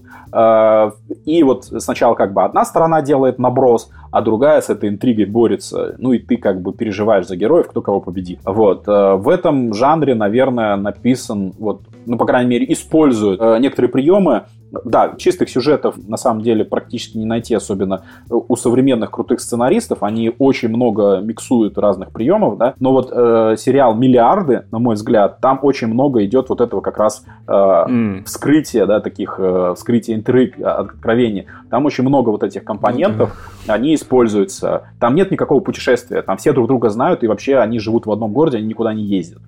и 1.26 1.43
вот 1.43 1.65
сначала 1.65 2.13
как 2.15 2.34
бы 2.34 2.43
одна 2.43 2.65
сторона 2.65 3.02
делает 3.02 3.39
наброс, 3.39 3.89
а 4.12 4.21
другая 4.21 4.62
с 4.62 4.69
этой 4.69 4.89
интригой 4.89 5.26
борется. 5.26 5.95
Ну 5.97 6.13
и 6.13 6.19
ты 6.19 6.38
как 6.38 6.62
бы 6.62 6.73
переживаешь 6.73 7.28
за 7.28 7.36
героев, 7.36 7.67
кто 7.67 7.82
кого 7.82 8.00
победит. 8.00 8.39
Вот. 8.43 8.88
Э, 8.88 9.15
в 9.15 9.30
этом 9.30 9.73
жанре, 9.73 10.15
наверное, 10.15 10.76
написан, 10.76 11.54
вот, 11.60 11.82
ну, 12.06 12.17
по 12.17 12.26
крайней 12.26 12.50
мере, 12.50 12.71
используют 12.71 13.41
э, 13.41 13.58
некоторые 13.60 13.91
приемы, 13.91 14.45
да, 14.84 15.14
чистых 15.18 15.50
сюжетов 15.50 15.96
на 16.08 16.18
самом 16.18 16.42
деле 16.42 16.66
практически 16.66 17.18
не 17.18 17.26
найти, 17.26 17.56
особенно 17.56 18.04
у 18.30 18.56
современных 18.56 19.12
крутых 19.12 19.40
сценаристов. 19.40 20.04
Они 20.04 20.34
очень 20.38 20.70
много 20.70 21.20
миксуют 21.22 21.78
разных 21.78 22.12
приемов, 22.12 22.58
да. 22.58 22.74
Но 22.80 22.92
вот 22.92 23.12
э, 23.12 23.56
сериал 23.58 23.96
«Миллиарды», 23.96 24.66
на 24.72 24.80
мой 24.80 24.96
взгляд, 24.96 25.40
там 25.42 25.60
очень 25.62 25.88
много 25.88 26.24
идет 26.26 26.50
вот 26.50 26.62
этого 26.62 26.82
как 26.82 26.98
раз 26.98 27.24
э, 27.48 27.52
mm. 27.52 28.24
вскрытия, 28.26 28.86
да, 28.86 29.00
таких 29.00 29.36
э, 29.40 29.74
вскрытия 29.76 30.16
интриг, 30.16 30.60
откровений. 30.60 31.46
Там 31.70 31.86
очень 31.86 32.04
много 32.04 32.30
вот 32.30 32.44
этих 32.44 32.64
компонентов, 32.64 33.30
mm-hmm. 33.30 33.72
они 33.72 33.96
используются. 33.96 34.90
Там 35.00 35.16
нет 35.16 35.32
никакого 35.32 35.60
путешествия, 35.60 36.22
там 36.22 36.38
все 36.38 36.54
друг 36.54 36.68
друга 36.68 36.90
знают, 36.90 37.24
и 37.24 37.28
вообще 37.28 37.58
они 37.58 37.80
живут 37.80 38.06
в 38.06 38.12
одном 38.12 38.34
городе, 38.34 38.58
они 38.58 38.68
никуда 38.68 38.94
не 38.94 39.04
ездят. 39.04 39.42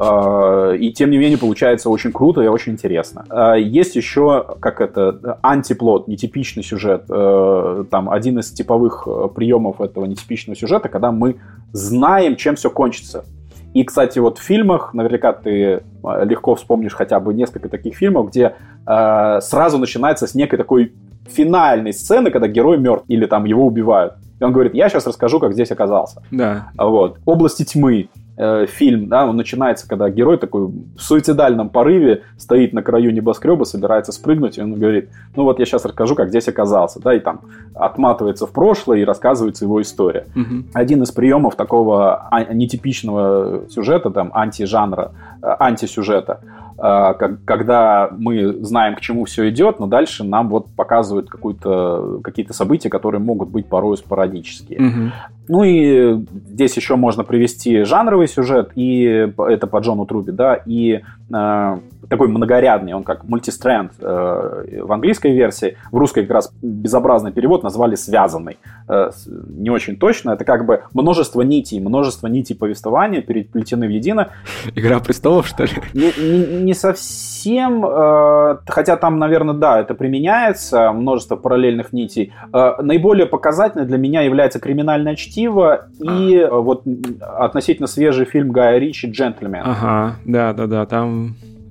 Э, 0.00 0.76
и 0.78 0.92
тем 0.92 1.10
не 1.10 1.18
менее 1.18 1.38
получается 1.38 1.90
очень 1.90 2.12
круто 2.12 2.40
и 2.40 2.46
очень 2.46 2.72
интересно. 2.72 3.24
Э, 3.30 3.60
есть 3.60 3.96
еще 3.96 4.39
как 4.60 4.80
это, 4.80 5.38
антиплот, 5.42 6.08
нетипичный 6.08 6.62
сюжет. 6.62 7.04
Э, 7.08 7.84
там 7.90 8.10
один 8.10 8.38
из 8.38 8.50
типовых 8.50 9.06
э, 9.06 9.28
приемов 9.34 9.80
этого 9.80 10.04
нетипичного 10.04 10.56
сюжета, 10.56 10.88
когда 10.88 11.12
мы 11.12 11.36
знаем, 11.72 12.36
чем 12.36 12.56
все 12.56 12.70
кончится. 12.70 13.24
И, 13.72 13.84
кстати, 13.84 14.18
вот 14.18 14.38
в 14.38 14.42
фильмах, 14.42 14.94
наверняка 14.94 15.32
ты 15.32 15.52
э, 15.52 15.80
легко 16.24 16.54
вспомнишь 16.54 16.94
хотя 16.94 17.20
бы 17.20 17.34
несколько 17.34 17.68
таких 17.68 17.94
фильмов, 17.94 18.30
где 18.30 18.54
э, 18.86 19.38
сразу 19.40 19.78
начинается 19.78 20.26
с 20.26 20.34
некой 20.34 20.58
такой 20.58 20.92
финальной 21.28 21.92
сцены, 21.92 22.30
когда 22.30 22.48
герой 22.48 22.78
мертв 22.78 23.04
или 23.08 23.26
там 23.26 23.44
его 23.44 23.64
убивают. 23.64 24.14
И 24.40 24.44
он 24.44 24.52
говорит, 24.52 24.74
я 24.74 24.88
сейчас 24.88 25.06
расскажу, 25.06 25.38
как 25.38 25.52
здесь 25.52 25.70
оказался. 25.70 26.22
Да. 26.30 26.70
Вот. 26.76 27.18
Области 27.26 27.64
тьмы. 27.64 28.08
Э, 28.36 28.66
фильм, 28.66 29.08
да, 29.08 29.26
он 29.26 29.36
начинается, 29.36 29.88
когда 29.88 30.08
герой 30.08 30.38
такой 30.38 30.66
в 30.66 30.98
суицидальном 30.98 31.68
порыве 31.68 32.22
стоит 32.38 32.72
на 32.72 32.82
краю 32.82 33.12
небоскреба, 33.12 33.64
собирается 33.64 34.12
спрыгнуть, 34.12 34.56
и 34.56 34.62
он 34.62 34.74
говорит, 34.74 35.10
ну 35.36 35.44
вот 35.44 35.58
я 35.58 35.66
сейчас 35.66 35.84
расскажу, 35.84 36.14
как 36.14 36.28
здесь 36.30 36.48
оказался, 36.48 37.00
да, 37.00 37.14
и 37.14 37.20
там 37.20 37.42
отматывается 37.74 38.46
в 38.46 38.52
прошлое 38.52 38.98
и 38.98 39.04
рассказывается 39.04 39.64
его 39.64 39.82
история. 39.82 40.26
Угу. 40.34 40.64
Один 40.72 41.02
из 41.02 41.10
приемов 41.10 41.56
такого 41.56 42.28
а, 42.30 42.44
нетипичного 42.44 43.68
сюжета, 43.68 44.10
там, 44.10 44.30
антижанра, 44.32 45.12
э, 45.42 45.56
антисюжета, 45.58 46.40
когда 46.80 48.08
мы 48.16 48.64
знаем, 48.64 48.94
к 48.94 49.00
чему 49.00 49.26
все 49.26 49.50
идет, 49.50 49.80
но 49.80 49.86
дальше 49.86 50.24
нам 50.24 50.48
вот 50.48 50.66
показывают 50.74 51.28
какие-то 51.28 52.52
события, 52.54 52.88
которые 52.88 53.20
могут 53.20 53.50
быть 53.50 53.66
порой 53.66 53.98
спорадические. 53.98 54.80
Угу. 54.80 55.12
Ну 55.48 55.64
и 55.64 56.24
здесь 56.48 56.76
еще 56.76 56.96
можно 56.96 57.22
привести 57.22 57.82
жанровый 57.82 58.28
сюжет, 58.28 58.70
и 58.76 59.30
это 59.36 59.66
по 59.66 59.78
Джону 59.80 60.06
Труби, 60.06 60.32
да, 60.32 60.54
и 60.54 61.02
такой 61.30 62.26
многорядный, 62.28 62.92
он 62.92 63.04
как 63.04 63.24
мультистренд 63.24 63.92
э, 64.00 64.82
в 64.82 64.92
английской 64.92 65.32
версии, 65.32 65.76
в 65.92 65.96
русской 65.96 66.22
как 66.22 66.30
раз 66.32 66.52
безобразный 66.60 67.30
перевод 67.30 67.62
назвали 67.62 67.94
связанный. 67.94 68.58
Э, 68.88 69.10
не 69.48 69.70
очень 69.70 69.96
точно, 69.96 70.32
это 70.32 70.44
как 70.44 70.66
бы 70.66 70.82
множество 70.92 71.42
нитей, 71.42 71.78
множество 71.80 72.26
нитей 72.26 72.56
повествования 72.56 73.22
переплетены 73.22 73.86
в 73.86 73.90
едино. 73.90 74.30
Игра 74.74 74.98
престолов, 74.98 75.46
что 75.46 75.64
ли? 75.64 75.70
Не, 75.94 76.12
не, 76.20 76.62
не 76.64 76.74
совсем, 76.74 77.84
э, 77.86 78.58
хотя 78.66 78.96
там, 78.96 79.20
наверное, 79.20 79.54
да, 79.54 79.80
это 79.80 79.94
применяется, 79.94 80.90
множество 80.92 81.36
параллельных 81.36 81.92
нитей. 81.92 82.32
Э, 82.52 82.82
наиболее 82.82 83.26
показательной 83.26 83.86
для 83.86 83.98
меня 83.98 84.22
является 84.22 84.58
криминальное 84.58 85.14
чтиво 85.14 85.86
и 86.00 86.38
а. 86.38 86.56
вот 86.56 86.82
относительно 87.20 87.86
свежий 87.86 88.24
фильм 88.24 88.50
Гая 88.50 88.78
Ричи 88.78 89.06
«Джентльмен». 89.06 89.62
Ага, 89.64 90.16
да-да-да, 90.24 90.86
там 90.86 91.19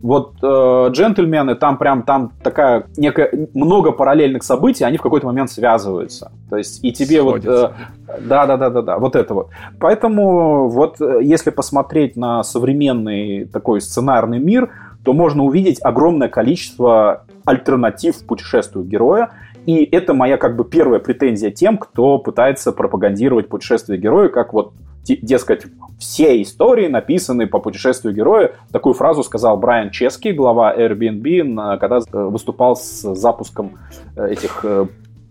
вот 0.02 0.36
э, 0.42 0.88
джентльмены, 0.92 1.56
там 1.56 1.78
прям 1.78 2.04
там 2.04 2.32
такая 2.42 2.86
некая 2.96 3.32
много 3.54 3.92
параллельных 3.92 4.44
событий, 4.44 4.84
они 4.84 4.98
в 4.98 5.02
какой-то 5.02 5.26
момент 5.26 5.52
связываются. 5.52 6.32
То 6.50 6.58
есть 6.58 6.84
и 6.84 6.94
тебе 6.94 7.22
Сходятся. 7.22 7.74
вот 8.08 8.18
э, 8.18 8.22
да, 8.22 8.46
да, 8.46 8.58
да, 8.58 8.70
да, 8.70 8.82
да, 8.82 8.98
вот 8.98 9.16
это 9.16 9.34
вот. 9.34 9.50
Поэтому 9.80 10.70
вот 10.70 11.02
э, 11.02 11.20
если 11.22 11.50
посмотреть 11.50 12.16
на 12.16 12.44
современный 12.44 13.46
такой 13.46 13.82
сценарный 13.82 14.40
мир, 14.40 14.70
то 15.04 15.14
можно 15.14 15.44
увидеть 15.44 15.80
огромное 15.82 16.30
количество 16.30 17.26
альтернатив 17.46 18.26
путешествию 18.26 18.86
героя. 18.86 19.32
И 19.66 19.84
это 19.84 20.14
моя 20.14 20.38
как 20.38 20.56
бы 20.56 20.64
первая 20.64 21.00
претензия 21.00 21.52
тем, 21.52 21.78
кто 21.78 22.18
пытается 22.20 22.72
пропагандировать 22.72 23.50
путешествие 23.50 24.00
героя 24.00 24.30
как 24.30 24.54
вот 24.54 24.74
дескать, 25.06 25.66
все 26.00 26.42
истории 26.42 26.88
написаны 26.88 27.48
по 27.48 27.60
путешествию 27.60 28.16
героя. 28.16 28.54
Такую 28.72 28.94
фразу 28.94 29.24
сказал 29.24 29.58
Брайан 29.58 29.92
Чески, 29.92 30.30
глава 30.30 30.74
Airbnb, 30.76 31.78
когда 31.80 31.98
э, 31.98 32.02
выступал 32.12 32.76
с 32.76 33.16
запуском 33.16 33.78
э, 34.16 34.30
этих 34.32 34.62
э, 34.64 34.88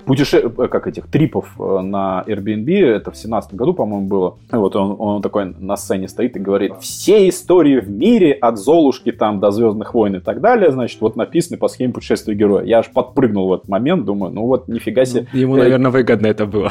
путеше... 0.09 0.39
Э, 0.39 0.69
как 0.69 0.87
этих 0.87 1.07
трипов 1.07 1.55
э, 1.59 1.81
на 1.81 2.25
Airbnb, 2.27 2.85
это 2.85 3.11
в 3.11 3.17
семнадцатом 3.17 3.59
году, 3.59 3.75
по-моему, 3.75 4.07
было. 4.07 4.37
Вот 4.51 4.75
он, 4.75 4.97
он 4.99 5.23
такой 5.23 5.55
на 5.59 5.77
сцене 5.77 6.09
стоит 6.09 6.37
и 6.37 6.41
говорит, 6.41 6.73
все 6.81 7.29
истории 7.29 7.79
в 7.79 7.91
мире 7.91 8.33
от 8.33 8.59
Золушки 8.59 9.13
там 9.13 9.41
до 9.41 9.51
Звездных 9.51 9.95
войн 9.95 10.17
и 10.17 10.21
так 10.21 10.41
далее, 10.41 10.73
значит, 10.73 11.01
вот 11.01 11.17
написаны 11.17 11.59
по 11.59 11.69
схеме 11.69 11.93
путешествия 11.93 12.35
героя. 12.35 12.65
Я 12.65 12.79
аж 12.79 12.91
подпрыгнул 12.91 13.49
в 13.49 13.53
этот 13.55 13.69
момент, 13.69 14.05
думаю, 14.05 14.33
ну 14.33 14.47
вот 14.47 14.69
нифига 14.69 15.05
себе. 15.05 15.27
Ну, 15.33 15.39
ему, 15.39 15.57
наверное, 15.57 15.91
выгодно 15.91 16.27
это 16.27 16.47
было. 16.47 16.71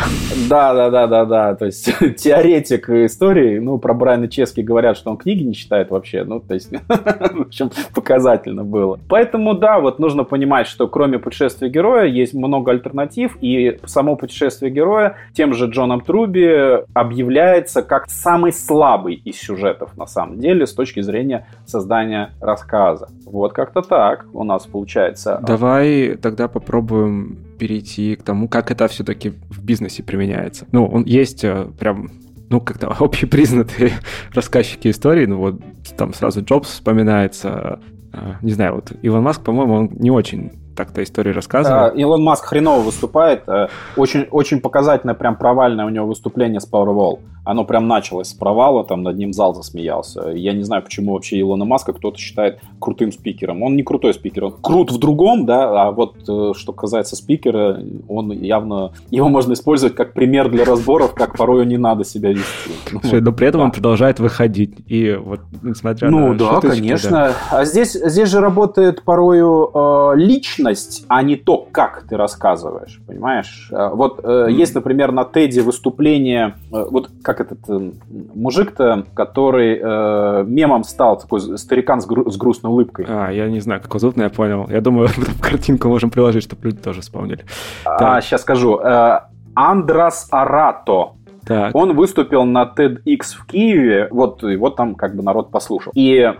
Да, 0.50 0.74
да, 0.74 0.90
да, 0.90 1.08
да, 1.08 1.26
да. 1.26 1.56
То 1.56 1.66
есть 1.66 1.90
теоретик 2.18 2.90
истории, 2.90 3.60
ну, 3.60 3.78
про 3.78 3.94
Брайана 3.94 4.28
Чески 4.28 4.62
говорят, 4.62 4.98
что 4.98 5.12
он 5.12 5.18
книги 5.18 5.44
не 5.44 5.54
читает 5.54 5.92
вообще. 5.92 6.24
Ну, 6.24 6.40
то 6.40 6.54
есть, 6.54 6.72
в 6.88 7.42
общем, 7.42 7.72
показательно 7.94 8.64
было. 8.64 9.00
Поэтому, 9.08 9.54
да, 9.54 9.80
вот 9.80 10.00
нужно 10.00 10.24
понимать, 10.24 10.68
что 10.68 10.88
кроме 10.88 11.20
путешествия 11.20 11.70
героя 11.70 12.06
есть 12.06 12.34
много 12.34 12.72
альтернатив, 12.72 13.27
и 13.42 13.80
само 13.86 14.16
путешествие 14.16 14.72
героя 14.72 15.16
тем 15.34 15.54
же 15.54 15.68
Джоном 15.68 16.02
Труби 16.02 16.84
объявляется 16.94 17.84
как 17.84 18.10
самый 18.10 18.54
слабый 18.54 19.16
из 19.16 19.40
сюжетов, 19.40 19.98
на 19.98 20.06
самом 20.06 20.40
деле, 20.40 20.66
с 20.66 20.74
точки 20.74 21.02
зрения 21.02 21.48
создания 21.66 22.34
рассказа. 22.42 23.08
Вот 23.26 23.54
как-то 23.54 23.82
так 23.82 24.26
у 24.34 24.44
нас 24.44 24.66
получается. 24.66 25.40
Давай 25.46 26.16
тогда 26.16 26.48
попробуем 26.48 27.38
перейти 27.60 28.16
к 28.16 28.24
тому, 28.24 28.48
как 28.48 28.72
это 28.72 28.88
все-таки 28.88 29.30
в 29.50 29.64
бизнесе 29.64 30.04
применяется. 30.04 30.68
Ну, 30.72 30.86
он 30.86 31.04
есть 31.06 31.44
э, 31.44 31.68
прям 31.80 32.10
ну, 32.50 32.62
как-то 32.62 32.88
общепризнатые 33.00 33.94
рассказчики 34.34 34.90
истории, 34.90 35.26
ну 35.26 35.38
вот 35.38 35.62
там 35.98 36.14
сразу 36.14 36.44
Джобс 36.44 36.70
вспоминается, 36.70 37.80
э, 38.14 38.34
не 38.42 38.52
знаю, 38.52 38.76
вот 38.76 38.92
Илон 39.02 39.24
Маск, 39.24 39.44
по-моему, 39.44 39.74
он 39.74 39.90
не 39.94 40.12
очень 40.12 40.52
так-то 40.78 41.04
истории 41.04 41.34
рассказывал. 41.34 41.90
Илон 41.90 42.24
Маск 42.24 42.46
хреново 42.46 42.82
выступает. 42.82 43.44
Э, 43.48 43.68
очень, 43.98 44.28
очень 44.32 44.62
показательное, 44.62 45.16
прям 45.16 45.36
провальное 45.36 45.86
у 45.86 45.90
него 45.90 46.08
выступление 46.08 46.62
с 46.62 46.72
Powerwall. 46.72 47.20
Оно 47.48 47.64
прям 47.64 47.88
началось 47.88 48.28
с 48.30 48.34
провала, 48.34 48.84
там 48.84 49.04
над 49.04 49.18
ним 49.18 49.32
зал 49.32 49.56
засмеялся. 49.56 50.30
Я 50.30 50.52
не 50.52 50.64
знаю, 50.64 50.84
почему 50.84 51.14
вообще 51.14 51.40
Илона 51.40 51.64
Маска 51.64 51.94
кто-то 51.94 52.18
считает 52.18 52.60
крутым 52.80 53.12
спикером. 53.14 53.64
Он 53.64 53.76
не 53.76 53.84
крутой 53.84 54.14
спикер, 54.14 54.46
он 54.46 54.56
крут 54.62 54.92
в 54.92 54.98
другом, 54.98 55.46
да, 55.46 55.88
а 55.88 55.92
вот 55.92 56.16
э, 56.28 56.52
что 56.56 56.74
касается 56.74 57.16
спикера, 57.16 57.82
он 58.10 58.32
явно, 58.32 58.92
его 59.12 59.30
можно 59.30 59.54
использовать 59.54 59.96
как 59.96 60.14
пример 60.14 60.50
для 60.50 60.66
разборов, 60.66 61.14
как 61.14 61.38
порой 61.38 61.66
не 61.66 61.78
надо 61.78 62.04
себя 62.04 62.32
вести. 62.32 62.72
Слушай, 62.90 63.22
но 63.22 63.32
при 63.32 63.48
этом 63.48 63.62
да. 63.62 63.66
он 63.66 63.72
продолжает 63.72 64.20
выходить. 64.20 64.76
И 64.88 65.14
вот 65.14 65.40
несмотря 65.62 66.10
ну, 66.10 66.20
на 66.20 66.28
Ну 66.28 66.36
да, 66.36 66.56
шуточки, 66.56 66.80
конечно. 66.80 67.12
Да. 67.12 67.34
А 67.52 67.66
здесь, 67.66 67.94
здесь 67.94 68.30
же 68.30 68.42
работает 68.42 69.04
порою 69.04 69.72
э, 69.74 70.14
личность, 70.18 71.06
а 71.08 71.24
не 71.24 71.36
то, 71.36 71.68
как 71.72 72.04
ты 72.10 72.18
рассказываешь, 72.18 73.00
понимаешь? 73.08 73.70
Э, 73.72 73.90
вот 73.94 74.20
э, 74.24 74.28
mm. 74.28 74.52
есть, 74.52 74.76
например, 74.76 75.12
на 75.12 75.24
Теди 75.24 75.60
выступление, 75.60 76.56
э, 76.72 76.86
вот 76.90 77.10
как 77.24 77.37
как 77.38 77.52
этот 77.52 77.70
э, 77.70 77.92
мужик-то, 78.36 79.06
который 79.14 79.80
э, 79.82 80.44
мемом 80.48 80.84
стал, 80.84 81.18
такой 81.20 81.40
старикан 81.58 82.02
с, 82.02 82.08
гру- 82.08 82.30
с 82.30 82.38
грустной 82.38 82.72
улыбкой. 82.72 83.06
А, 83.08 83.30
я 83.30 83.48
не 83.50 83.60
знаю, 83.60 83.82
как 83.82 83.92
его 83.92 84.00
зовут, 84.00 84.18
но 84.18 84.24
я 84.24 84.30
понял. 84.30 84.68
Я 84.70 84.82
думаю, 84.82 85.10
картинку 85.42 85.88
можем 85.88 86.10
приложить, 86.10 86.44
чтобы 86.44 86.64
люди 86.66 86.78
тоже 86.78 87.02
вспомнили. 87.02 87.46
А, 87.86 88.20
сейчас 88.22 88.42
скажу. 88.42 88.80
Э, 88.80 89.20
Андрас 89.56 90.28
Арато. 90.32 91.14
Так. 91.48 91.76
Он 91.76 91.96
выступил 91.96 92.44
на 92.44 92.64
TEDx 92.64 93.36
в 93.38 93.46
Киеве, 93.46 94.08
вот, 94.12 94.44
и 94.44 94.56
вот 94.58 94.76
там 94.76 94.96
как 94.96 95.16
бы 95.16 95.24
народ 95.24 95.50
послушал. 95.50 95.92
И 95.96 96.34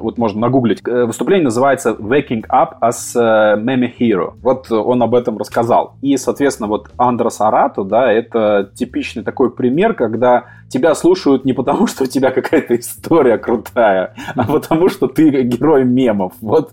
вот 0.00 0.18
можно 0.18 0.40
нагуглить. 0.40 0.80
Э, 0.86 1.04
выступление 1.04 1.44
называется 1.44 1.90
Waking 1.90 2.44
Up 2.48 2.78
as 2.82 3.14
Meme 3.14 3.92
Hero. 3.98 4.32
Вот 4.42 4.70
он 4.70 5.02
об 5.02 5.14
этом 5.14 5.38
рассказал. 5.38 5.94
И, 6.02 6.16
соответственно, 6.16 6.68
вот 6.68 6.90
Андрес 6.96 7.40
Арато, 7.40 7.84
да, 7.84 8.12
это 8.12 8.70
типичный 8.74 9.22
такой 9.22 9.50
пример, 9.50 9.94
когда 9.94 10.46
тебя 10.68 10.94
слушают 10.94 11.44
не 11.44 11.52
потому, 11.52 11.86
что 11.86 12.04
у 12.04 12.06
тебя 12.06 12.30
какая-то 12.30 12.76
история 12.76 13.38
крутая, 13.38 14.14
а 14.34 14.44
потому, 14.44 14.88
что 14.88 15.06
ты 15.06 15.42
герой 15.42 15.84
мемов. 15.84 16.32
Вот 16.40 16.72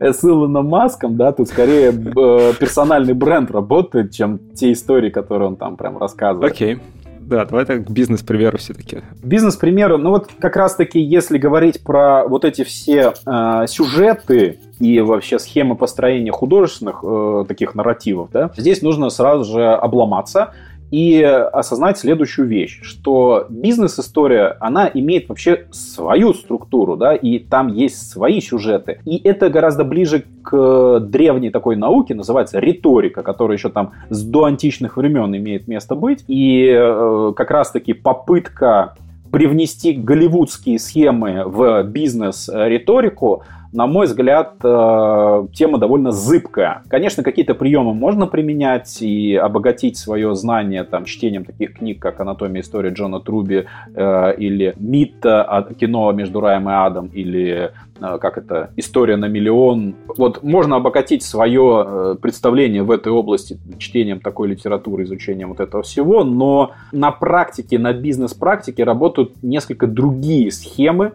с 0.00 0.24
Илоном 0.24 0.68
Маском, 0.68 1.16
да, 1.16 1.32
тут 1.32 1.48
скорее 1.48 1.90
э, 1.90 2.52
персональный 2.58 3.14
бренд 3.14 3.50
работает, 3.50 4.12
чем 4.12 4.38
те 4.54 4.72
истории, 4.72 5.10
которые 5.10 5.48
он 5.48 5.56
там 5.56 5.76
прям 5.76 5.98
рассказывает. 5.98 6.52
Окей. 6.52 6.74
Okay. 6.74 6.80
Да, 7.26 7.44
давай 7.44 7.64
так 7.64 7.86
к 7.86 7.90
бизнес-примеру 7.90 8.58
все-таки. 8.58 8.98
Бизнес-примеру, 9.22 9.98
ну 9.98 10.10
вот 10.10 10.30
как 10.38 10.56
раз-таки, 10.56 11.00
если 11.00 11.38
говорить 11.38 11.82
про 11.82 12.26
вот 12.26 12.44
эти 12.44 12.64
все 12.64 13.14
э, 13.26 13.66
сюжеты 13.66 14.58
и 14.78 15.00
вообще 15.00 15.38
схемы 15.38 15.76
построения 15.76 16.32
художественных 16.32 17.02
э, 17.02 17.44
таких 17.48 17.74
нарративов, 17.74 18.30
да, 18.32 18.50
здесь 18.56 18.82
нужно 18.82 19.08
сразу 19.08 19.52
же 19.52 19.64
обломаться 19.74 20.52
и 20.90 21.22
осознать 21.22 21.98
следующую 21.98 22.46
вещь, 22.46 22.80
что 22.82 23.46
бизнес-история, 23.48 24.56
она 24.60 24.90
имеет 24.92 25.28
вообще 25.28 25.66
свою 25.70 26.34
структуру, 26.34 26.96
да, 26.96 27.14
и 27.14 27.38
там 27.38 27.68
есть 27.68 28.10
свои 28.10 28.40
сюжеты. 28.40 29.00
И 29.04 29.20
это 29.22 29.50
гораздо 29.50 29.84
ближе 29.84 30.24
к 30.42 31.00
древней 31.00 31.50
такой 31.50 31.76
науке, 31.76 32.14
называется 32.14 32.58
риторика, 32.58 33.22
которая 33.22 33.56
еще 33.56 33.70
там 33.70 33.92
с 34.10 34.22
доантичных 34.22 34.96
времен 34.96 35.34
имеет 35.36 35.68
место 35.68 35.94
быть. 35.94 36.24
И 36.28 36.66
э, 36.66 37.32
как 37.36 37.50
раз-таки 37.50 37.92
попытка 37.92 38.94
привнести 39.32 39.92
голливудские 39.94 40.78
схемы 40.78 41.42
в 41.44 41.82
бизнес-риторику, 41.82 43.42
на 43.74 43.88
мой 43.88 44.06
взгляд, 44.06 44.54
э, 44.62 45.46
тема 45.52 45.78
довольно 45.78 46.12
зыбкая. 46.12 46.84
Конечно, 46.88 47.24
какие-то 47.24 47.54
приемы 47.54 47.92
можно 47.92 48.28
применять 48.28 49.02
и 49.02 49.34
обогатить 49.34 49.96
свое 49.96 50.36
знание 50.36 50.84
там, 50.84 51.04
чтением 51.04 51.44
таких 51.44 51.74
книг, 51.78 51.98
как 51.98 52.20
«Анатомия 52.20 52.62
истории» 52.62 52.92
Джона 52.92 53.18
Труби 53.18 53.66
э, 53.94 54.34
или 54.38 54.74
«Митта. 54.78 55.66
Кино 55.78 56.12
между 56.12 56.38
раем 56.38 56.68
и 56.68 56.72
адом» 56.72 57.08
или 57.08 57.72
э, 58.00 58.18
как 58.20 58.38
это, 58.38 58.70
история 58.76 59.16
на 59.16 59.26
миллион. 59.26 59.96
Вот 60.16 60.44
можно 60.44 60.76
обогатить 60.76 61.24
свое 61.24 62.16
представление 62.22 62.84
в 62.84 62.92
этой 62.92 63.10
области 63.10 63.58
чтением 63.78 64.20
такой 64.20 64.48
литературы, 64.48 65.02
изучением 65.02 65.48
вот 65.48 65.58
этого 65.58 65.82
всего, 65.82 66.22
но 66.22 66.70
на 66.92 67.10
практике, 67.10 67.80
на 67.80 67.92
бизнес-практике 67.92 68.84
работают 68.84 69.32
несколько 69.42 69.88
другие 69.88 70.52
схемы, 70.52 71.14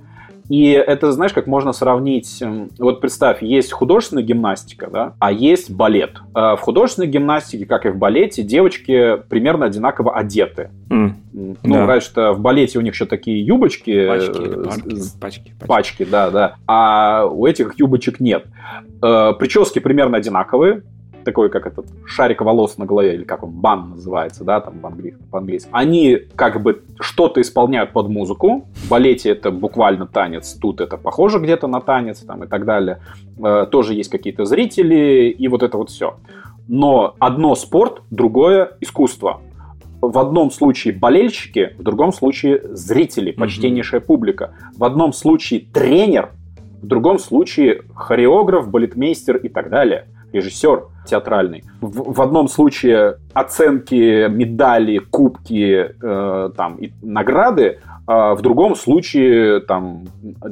и 0.49 0.71
это, 0.71 1.11
знаешь, 1.11 1.31
как 1.31 1.45
можно 1.45 1.73
сравнить... 1.73 2.41
Эм, 2.41 2.69
вот 2.79 3.01
представь, 3.01 3.43
есть 3.43 3.71
художественная 3.71 4.23
гимнастика, 4.23 4.89
да, 4.91 5.13
а 5.19 5.31
есть 5.31 5.71
балет. 5.71 6.17
А 6.33 6.55
в 6.55 6.61
художественной 6.61 7.07
гимнастике, 7.07 7.65
как 7.65 7.85
и 7.85 7.89
в 7.89 7.97
балете, 7.97 8.41
девочки 8.41 9.17
примерно 9.29 9.67
одинаково 9.67 10.15
одеты. 10.15 10.71
Mm. 10.89 11.13
Ну, 11.33 11.55
да. 11.63 11.85
раньше-то 11.85 12.33
в 12.33 12.39
балете 12.39 12.79
у 12.79 12.81
них 12.81 12.93
еще 12.93 13.05
такие 13.05 13.45
юбочки. 13.45 14.07
Пачки, 14.07 14.31
пачки, 14.31 14.63
пачки, 14.63 15.13
пачки. 15.19 15.53
Пачки, 15.67 16.05
да, 16.05 16.31
да. 16.31 16.55
А 16.65 17.25
у 17.27 17.45
этих 17.45 17.77
юбочек 17.77 18.19
нет. 18.19 18.45
Э, 19.03 19.33
прически 19.37 19.77
примерно 19.77 20.17
одинаковые 20.17 20.81
такой, 21.29 21.49
как 21.49 21.67
этот 21.67 21.85
шарик 22.05 22.41
волос 22.41 22.77
на 22.77 22.85
голове, 22.85 23.13
или 23.13 23.23
как 23.23 23.43
он, 23.43 23.51
бан 23.51 23.91
называется, 23.91 24.43
да, 24.43 24.59
там 24.59 24.79
по-английски. 25.31 25.69
Они 25.71 26.17
как 26.35 26.61
бы 26.61 26.81
что-то 26.99 27.39
исполняют 27.39 27.91
под 27.93 28.09
музыку. 28.09 28.65
В 28.73 28.89
балете 28.89 29.29
это 29.29 29.51
буквально 29.51 30.07
танец, 30.07 30.57
тут 30.59 30.81
это 30.81 30.97
похоже 30.97 31.37
где-то 31.39 31.67
на 31.67 31.81
танец, 31.81 32.19
там 32.19 32.43
и 32.43 32.47
так 32.47 32.65
далее. 32.65 32.97
Э, 33.43 33.67
тоже 33.69 33.93
есть 33.93 34.09
какие-то 34.09 34.45
зрители, 34.45 35.29
и 35.29 35.47
вот 35.47 35.61
это 35.61 35.77
вот 35.77 35.91
все. 35.91 36.15
Но 36.67 37.13
одно 37.19 37.53
спорт, 37.55 38.01
другое 38.09 38.71
искусство. 38.81 39.41
В 40.01 40.17
одном 40.17 40.49
случае 40.49 40.95
болельщики, 40.95 41.75
в 41.77 41.83
другом 41.83 42.11
случае 42.11 42.61
зрители, 42.75 43.31
почтеннейшая 43.31 44.01
mm-hmm. 44.01 44.05
публика. 44.05 44.53
В 44.75 44.83
одном 44.83 45.13
случае 45.13 45.59
тренер, 45.59 46.31
в 46.81 46.87
другом 46.87 47.19
случае 47.19 47.83
хореограф, 47.93 48.67
балетмейстер 48.71 49.37
и 49.37 49.49
так 49.49 49.69
далее– 49.69 50.07
режиссер 50.31 50.87
театральный. 51.05 51.63
В, 51.81 52.13
в 52.13 52.21
одном 52.21 52.47
случае 52.47 53.17
оценки, 53.33 54.27
медали, 54.29 54.99
кубки, 54.99 55.95
э, 56.01 56.49
там, 56.55 56.75
и 56.75 56.91
награды, 57.01 57.79
а 58.07 58.35
в 58.35 58.41
другом 58.41 58.75
случае 58.75 59.59
там 59.61 60.05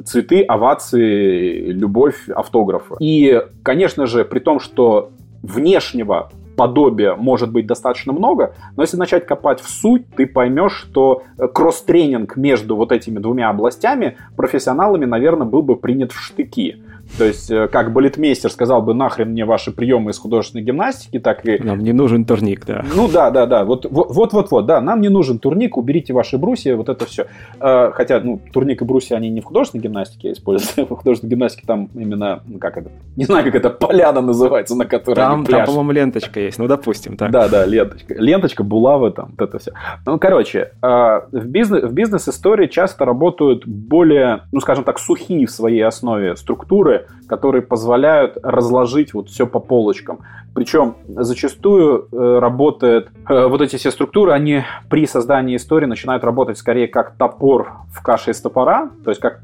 цветы, 0.04 0.42
овации, 0.42 1.70
любовь, 1.72 2.28
автографы. 2.28 2.94
И, 3.00 3.42
конечно 3.62 4.06
же, 4.06 4.24
при 4.24 4.38
том, 4.38 4.60
что 4.60 5.10
внешнего 5.42 6.30
подобия 6.58 7.14
может 7.14 7.52
быть 7.52 7.66
достаточно 7.66 8.12
много, 8.12 8.54
но 8.76 8.82
если 8.82 8.96
начать 8.96 9.26
копать 9.26 9.60
в 9.60 9.70
суть, 9.70 10.06
ты 10.16 10.26
поймешь, 10.26 10.72
что 10.72 11.22
э, 11.38 11.46
кросс-тренинг 11.46 12.36
между 12.36 12.76
вот 12.76 12.90
этими 12.90 13.20
двумя 13.20 13.48
областями 13.48 14.18
профессионалами, 14.36 15.04
наверное, 15.04 15.46
был 15.46 15.62
бы 15.62 15.76
принят 15.76 16.12
в 16.12 16.20
штыки. 16.20 16.82
То 17.16 17.24
есть, 17.24 17.50
э, 17.50 17.68
как 17.68 17.92
балетмейстер 17.92 18.50
сказал 18.50 18.82
бы, 18.82 18.94
нахрен 18.94 19.30
мне 19.30 19.44
ваши 19.44 19.72
приемы 19.72 20.10
из 20.10 20.18
художественной 20.18 20.64
гимнастики, 20.64 21.18
так 21.18 21.46
и... 21.46 21.58
Нам 21.62 21.80
не 21.80 21.92
нужен 21.92 22.24
турник, 22.24 22.66
да. 22.66 22.84
Ну 22.94 23.08
да, 23.08 23.30
да, 23.30 23.46
да. 23.46 23.64
Вот, 23.64 23.86
вот, 23.90 24.32
вот, 24.32 24.50
вот, 24.50 24.66
да. 24.66 24.80
Нам 24.80 25.00
не 25.00 25.08
нужен 25.08 25.38
турник, 25.38 25.76
уберите 25.76 26.12
ваши 26.12 26.38
брусья, 26.38 26.76
вот 26.76 26.88
это 26.88 27.06
все. 27.06 27.26
Э, 27.60 27.90
хотя, 27.92 28.20
ну, 28.20 28.40
турник 28.52 28.82
и 28.82 28.84
брусья, 28.84 29.16
они 29.16 29.30
не 29.30 29.40
в 29.40 29.44
художественной 29.44 29.82
гимнастике 29.82 30.32
используются. 30.32 30.84
В 30.88 30.96
художественной 30.96 31.30
гимнастике 31.30 31.64
там 31.66 31.88
именно, 31.94 32.42
ну, 32.46 32.58
как 32.58 32.76
это, 32.76 32.90
не 33.16 33.24
знаю, 33.24 33.44
как 33.44 33.54
это, 33.54 33.70
поляна 33.70 34.20
называется, 34.20 34.74
на 34.74 34.84
которой 34.84 35.16
там, 35.16 35.44
Там, 35.44 35.66
по-моему, 35.66 35.92
ленточка 35.92 36.40
есть, 36.40 36.58
ну, 36.58 36.66
допустим, 36.66 37.16
так. 37.16 37.30
Да, 37.30 37.48
да, 37.48 37.64
ленточка. 37.66 38.14
Ленточка, 38.14 38.64
булавы, 38.64 39.10
там, 39.10 39.34
вот 39.36 39.48
это 39.48 39.58
все. 39.58 39.72
Ну, 40.06 40.18
короче, 40.18 40.72
э, 40.82 40.86
в, 41.32 41.46
бизнес, 41.46 41.82
в 41.82 41.92
бизнес-истории 41.92 42.66
часто 42.66 43.04
работают 43.04 43.66
более, 43.66 44.42
ну, 44.52 44.60
скажем 44.60 44.84
так, 44.84 44.98
сухие 44.98 45.46
в 45.46 45.50
своей 45.50 45.82
основе 45.82 46.36
структуры, 46.36 46.97
которые 47.26 47.62
позволяют 47.62 48.38
разложить 48.42 49.14
вот 49.14 49.28
все 49.28 49.46
по 49.46 49.60
полочкам. 49.60 50.20
Причем 50.54 50.96
зачастую 51.06 52.08
э, 52.10 52.38
работает, 52.40 53.10
э, 53.28 53.46
вот 53.46 53.60
эти 53.60 53.76
все 53.76 53.90
структуры, 53.90 54.32
они 54.32 54.64
при 54.90 55.06
создании 55.06 55.56
истории 55.56 55.86
начинают 55.86 56.24
работать 56.24 56.58
скорее 56.58 56.88
как 56.88 57.16
топор 57.16 57.72
в 57.92 58.02
каше 58.02 58.32
из 58.32 58.40
топора, 58.40 58.90
то 59.04 59.10
есть 59.10 59.20
как 59.20 59.40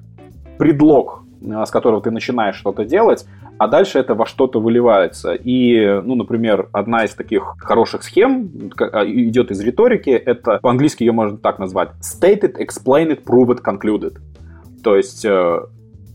предлог, 0.58 1.22
э, 1.42 1.64
с 1.64 1.70
которого 1.70 2.00
ты 2.02 2.10
начинаешь 2.10 2.56
что-то 2.56 2.84
делать, 2.84 3.26
а 3.58 3.68
дальше 3.68 3.98
это 3.98 4.14
во 4.14 4.26
что-то 4.26 4.60
выливается. 4.60 5.34
И, 5.34 6.00
ну, 6.04 6.16
например, 6.16 6.68
одна 6.72 7.04
из 7.04 7.14
таких 7.14 7.54
хороших 7.58 8.02
схем 8.02 8.50
а, 8.78 9.04
идет 9.06 9.50
из 9.50 9.60
риторики, 9.60 10.10
это 10.10 10.58
по-английски 10.60 11.04
ее 11.04 11.12
можно 11.12 11.38
так 11.38 11.58
назвать. 11.58 11.90
Stated, 12.00 12.56
explained, 12.58 13.22
proved, 13.24 13.62
concluded. 13.62 14.18
То 14.82 14.96
есть 14.96 15.24
э, 15.24 15.60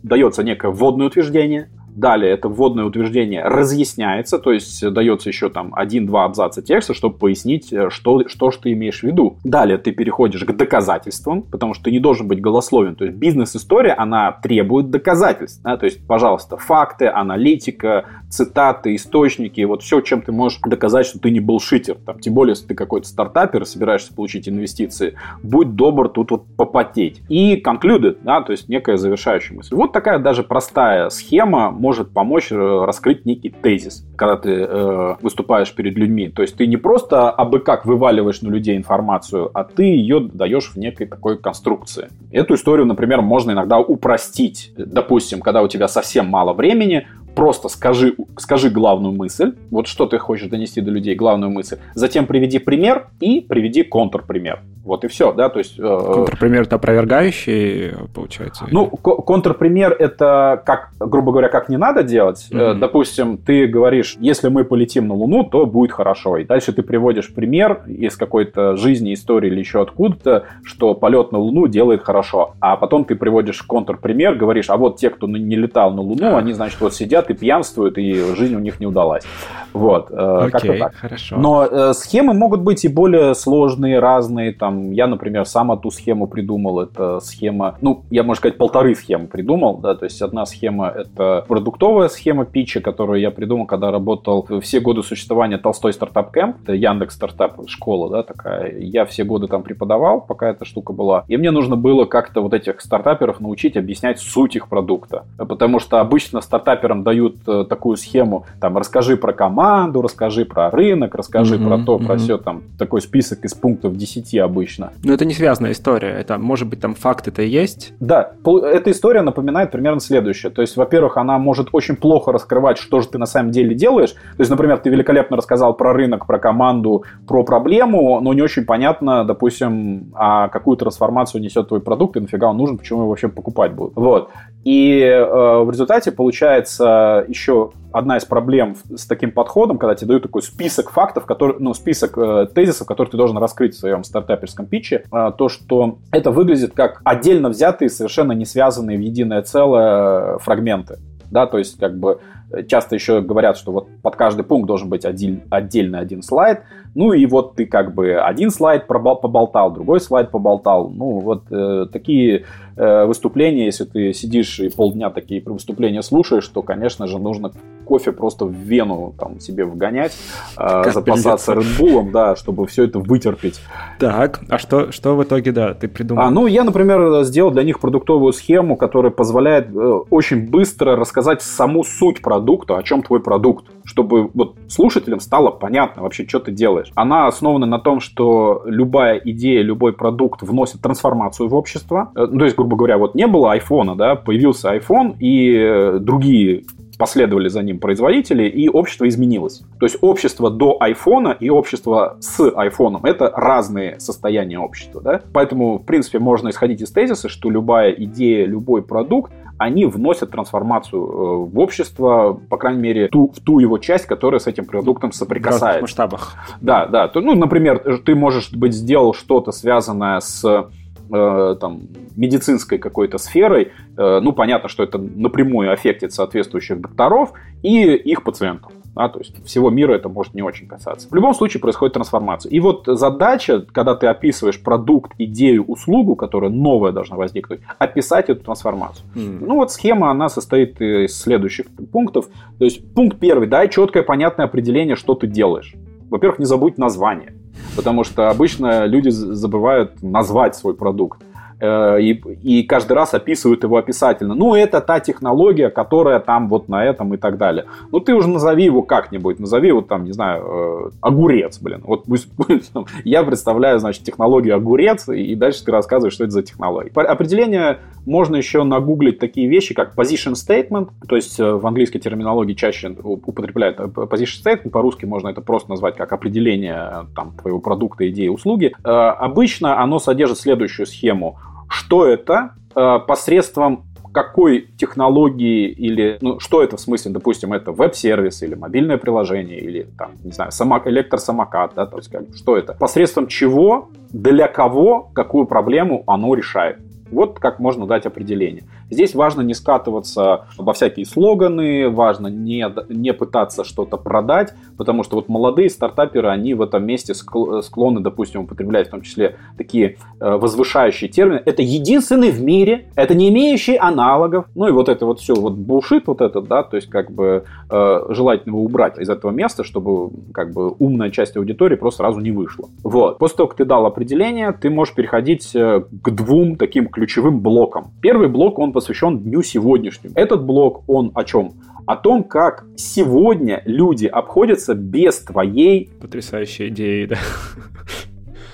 дается 0.03 0.43
некое 0.43 0.71
вводное 0.71 1.07
утверждение, 1.07 1.69
Далее 1.99 2.31
это 2.31 2.47
вводное 2.47 2.85
утверждение 2.85 3.43
разъясняется, 3.43 4.39
то 4.39 4.53
есть 4.53 4.89
дается 4.89 5.27
еще 5.27 5.49
там 5.49 5.73
один-два 5.75 6.23
абзаца 6.23 6.61
текста, 6.61 6.93
чтобы 6.93 7.17
пояснить, 7.17 7.73
э, 7.73 7.89
что, 7.89 8.25
что 8.27 8.51
же 8.51 8.59
ты 8.59 8.71
имеешь 8.71 9.01
в 9.01 9.03
виду. 9.03 9.37
Далее 9.43 9.77
ты 9.77 9.91
переходишь 9.91 10.45
к 10.45 10.51
доказательствам, 10.53 11.41
потому 11.41 11.73
что 11.73 11.85
ты 11.85 11.91
не 11.91 11.99
должен 11.99 12.29
быть 12.29 12.39
голословен. 12.39 12.95
То 12.95 13.03
есть 13.03 13.17
бизнес-история, 13.17 13.91
она 13.93 14.31
требует 14.31 14.89
доказательств. 14.89 15.61
Да? 15.61 15.75
То 15.75 15.85
есть, 15.85 16.05
пожалуйста, 16.07 16.55
факты, 16.55 17.07
аналитика, 17.07 18.05
цитаты, 18.29 18.95
источники, 18.95 19.59
вот 19.61 19.83
все, 19.83 19.99
чем 19.99 20.21
ты 20.21 20.31
можешь 20.31 20.59
доказать, 20.61 21.05
что 21.05 21.19
ты 21.19 21.31
не 21.31 21.41
булшитер. 21.41 21.97
Там, 22.05 22.19
тем 22.19 22.33
более, 22.33 22.51
если 22.51 22.67
ты 22.67 22.75
какой-то 22.75 23.09
стартапер, 23.09 23.65
собираешься 23.65 24.13
получить 24.13 24.47
инвестиции, 24.47 25.15
будь 25.43 25.75
добр 25.75 26.07
тут 26.07 26.31
вот 26.31 26.45
попотеть. 26.55 27.21
И 27.27 27.61
concluded, 27.61 28.19
да, 28.23 28.41
то 28.41 28.53
есть 28.53 28.69
некая 28.69 28.95
завершающая 28.95 29.57
мысль. 29.57 29.75
Вот 29.75 29.91
такая 29.91 30.19
даже 30.19 30.43
простая 30.43 31.09
схема 31.09 31.71
может 31.89 32.13
помочь 32.13 32.51
э, 32.51 32.55
раскрыть 32.85 33.25
некий 33.25 33.49
тезис, 33.49 34.05
когда 34.15 34.37
ты 34.37 34.51
э, 34.51 35.15
выступаешь 35.23 35.73
перед 35.73 35.97
людьми. 35.97 36.29
То 36.29 36.43
есть 36.43 36.55
ты 36.55 36.67
не 36.67 36.77
просто 36.77 37.31
абы 37.31 37.61
как 37.61 37.83
вываливаешь 37.83 38.43
на 38.43 38.49
людей 38.49 38.77
информацию, 38.77 39.49
а 39.55 39.63
ты 39.63 39.85
ее 39.85 40.19
даешь 40.19 40.69
в 40.75 40.77
некой 40.77 41.07
такой 41.07 41.39
конструкции. 41.39 42.09
Эту 42.31 42.53
историю, 42.53 42.85
например, 42.85 43.23
можно 43.23 43.53
иногда 43.53 43.79
упростить. 43.79 44.71
Допустим, 44.77 45.41
когда 45.41 45.63
у 45.63 45.67
тебя 45.67 45.87
совсем 45.87 46.27
мало 46.27 46.53
времени, 46.53 47.07
просто 47.35 47.69
скажи, 47.69 48.15
скажи 48.37 48.69
главную 48.69 49.15
мысль, 49.15 49.55
вот 49.71 49.87
что 49.87 50.05
ты 50.05 50.19
хочешь 50.19 50.47
донести 50.47 50.81
до 50.81 50.91
людей, 50.91 51.15
главную 51.15 51.49
мысль, 51.49 51.77
затем 51.95 52.27
приведи 52.27 52.59
пример 52.59 53.07
и 53.19 53.41
приведи 53.41 53.81
контрпример. 53.81 54.61
Вот 54.89 55.03
и 55.03 55.07
все, 55.07 55.31
да, 55.33 55.49
то 55.49 55.59
есть... 55.59 55.77
Э, 55.77 55.83
контрпример 55.83 56.63
это 56.63 56.77
опровергающий, 56.77 57.91
получается? 58.11 58.65
Ну, 58.71 58.87
контрпример 58.87 59.95
это, 59.99 60.63
как, 60.65 60.89
грубо 60.99 61.31
говоря, 61.31 61.47
как 61.47 61.69
не 61.69 61.77
надо 61.77 62.01
делать. 62.01 62.47
Mm-hmm. 62.51 62.79
Допустим, 62.79 63.37
ты 63.37 63.67
говоришь, 63.67 64.17
если 64.19 64.49
мы 64.49 64.63
полетим 64.63 65.07
на 65.07 65.13
Луну, 65.13 65.43
то 65.43 65.67
будет 65.67 65.91
хорошо. 65.91 66.37
И 66.37 66.43
дальше 66.43 66.73
ты 66.73 66.81
приводишь 66.81 67.31
пример 67.31 67.83
из 67.85 68.15
какой-то 68.15 68.77
жизни, 68.77 69.13
истории 69.13 69.51
или 69.51 69.59
еще 69.59 69.83
откуда-то, 69.83 70.45
что 70.63 70.95
полет 70.95 71.31
на 71.31 71.37
Луну 71.37 71.67
делает 71.67 72.03
хорошо. 72.03 72.55
А 72.59 72.75
потом 72.75 73.05
ты 73.05 73.13
приводишь 73.13 73.61
контрпример, 73.61 74.33
говоришь, 74.33 74.71
а 74.71 74.77
вот 74.77 74.97
те, 74.97 75.11
кто 75.11 75.27
не 75.27 75.55
летал 75.55 75.91
на 75.91 76.01
Луну, 76.01 76.35
они, 76.35 76.53
значит, 76.53 76.81
вот 76.81 76.95
сидят 76.95 77.29
и 77.29 77.35
пьянствуют, 77.35 77.99
и 77.99 78.33
жизнь 78.35 78.55
у 78.55 78.59
них 78.59 78.79
не 78.79 78.87
удалась. 78.87 79.23
Вот, 79.71 80.09
okay, 80.09 80.49
как-то 80.49 80.77
так. 80.79 80.95
Хорошо. 80.95 81.37
Но 81.37 81.65
э, 81.65 81.93
схемы 81.93 82.33
могут 82.33 82.61
быть 82.61 82.85
и 82.85 82.87
более 82.87 83.35
сложные, 83.35 83.99
разные, 83.99 84.51
там, 84.51 84.78
я, 84.91 85.07
например, 85.07 85.45
сам 85.45 85.71
эту 85.71 85.91
схему 85.91 86.27
придумал. 86.27 86.79
Это 86.79 87.19
схема, 87.19 87.77
ну, 87.81 88.03
я, 88.09 88.23
можно 88.23 88.39
сказать, 88.39 88.57
полторы 88.57 88.95
схемы 88.95 89.27
придумал. 89.27 89.77
Да, 89.77 89.95
то 89.95 90.05
есть 90.05 90.21
одна 90.21 90.45
схема— 90.45 90.87
это 90.95 91.45
продуктовая 91.47 92.07
схема 92.09 92.45
питча, 92.45 92.81
которую 92.81 93.19
я 93.19 93.31
придумал, 93.31 93.65
когда 93.65 93.91
работал 93.91 94.47
все 94.61 94.79
годы 94.79 95.03
существования 95.03 95.57
Толстой 95.57 95.93
стартап 95.93 96.31
кэмп. 96.31 96.57
Это 96.63 96.73
Яндекс 96.73 97.15
стартап 97.15 97.67
школа, 97.67 98.09
да, 98.09 98.23
такая. 98.23 98.77
Я 98.77 99.05
все 99.05 99.23
годы 99.23 99.47
там 99.47 99.63
преподавал, 99.63 100.21
пока 100.21 100.49
эта 100.49 100.65
штука 100.65 100.93
была. 100.93 101.23
И 101.27 101.37
мне 101.37 101.51
нужно 101.51 101.75
было 101.75 102.05
как-то 102.05 102.41
вот 102.41 102.53
этих 102.53 102.81
стартаперов 102.81 103.39
научить 103.39 103.77
объяснять 103.77 104.19
суть 104.19 104.55
их 104.55 104.69
продукта. 104.69 105.25
Потому 105.37 105.79
что 105.79 105.99
обычно 105.99 106.41
стартаперам 106.41 107.03
дают 107.03 107.37
э, 107.47 107.65
такую 107.67 107.97
схему, 107.97 108.45
там, 108.59 108.77
расскажи 108.77 109.17
про 109.17 109.33
команду, 109.33 110.01
расскажи 110.01 110.45
про 110.45 110.69
рынок, 110.69 111.15
расскажи 111.15 111.57
mm-hmm, 111.57 111.67
про 111.67 111.77
то, 111.85 111.97
mm-hmm. 111.97 112.05
про 112.05 112.17
все, 112.17 112.37
там, 112.37 112.63
такой 112.77 113.01
список 113.01 113.43
из 113.45 113.53
пунктов 113.53 113.95
10 113.95 114.35
обычно 114.37 114.58
обычно. 114.59 114.91
Но 115.03 115.13
это 115.13 115.25
не 115.25 115.33
связанная 115.33 115.71
история. 115.71 116.09
Это, 116.09 116.37
может 116.37 116.67
быть, 116.67 116.81
там 116.81 116.95
факты-то 116.95 117.41
есть? 117.41 117.93
Да. 117.99 118.31
Эта 118.45 118.91
история 118.91 119.21
напоминает 119.21 119.71
примерно 119.71 119.99
следующее. 119.99 120.51
То 120.51 120.61
есть, 120.61 120.77
во-первых, 120.77 121.17
она 121.17 121.37
может 121.37 121.69
очень 121.71 121.95
плохо 121.95 122.31
раскрывать, 122.31 122.77
что 122.77 123.01
же 123.01 123.07
ты 123.07 123.17
на 123.17 123.25
самом 123.25 123.51
деле 123.51 123.75
делаешь. 123.75 124.11
То 124.11 124.39
есть, 124.39 124.51
например, 124.51 124.77
ты 124.79 124.89
великолепно 124.89 125.37
рассказал 125.37 125.73
про 125.73 125.93
рынок, 125.93 126.27
про 126.27 126.39
команду, 126.39 127.03
про 127.27 127.43
проблему, 127.43 128.19
но 128.21 128.33
не 128.33 128.41
очень 128.41 128.65
понятно, 128.65 129.23
допустим, 129.23 130.11
а 130.13 130.49
какую 130.49 130.77
трансформацию 130.77 131.41
несет 131.41 131.67
твой 131.67 131.79
продукт 131.79 132.17
и 132.17 132.19
нафига 132.19 132.49
он 132.49 132.57
нужен, 132.57 132.77
почему 132.77 132.99
его 132.99 133.09
вообще 133.09 133.29
покупать 133.29 133.73
будут. 133.73 133.95
Вот. 133.95 134.29
И 134.65 134.99
э, 134.99 135.63
в 135.63 135.71
результате 135.71 136.11
получается 136.11 137.25
еще 137.27 137.71
одна 137.91 138.17
из 138.17 138.25
проблем 138.25 138.75
с 138.95 139.05
таким 139.05 139.31
подходом, 139.31 139.77
когда 139.77 139.95
тебе 139.95 140.07
дают 140.09 140.23
такой 140.23 140.41
список 140.41 140.91
фактов, 140.91 141.25
который, 141.25 141.55
ну, 141.59 141.73
список 141.73 142.17
э, 142.17 142.47
тезисов, 142.53 142.87
которые 142.87 143.11
ты 143.11 143.17
должен 143.17 143.37
раскрыть 143.37 143.75
в 143.75 143.79
своем 143.79 144.03
стартаперском 144.03 144.65
питче, 144.65 145.03
э, 145.11 145.31
то, 145.37 145.49
что 145.49 145.99
это 146.11 146.31
выглядит 146.31 146.73
как 146.73 147.01
отдельно 147.03 147.49
взятые, 147.49 147.89
совершенно 147.89 148.33
не 148.33 148.45
связанные 148.45 148.97
в 148.97 149.01
единое 149.01 149.41
целое 149.41 150.37
фрагменты. 150.39 150.97
Да, 151.31 151.45
то 151.45 151.59
есть, 151.59 151.77
как 151.77 151.97
бы, 151.97 152.19
часто 152.67 152.95
еще 152.95 153.21
говорят, 153.21 153.57
что 153.57 153.71
вот 153.71 153.87
под 154.01 154.15
каждый 154.15 154.43
пункт 154.43 154.67
должен 154.67 154.89
быть 154.89 155.05
один, 155.05 155.43
отдельный 155.49 155.99
один 155.99 156.23
слайд, 156.23 156.61
ну 156.95 157.13
и 157.13 157.25
вот 157.25 157.55
ты 157.55 157.65
как 157.65 157.93
бы 157.93 158.15
один 158.15 158.49
слайд 158.49 158.87
поболтал, 158.87 159.71
другой 159.71 159.99
слайд 159.99 160.31
поболтал. 160.31 160.89
Ну 160.89 161.19
вот 161.19 161.43
э, 161.51 161.85
такие 161.91 162.39
э, 162.39 162.43
выступления, 162.79 163.65
если 163.65 163.83
ты 163.83 164.13
сидишь 164.13 164.59
и 164.59 164.69
полдня 164.69 165.09
такие 165.09 165.41
выступления 165.43 166.01
слушаешь, 166.01 166.47
то, 166.47 166.61
конечно 166.61 167.07
же, 167.07 167.19
нужно 167.19 167.51
кофе 167.89 168.11
просто 168.11 168.45
в 168.45 168.53
вену 168.53 169.15
там 169.19 169.39
себе 169.39 169.65
вгонять, 169.65 170.15
э, 170.57 170.91
запасаться 170.91 171.53
Редбулом, 171.53 172.11
да, 172.11 172.35
чтобы 172.35 172.67
все 172.67 172.83
это 172.83 172.99
вытерпеть. 172.99 173.59
Так, 173.99 174.41
а 174.47 174.59
что, 174.59 174.91
что 174.91 175.15
в 175.15 175.23
итоге, 175.23 175.51
да, 175.51 175.73
ты 175.73 175.87
придумал? 175.87 176.23
А, 176.23 176.29
ну, 176.29 176.45
я, 176.45 176.63
например, 176.63 177.23
сделал 177.23 177.49
для 177.49 177.63
них 177.63 177.79
продуктовую 177.79 178.31
схему, 178.31 178.77
которая 178.77 179.11
позволяет 179.11 179.75
э, 179.75 179.79
очень 180.11 180.47
быстро 180.49 180.95
рассказать 180.95 181.41
саму 181.41 181.83
суть 181.83 182.21
продукта, 182.21 182.77
о 182.77 182.83
чем 182.83 183.01
твой 183.01 183.21
продукт, 183.21 183.65
чтобы 183.85 184.29
вот 184.35 184.55
слушателям 184.67 185.19
стало 185.19 185.49
понятно 185.49 186.03
вообще, 186.03 186.27
что 186.27 186.39
ты 186.39 186.51
делаешь. 186.51 186.91
Она 186.93 187.25
основана 187.25 187.65
на 187.65 187.79
том, 187.79 188.01
что 188.01 188.61
любая 188.65 189.17
идея, 189.17 189.63
любой 189.63 189.93
продукт 189.93 190.43
вносит 190.43 190.81
трансформацию 190.81 191.49
в 191.49 191.55
общество. 191.55 192.11
Э, 192.15 192.27
то 192.27 192.45
есть, 192.45 192.55
грубо 192.55 192.68
говоря, 192.75 192.97
вот 192.97 193.15
не 193.15 193.27
было 193.27 193.53
айфона, 193.53 193.95
да, 193.95 194.15
появился 194.15 194.75
iPhone, 194.75 195.17
и 195.19 195.55
э, 195.55 195.97
другие 195.99 196.63
последовали 196.99 197.47
за 197.47 197.63
ним 197.63 197.79
производители, 197.79 198.43
и 198.43 198.67
общество 198.67 199.07
изменилось. 199.07 199.61
То 199.79 199.85
есть 199.85 199.97
общество 200.01 200.51
до 200.51 200.77
айфона 200.81 201.29
и 201.29 201.49
общество 201.49 202.17
с 202.19 202.51
айфоном— 202.53 203.05
это 203.05 203.31
разные 203.33 203.99
состояния 204.01 204.59
общества. 204.59 205.01
Да? 205.01 205.21
Поэтому, 205.33 205.79
в 205.79 205.85
принципе, 205.85 206.19
можно 206.19 206.49
исходить 206.49 206.81
из 206.81 206.91
тезиса, 206.91 207.29
что 207.29 207.49
любая 207.49 207.91
идея, 207.91 208.45
любой 208.45 208.81
продукт, 208.81 209.31
они 209.57 209.85
вносят 209.85 210.31
трансформацию 210.31 211.01
э, 211.01 211.51
в 211.51 211.59
общество, 211.59 212.39
по 212.49 212.57
крайней 212.57 212.81
мере, 212.81 213.07
ту, 213.07 213.31
в 213.33 213.39
ту 213.39 213.59
его 213.59 213.77
часть, 213.77 214.05
которая 214.05 214.39
с 214.39 214.47
этим 214.47 214.65
продуктом 214.65 215.13
соприкасается. 215.13 215.79
В 215.79 215.81
масштабах. 215.83 216.35
Да, 216.59 216.85
да. 216.85 217.09
Ну, 217.15 217.35
например, 217.35 218.01
ты, 218.05 218.15
можешь 218.15 218.51
быть, 218.51 218.73
сделал 218.73 219.13
что-то 219.13 219.51
связанное 219.51 220.19
с 220.19 220.69
э, 221.11 221.55
там, 221.59 221.81
медицинской 222.15 222.77
какой-то 222.77 223.17
сферой, 223.17 223.71
э, 223.97 224.19
ну, 224.21 224.33
понятно, 224.33 224.69
что 224.69 224.83
это 224.83 224.97
напрямую 224.97 225.71
аффектит 225.71 226.13
соответствующих 226.13 226.81
докторов 226.81 227.33
и 227.61 227.93
их 227.93 228.23
пациентов. 228.23 228.71
Да, 228.95 229.07
то 229.07 229.19
есть 229.19 229.45
всего 229.45 229.69
мира 229.69 229.93
это 229.93 230.09
может 230.09 230.33
не 230.33 230.41
очень 230.41 230.67
касаться. 230.67 231.07
В 231.09 231.15
любом 231.15 231.33
случае 231.33 231.61
происходит 231.61 231.93
трансформация. 231.93 232.49
И 232.49 232.59
вот 232.59 232.83
задача, 232.85 233.65
когда 233.71 233.95
ты 233.95 234.07
описываешь 234.07 234.61
продукт, 234.61 235.13
идею, 235.17 235.63
услугу, 235.65 236.15
которая 236.15 236.49
новая 236.49 236.91
должна 236.91 237.15
возникнуть, 237.15 237.61
описать 237.77 238.29
эту 238.29 238.43
трансформацию. 238.43 239.05
Mm. 239.15 239.45
Ну 239.45 239.55
вот 239.55 239.71
схема, 239.71 240.09
она 240.09 240.27
состоит 240.27 240.81
из 240.81 241.17
следующих 241.17 241.67
пунктов. 241.91 242.27
То 242.57 242.65
есть 242.65 242.93
пункт 242.93 243.19
первый, 243.19 243.47
дай 243.47 243.69
четкое, 243.69 244.03
понятное 244.03 244.47
определение, 244.47 244.95
что 244.95 245.13
ты 245.13 245.27
делаешь. 245.27 245.75
Во-первых, 246.09 246.39
не 246.39 246.45
забудь 246.45 246.77
название. 246.77 247.33
Потому 247.75 248.03
что 248.03 248.29
обычно 248.29 248.85
люди 248.85 249.09
забывают 249.09 250.01
назвать 250.01 250.55
свой 250.55 250.73
продукт. 250.73 251.21
Э, 251.59 251.99
и, 251.99 252.11
и 252.43 252.63
каждый 252.63 252.93
раз 252.93 253.13
описывают 253.13 253.63
его 253.63 253.77
описательно. 253.77 254.33
Ну, 254.33 254.55
это 254.55 254.79
та 254.81 254.99
технология, 254.99 255.69
которая 255.69 256.19
там 256.19 256.47
вот 256.47 256.69
на 256.69 256.85
этом 256.85 257.13
и 257.13 257.17
так 257.17 257.37
далее. 257.37 257.65
Ну, 257.91 257.99
ты 257.99 258.13
уже 258.13 258.29
назови 258.29 258.63
его 258.63 258.81
как-нибудь. 258.81 259.39
Назови 259.39 259.71
вот 259.71 259.87
там, 259.87 260.05
не 260.05 260.13
знаю, 260.13 260.43
э, 260.45 260.89
огурец, 261.01 261.59
блин. 261.59 261.81
Вот 261.83 262.05
я 263.03 263.23
представляю, 263.23 263.79
значит, 263.79 264.03
технологию 264.03 264.55
огурец, 264.55 265.09
и 265.09 265.35
дальше 265.35 265.65
ты 265.65 265.71
рассказываешь, 265.71 266.13
что 266.13 266.23
это 266.23 266.31
за 266.31 266.43
технология. 266.43 266.91
Определение 266.93 267.79
можно 268.05 268.37
еще 268.37 268.63
нагуглить 268.63 269.19
такие 269.19 269.47
вещи, 269.49 269.73
как 269.73 269.95
position 269.95 270.33
statement, 270.33 270.89
то 271.07 271.15
есть 271.15 271.39
э, 271.39 271.51
в 271.51 271.67
английской 271.67 271.99
терминологии 271.99 272.53
чаще 272.53 272.89
употребляют 273.03 273.79
position 273.79 274.43
statement, 274.43 274.69
по-русски 274.69 275.05
можно 275.05 275.27
это 275.27 275.41
просто 275.41 275.69
назвать 275.69 275.97
как 275.97 276.13
определение 276.13 277.07
там, 277.15 277.33
твоего 277.39 277.59
продукта, 277.59 278.09
идеи, 278.09 278.29
услуги. 278.29 278.73
Обычно 278.83 279.81
оно 279.81 279.99
содержит 279.99 280.39
следующую 280.39 280.85
схему 280.85 281.37
что 281.69 282.05
это, 282.05 282.51
э, 282.75 282.99
посредством 283.07 283.85
какой 284.11 284.67
технологии 284.77 285.69
или, 285.69 286.17
ну, 286.21 286.39
что 286.39 286.63
это 286.63 286.77
в 286.77 286.79
смысле, 286.79 287.11
допустим, 287.11 287.53
это 287.53 287.71
веб-сервис 287.71 288.41
или 288.41 288.55
мобильное 288.55 288.97
приложение 288.97 289.59
или, 289.59 289.87
там, 289.97 290.11
не 290.23 290.31
знаю, 290.31 290.51
само, 290.51 290.81
электросамокат, 290.85 291.73
да, 291.75 291.85
то 291.85 291.97
есть, 291.97 292.09
как, 292.09 292.23
что 292.35 292.57
это, 292.57 292.73
посредством 292.73 293.27
чего, 293.27 293.89
для 294.09 294.47
кого, 294.47 295.09
какую 295.13 295.45
проблему 295.45 296.03
оно 296.07 296.33
решает. 296.33 296.79
Вот 297.11 297.39
как 297.39 297.59
можно 297.59 297.85
дать 297.85 298.05
определение. 298.05 298.63
Здесь 298.89 299.15
важно 299.15 299.41
не 299.41 299.53
скатываться 299.53 300.45
во 300.57 300.73
всякие 300.73 301.05
слоганы, 301.05 301.89
важно 301.89 302.27
не, 302.27 302.65
не 302.89 303.13
пытаться 303.13 303.63
что-то 303.63 303.97
продать, 303.97 304.53
потому 304.77 305.03
что 305.03 305.15
вот 305.15 305.29
молодые 305.29 305.69
стартаперы, 305.69 306.29
они 306.29 306.53
в 306.53 306.61
этом 306.61 306.85
месте 306.85 307.13
склонны, 307.13 307.99
допустим, 307.99 308.41
употреблять 308.41 308.87
в 308.87 308.91
том 308.91 309.01
числе 309.01 309.37
такие 309.57 309.97
э, 310.19 310.35
возвышающие 310.35 311.09
термины. 311.09 311.41
Это 311.45 311.61
единственный 311.61 312.31
в 312.31 312.41
мире, 312.41 312.87
это 312.95 313.13
не 313.13 313.29
имеющий 313.29 313.75
аналогов. 313.75 314.45
Ну 314.55 314.67
и 314.67 314.71
вот 314.71 314.89
это 314.89 315.05
вот 315.05 315.19
все, 315.19 315.35
вот 315.35 315.53
булшит 315.53 316.07
вот 316.07 316.21
этот, 316.21 316.47
да, 316.47 316.63
то 316.63 316.77
есть 316.77 316.89
как 316.89 317.11
бы 317.11 317.43
э, 317.69 317.99
желательно 318.09 318.51
его 318.53 318.63
убрать 318.63 318.97
из 318.97 319.09
этого 319.09 319.31
места, 319.31 319.63
чтобы 319.63 320.11
как 320.33 320.51
бы 320.53 320.71
умная 320.79 321.09
часть 321.09 321.37
аудитории 321.37 321.75
просто 321.75 321.99
сразу 321.99 322.19
не 322.19 322.31
вышла. 322.31 322.69
Вот. 322.83 323.17
После 323.17 323.37
того, 323.37 323.47
как 323.49 323.57
ты 323.57 323.65
дал 323.65 323.85
определение, 323.85 324.51
ты 324.51 324.69
можешь 324.69 324.93
переходить 324.93 325.55
э, 325.55 325.83
к 326.01 326.11
двум 326.11 326.55
таким 326.55 326.87
ключевым 326.87 326.98
блокам. 327.39 327.91
Первый 328.01 328.27
блок, 328.27 328.59
он 328.59 328.71
посвящен 328.71 329.19
дню 329.19 329.41
сегодняшнему. 329.41 330.13
Этот 330.15 330.43
блок, 330.43 330.83
он 330.87 331.11
о 331.15 331.23
чем? 331.23 331.53
О 331.85 331.95
том, 331.95 332.23
как 332.23 332.65
сегодня 332.75 333.63
люди 333.65 334.05
обходятся 334.05 334.75
без 334.75 335.19
твоей... 335.19 335.89
Потрясающей 335.99 336.69
идеи, 336.69 337.05
да. 337.05 337.17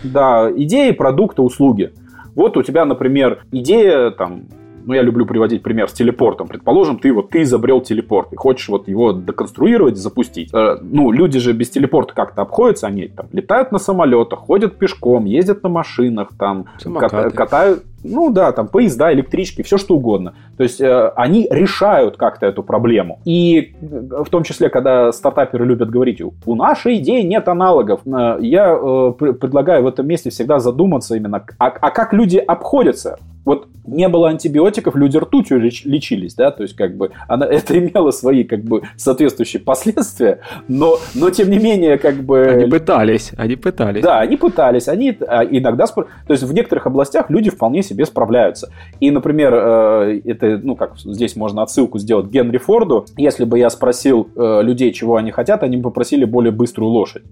Да, 0.03 0.51
идеи, 0.55 0.91
продукта, 0.91 1.41
услуги. 1.41 1.91
Вот 2.35 2.57
у 2.57 2.63
тебя, 2.63 2.85
например, 2.85 3.45
идея 3.51 4.11
там 4.11 4.43
ну, 4.85 4.93
я 4.93 5.01
люблю 5.01 5.25
приводить 5.25 5.63
пример 5.63 5.89
с 5.89 5.93
телепортом. 5.93 6.47
Предположим, 6.47 6.97
ты 6.97 7.11
вот 7.13 7.29
ты 7.29 7.41
изобрел 7.41 7.81
телепорт 7.81 8.33
и 8.33 8.35
хочешь 8.35 8.69
вот 8.69 8.87
его 8.87 9.11
деконструировать, 9.11 9.97
запустить. 9.97 10.53
Э, 10.53 10.77
ну, 10.81 11.11
люди 11.11 11.39
же 11.39 11.53
без 11.53 11.69
телепорта 11.69 12.13
как-то 12.13 12.41
обходятся, 12.41 12.87
они 12.87 13.07
там 13.07 13.27
летают 13.31 13.71
на 13.71 13.79
самолетах, 13.79 14.39
ходят 14.39 14.77
пешком, 14.77 15.25
ездят 15.25 15.63
на 15.63 15.69
машинах, 15.69 16.29
там 16.37 16.65
кат, 16.99 17.33
катают 17.33 17.83
ну 18.05 18.29
да, 18.29 18.51
там 18.51 18.67
поезда, 18.67 19.11
электрички, 19.13 19.63
все 19.63 19.77
что 19.77 19.95
угодно. 19.95 20.35
То 20.57 20.63
есть 20.63 20.79
э, 20.79 21.07
они 21.15 21.47
решают 21.49 22.17
как-то 22.17 22.45
эту 22.45 22.63
проблему. 22.63 23.19
И 23.25 23.75
э, 23.81 24.23
в 24.23 24.29
том 24.29 24.43
числе, 24.43 24.69
когда 24.69 25.11
стартаперы 25.11 25.65
любят 25.65 25.89
говорить, 25.89 26.21
у 26.21 26.55
нашей 26.55 26.97
идеи 26.97 27.21
нет 27.21 27.47
аналогов, 27.47 28.01
э, 28.05 28.37
я 28.41 28.73
э, 28.73 29.13
предлагаю 29.17 29.83
в 29.83 29.87
этом 29.87 30.07
месте 30.07 30.29
всегда 30.29 30.59
задуматься 30.59 31.15
именно, 31.15 31.43
а, 31.57 31.67
а 31.67 31.91
как 31.91 32.13
люди 32.13 32.37
обходятся 32.37 33.17
вот 33.45 33.67
не 33.85 34.07
было 34.09 34.29
антибиотиков, 34.29 34.95
люди 34.95 35.17
ртутью 35.17 35.59
лечились, 35.59 36.33
да, 36.33 36.51
то 36.51 36.63
есть 36.63 36.75
как 36.75 36.97
бы 36.97 37.11
она, 37.27 37.45
это 37.45 37.77
имело 37.77 38.11
свои 38.11 38.43
как 38.43 38.63
бы 38.63 38.81
соответствующие 38.97 39.61
последствия, 39.61 40.39
но, 40.67 40.97
но 41.13 41.29
тем 41.29 41.49
не 41.49 41.57
менее 41.57 41.97
как 41.97 42.23
бы... 42.23 42.41
Они 42.45 42.65
пытались, 42.65 43.31
они 43.37 43.55
пытались. 43.55 44.03
Да, 44.03 44.19
они 44.19 44.37
пытались, 44.37 44.87
они 44.87 45.17
а, 45.27 45.43
иногда... 45.43 45.85
То 45.85 46.07
есть 46.29 46.43
в 46.43 46.53
некоторых 46.53 46.87
областях 46.87 47.29
люди 47.29 47.51
вполне 47.51 47.83
себе 47.83 48.05
справляются. 48.05 48.71
И, 48.99 49.11
например, 49.11 49.53
э, 49.53 50.21
это, 50.25 50.59
ну 50.61 50.75
как 50.75 50.97
здесь 50.97 51.35
можно 51.35 51.61
отсылку 51.61 51.99
сделать 51.99 52.27
Генри 52.27 52.57
Форду, 52.57 53.05
если 53.17 53.45
бы 53.45 53.59
я 53.59 53.69
спросил 53.69 54.27
э, 54.35 54.61
людей, 54.63 54.91
чего 54.91 55.17
они 55.17 55.31
хотят, 55.31 55.61
они 55.61 55.77
бы 55.77 55.83
попросили 55.83 56.25
более 56.25 56.51
быструю 56.51 56.89
лошадь. 56.89 57.23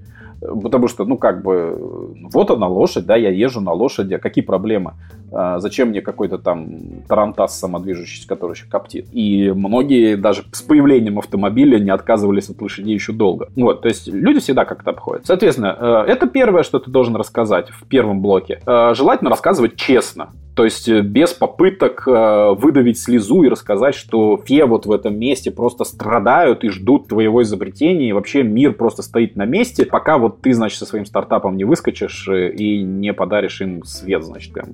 Потому 0.62 0.88
что, 0.88 1.06
ну, 1.06 1.18
как 1.18 1.44
бы, 1.44 2.16
вот 2.32 2.52
она 2.52 2.68
лошадь, 2.68 3.06
да, 3.06 3.16
я 3.16 3.30
езжу 3.30 3.62
на 3.62 3.72
лошади, 3.72 4.16
а 4.16 4.20
какие 4.20 4.44
проблемы? 4.44 4.94
А 5.32 5.60
зачем 5.60 5.90
мне 5.90 6.02
какой-то 6.02 6.38
там 6.38 7.04
тарантас 7.08 7.60
самодвижущийся, 7.60 8.28
который 8.28 8.54
еще 8.54 8.66
коптит? 8.68 9.08
И 9.12 9.52
многие 9.52 10.16
даже 10.16 10.44
с 10.52 10.62
появлением 10.62 11.20
автомобиля 11.20 11.80
не 11.80 11.90
отказывались 11.90 12.50
от 12.50 12.62
лошадей 12.62 12.94
еще 12.94 13.14
долго. 13.14 13.50
Вот, 13.56 13.82
то 13.82 13.88
есть 13.88 14.08
люди 14.08 14.40
всегда 14.40 14.66
как-то 14.66 14.92
обходят. 14.92 15.26
Соответственно, 15.26 16.06
э, 16.08 16.12
это 16.12 16.28
первое, 16.28 16.64
что 16.64 16.80
ты 16.80 16.92
должен 16.92 17.16
рассказать 17.16 17.70
в 17.70 17.88
первом 17.88 18.22
блоке. 18.22 18.62
Э, 18.66 18.94
желательно 18.94 19.30
рассказывать 19.30 19.76
честно. 19.76 20.30
То 20.56 20.66
есть 20.66 20.88
э, 20.88 21.02
без 21.02 21.34
попыток 21.34 22.08
э, 22.08 22.54
выдавить 22.56 23.00
слезу 23.00 23.44
и 23.44 23.50
рассказать, 23.50 23.96
что 23.96 24.38
все 24.38 24.66
вот 24.66 24.86
в 24.86 24.92
этом 24.92 25.18
месте 25.18 25.50
просто 25.50 25.84
страдают 25.84 26.64
и 26.64 26.70
ждут 26.70 27.08
твоего 27.08 27.42
изобретения, 27.42 28.10
и 28.10 28.14
вообще 28.14 28.44
мир 28.44 28.74
просто 28.74 29.02
стоит 29.02 29.36
на 29.36 29.46
месте, 29.46 29.86
пока 29.86 30.18
вот 30.18 30.42
ты, 30.42 30.54
значит, 30.54 30.78
со 30.78 30.86
своим 30.86 31.06
стартапом 31.06 31.58
не 31.58 31.64
выскочишь 31.64 32.28
э, 32.28 32.52
и 32.52 32.84
не 32.84 33.14
подаришь 33.14 33.62
им 33.62 33.84
свет, 33.84 34.24
значит, 34.24 34.54
прям, 34.54 34.70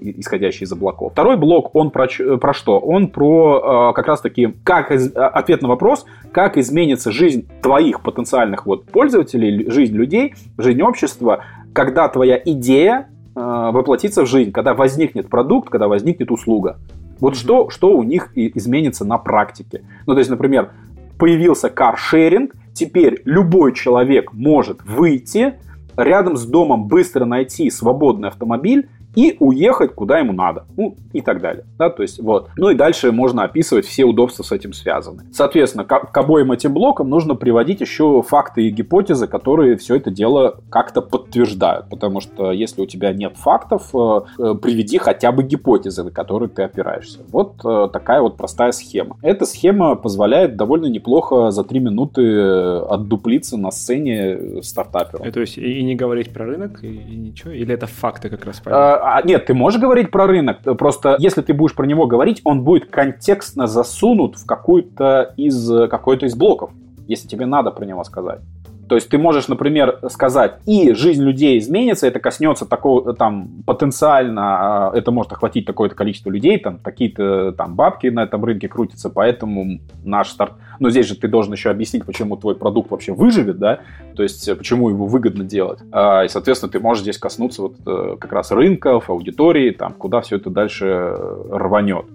исходящий 0.00 0.64
из 0.64 0.72
облаков. 0.72 1.12
Второй 1.12 1.38
блок, 1.38 1.74
он 1.74 1.90
про, 1.90 2.06
про 2.06 2.52
что? 2.52 2.78
Он 2.78 3.08
про 3.08 3.92
как 3.94 4.06
раз-таки 4.06 4.54
как 4.64 4.90
ответ 4.90 5.62
на 5.62 5.68
вопрос, 5.68 6.04
как 6.32 6.58
изменится 6.58 7.12
жизнь 7.12 7.48
твоих 7.62 8.02
потенциальных 8.02 8.66
вот 8.66 8.86
пользователей, 8.86 9.70
жизнь 9.70 9.94
людей, 9.94 10.34
жизнь 10.58 10.82
общества, 10.82 11.44
когда 11.72 12.08
твоя 12.08 12.40
идея 12.44 13.08
воплотиться 13.38 14.22
в 14.22 14.26
жизнь, 14.26 14.52
когда 14.52 14.74
возникнет 14.74 15.28
продукт, 15.28 15.70
когда 15.70 15.88
возникнет 15.88 16.30
услуга. 16.30 16.78
Вот 17.20 17.34
mm-hmm. 17.34 17.36
что, 17.36 17.70
что 17.70 17.96
у 17.96 18.02
них 18.02 18.30
изменится 18.34 19.04
на 19.04 19.18
практике. 19.18 19.82
Ну, 20.06 20.14
то 20.14 20.18
есть, 20.18 20.30
например, 20.30 20.70
появился 21.18 21.68
каршеринг, 21.68 22.52
теперь 22.74 23.22
любой 23.24 23.74
человек 23.74 24.32
может 24.32 24.82
выйти, 24.84 25.54
рядом 25.96 26.36
с 26.36 26.46
домом 26.46 26.86
быстро 26.86 27.24
найти 27.24 27.70
свободный 27.70 28.28
автомобиль 28.28 28.88
и 29.18 29.36
уехать 29.40 29.96
куда 29.96 30.20
ему 30.20 30.32
надо, 30.32 30.66
ну 30.76 30.94
и 31.12 31.20
так 31.20 31.40
далее. 31.40 31.64
Да, 31.76 31.90
то 31.90 32.02
есть 32.02 32.20
вот. 32.22 32.50
Ну 32.56 32.70
и 32.70 32.76
дальше 32.76 33.10
можно 33.10 33.42
описывать 33.42 33.84
все 33.84 34.04
удобства 34.04 34.44
с 34.44 34.52
этим 34.52 34.72
связаны. 34.72 35.24
Соответственно, 35.32 35.84
к, 35.84 36.12
к 36.12 36.16
обоим 36.16 36.52
этим 36.52 36.72
блокам 36.72 37.10
нужно 37.10 37.34
приводить 37.34 37.80
еще 37.80 38.22
факты 38.22 38.68
и 38.68 38.70
гипотезы, 38.70 39.26
которые 39.26 39.76
все 39.76 39.96
это 39.96 40.12
дело 40.12 40.60
как-то 40.70 41.02
подтверждают. 41.02 41.88
Потому 41.90 42.20
что 42.20 42.52
если 42.52 42.80
у 42.80 42.86
тебя 42.86 43.12
нет 43.12 43.36
фактов, 43.36 43.90
э, 43.92 44.20
э, 44.38 44.54
приведи 44.54 44.98
хотя 44.98 45.32
бы 45.32 45.42
гипотезы, 45.42 46.04
на 46.04 46.12
которые 46.12 46.48
ты 46.48 46.62
опираешься. 46.62 47.18
Вот 47.30 47.56
э, 47.64 47.88
такая 47.92 48.20
вот 48.20 48.36
простая 48.36 48.70
схема. 48.70 49.16
Эта 49.22 49.46
схема 49.46 49.96
позволяет 49.96 50.56
довольно 50.56 50.86
неплохо 50.86 51.50
за 51.50 51.64
три 51.64 51.80
минуты 51.80 52.22
отдуплиться 52.88 53.56
на 53.56 53.72
сцене 53.72 54.62
стартаперу. 54.62 55.28
То 55.32 55.40
есть 55.40 55.58
и 55.58 55.82
не 55.82 55.96
говорить 55.96 56.32
про 56.32 56.46
рынок, 56.46 56.84
и, 56.84 56.86
и 56.86 57.16
ничего? 57.16 57.50
Или 57.50 57.74
это 57.74 57.88
факты 57.88 58.28
как 58.28 58.44
раз? 58.44 58.60
Понятно? 58.60 59.07
А, 59.10 59.22
нет, 59.22 59.46
ты 59.46 59.54
можешь 59.54 59.80
говорить 59.80 60.10
про 60.10 60.26
рынок, 60.26 60.58
просто 60.76 61.16
если 61.18 61.40
ты 61.40 61.54
будешь 61.54 61.74
про 61.74 61.86
него 61.86 62.06
говорить, 62.06 62.42
он 62.44 62.62
будет 62.62 62.90
контекстно 62.90 63.66
засунут 63.66 64.36
в 64.36 64.44
какую-то 64.44 65.32
из, 65.38 65.66
какой-то 65.88 66.26
из 66.26 66.34
блоков, 66.34 66.70
если 67.06 67.26
тебе 67.26 67.46
надо 67.46 67.70
про 67.70 67.86
него 67.86 68.04
сказать. 68.04 68.40
То 68.86 68.96
есть 68.96 69.08
ты 69.08 69.16
можешь, 69.16 69.48
например, 69.48 69.98
сказать, 70.10 70.56
и 70.66 70.92
жизнь 70.92 71.22
людей 71.22 71.58
изменится, 71.58 72.06
это 72.06 72.20
коснется 72.20 72.66
такого, 72.66 73.14
там, 73.14 73.62
потенциально, 73.64 74.88
а, 74.88 74.92
это 74.94 75.10
может 75.10 75.32
охватить 75.32 75.64
такое-то 75.64 75.94
количество 75.94 76.30
людей, 76.30 76.58
там, 76.58 76.78
такие-то 76.78 77.52
там 77.52 77.76
бабки 77.76 78.08
на 78.08 78.24
этом 78.24 78.44
рынке 78.44 78.68
крутятся, 78.68 79.08
поэтому 79.08 79.80
наш 80.04 80.28
старт... 80.28 80.52
Но 80.78 80.90
здесь 80.90 81.06
же 81.06 81.16
ты 81.16 81.28
должен 81.28 81.52
еще 81.52 81.70
объяснить, 81.70 82.04
почему 82.04 82.36
твой 82.36 82.54
продукт 82.54 82.90
вообще 82.90 83.12
выживет, 83.12 83.58
да, 83.58 83.80
то 84.14 84.22
есть 84.22 84.48
почему 84.56 84.88
его 84.90 85.06
выгодно 85.06 85.44
делать. 85.44 85.80
А, 85.92 86.24
и, 86.24 86.28
соответственно, 86.28 86.70
ты 86.70 86.80
можешь 86.80 87.02
здесь 87.02 87.18
коснуться 87.18 87.62
вот 87.62 87.76
э, 87.86 88.16
как 88.18 88.32
раз 88.32 88.50
рынков, 88.50 89.10
аудитории, 89.10 89.70
там, 89.70 89.92
куда 89.92 90.20
все 90.20 90.36
это 90.36 90.50
дальше 90.50 91.16
рванет. 91.50 92.06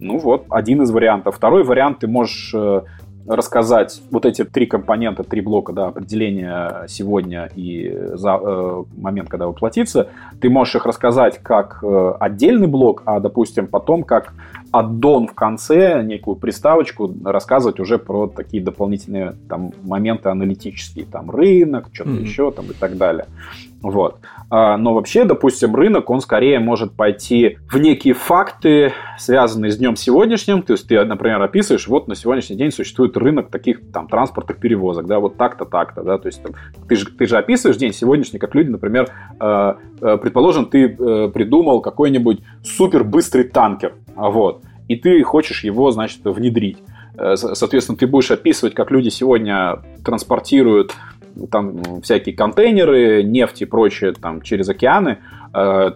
Ну 0.00 0.18
вот, 0.18 0.46
один 0.50 0.82
из 0.82 0.90
вариантов. 0.90 1.36
Второй 1.36 1.62
вариант, 1.62 2.00
ты 2.00 2.08
можешь 2.08 2.52
э, 2.54 2.82
рассказать 3.26 4.02
вот 4.10 4.26
эти 4.26 4.44
три 4.44 4.66
компонента, 4.66 5.22
три 5.22 5.40
блока, 5.40 5.72
да, 5.72 5.86
определение 5.88 6.86
сегодня 6.88 7.50
и 7.54 7.96
за 8.14 8.38
э, 8.40 8.84
момент, 8.96 9.28
когда 9.28 9.46
воплотится, 9.46 10.08
ты 10.40 10.50
можешь 10.50 10.74
их 10.74 10.86
рассказать 10.86 11.38
как 11.38 11.78
э, 11.82 12.12
отдельный 12.18 12.66
блок, 12.66 13.02
а, 13.04 13.20
допустим, 13.20 13.66
потом 13.66 14.02
как 14.02 14.34
аддон 14.72 15.28
в 15.28 15.34
конце, 15.34 16.02
некую 16.02 16.36
приставочку, 16.36 17.14
рассказывать 17.24 17.78
уже 17.78 17.98
про 17.98 18.26
такие 18.26 18.62
дополнительные 18.62 19.34
там 19.48 19.72
моменты 19.82 20.30
аналитические, 20.30 21.04
там 21.04 21.30
рынок, 21.30 21.88
что-то 21.92 22.10
mm-hmm. 22.10 22.22
еще 22.22 22.50
там 22.50 22.66
и 22.66 22.74
так 22.74 22.96
далее. 22.96 23.26
Вот. 23.82 24.20
А, 24.48 24.76
но 24.76 24.94
вообще, 24.94 25.24
допустим, 25.24 25.74
рынок, 25.74 26.08
он 26.08 26.20
скорее 26.20 26.60
может 26.60 26.92
пойти 26.92 27.58
в 27.68 27.78
некие 27.78 28.14
факты, 28.14 28.92
связанные 29.18 29.72
с 29.72 29.76
днем 29.76 29.96
сегодняшним. 29.96 30.62
То 30.62 30.74
есть 30.74 30.86
ты, 30.86 31.04
например, 31.04 31.42
описываешь, 31.42 31.88
вот 31.88 32.06
на 32.06 32.14
сегодняшний 32.14 32.56
день 32.56 32.70
существует 32.70 33.16
рынок 33.16 33.50
таких 33.50 33.80
там 33.92 34.06
транспортных 34.06 34.58
перевозок, 34.58 35.06
да, 35.06 35.18
вот 35.18 35.36
так-то, 35.36 35.64
так-то, 35.64 36.02
да, 36.02 36.18
то 36.18 36.26
есть 36.28 36.42
там, 36.42 36.52
ты, 36.88 36.94
же, 36.94 37.06
ты 37.06 37.26
же 37.26 37.36
описываешь 37.36 37.76
день 37.76 37.92
сегодняшний, 37.92 38.38
как 38.38 38.54
люди, 38.54 38.68
например, 38.68 39.08
э, 39.40 39.74
э, 40.00 40.16
предположим, 40.18 40.66
ты 40.66 40.84
э, 40.86 41.28
придумал 41.34 41.80
какой-нибудь 41.80 42.40
супер 42.62 43.02
быстрый 43.02 43.44
танкер, 43.44 43.94
вот, 44.14 44.62
и 44.86 44.96
ты 44.96 45.22
хочешь 45.24 45.64
его, 45.64 45.90
значит, 45.90 46.20
внедрить. 46.24 46.78
Соответственно, 47.14 47.98
ты 47.98 48.06
будешь 48.06 48.30
описывать, 48.30 48.74
как 48.74 48.90
люди 48.90 49.10
сегодня 49.10 49.80
транспортируют 50.02 50.94
там 51.50 52.02
всякие 52.02 52.34
контейнеры, 52.34 53.22
нефть 53.22 53.62
и 53.62 53.64
прочее 53.64 54.12
там 54.12 54.42
через 54.42 54.68
океаны, 54.68 55.18
э, 55.54 55.92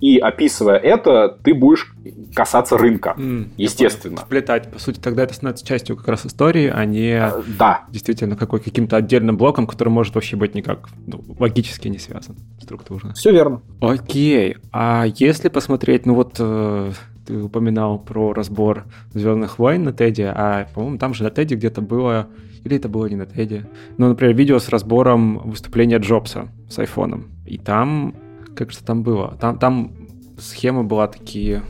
и 0.00 0.18
описывая 0.18 0.76
это, 0.76 1.36
ты 1.42 1.54
будешь 1.54 1.92
касаться 2.34 2.78
рынка, 2.78 3.14
mm, 3.16 3.48
естественно. 3.56 4.18
Вплетать, 4.18 4.70
по 4.70 4.78
сути, 4.78 5.00
тогда 5.00 5.24
это 5.24 5.34
становится 5.34 5.66
частью 5.66 5.96
как 5.96 6.08
раз 6.08 6.26
истории, 6.26 6.70
а 6.72 6.84
не 6.84 7.18
э, 7.18 7.42
да. 7.58 7.84
действительно 7.90 8.36
какой, 8.36 8.60
каким-то 8.60 8.96
отдельным 8.96 9.36
блоком, 9.36 9.66
который 9.66 9.88
может 9.88 10.14
вообще 10.14 10.36
быть 10.36 10.54
никак 10.54 10.88
ну, 11.06 11.22
логически 11.38 11.88
не 11.88 11.98
связан 11.98 12.36
структурно. 12.60 13.14
Все 13.14 13.32
верно. 13.32 13.62
Окей, 13.80 14.56
а 14.72 15.06
если 15.16 15.48
посмотреть, 15.48 16.06
ну 16.06 16.14
вот 16.14 16.36
э, 16.38 16.92
ты 17.28 17.42
упоминал 17.42 17.98
про 17.98 18.32
разбор 18.32 18.86
Звездных 19.12 19.58
войн 19.58 19.84
на 19.84 19.92
Теде, 19.92 20.32
а, 20.34 20.66
по-моему, 20.74 20.98
там 20.98 21.12
же 21.12 21.24
на 21.24 21.30
Теде 21.30 21.56
где-то 21.56 21.82
было 21.82 22.28
или 22.64 22.76
это 22.76 22.88
было 22.88 23.06
не 23.06 23.16
на 23.16 23.26
Теди. 23.26 23.64
Ну, 23.96 24.08
например, 24.08 24.34
видео 24.34 24.58
с 24.58 24.68
разбором 24.68 25.38
выступления 25.38 25.98
Джобса 25.98 26.48
с 26.68 26.78
айфоном. 26.78 27.30
И 27.46 27.58
там, 27.58 28.14
как 28.54 28.72
же 28.72 28.78
там 28.78 29.02
было? 29.02 29.36
Там, 29.40 29.58
там 29.58 29.92
схема 30.38 30.84
была 30.84 31.08
такие 31.08 31.62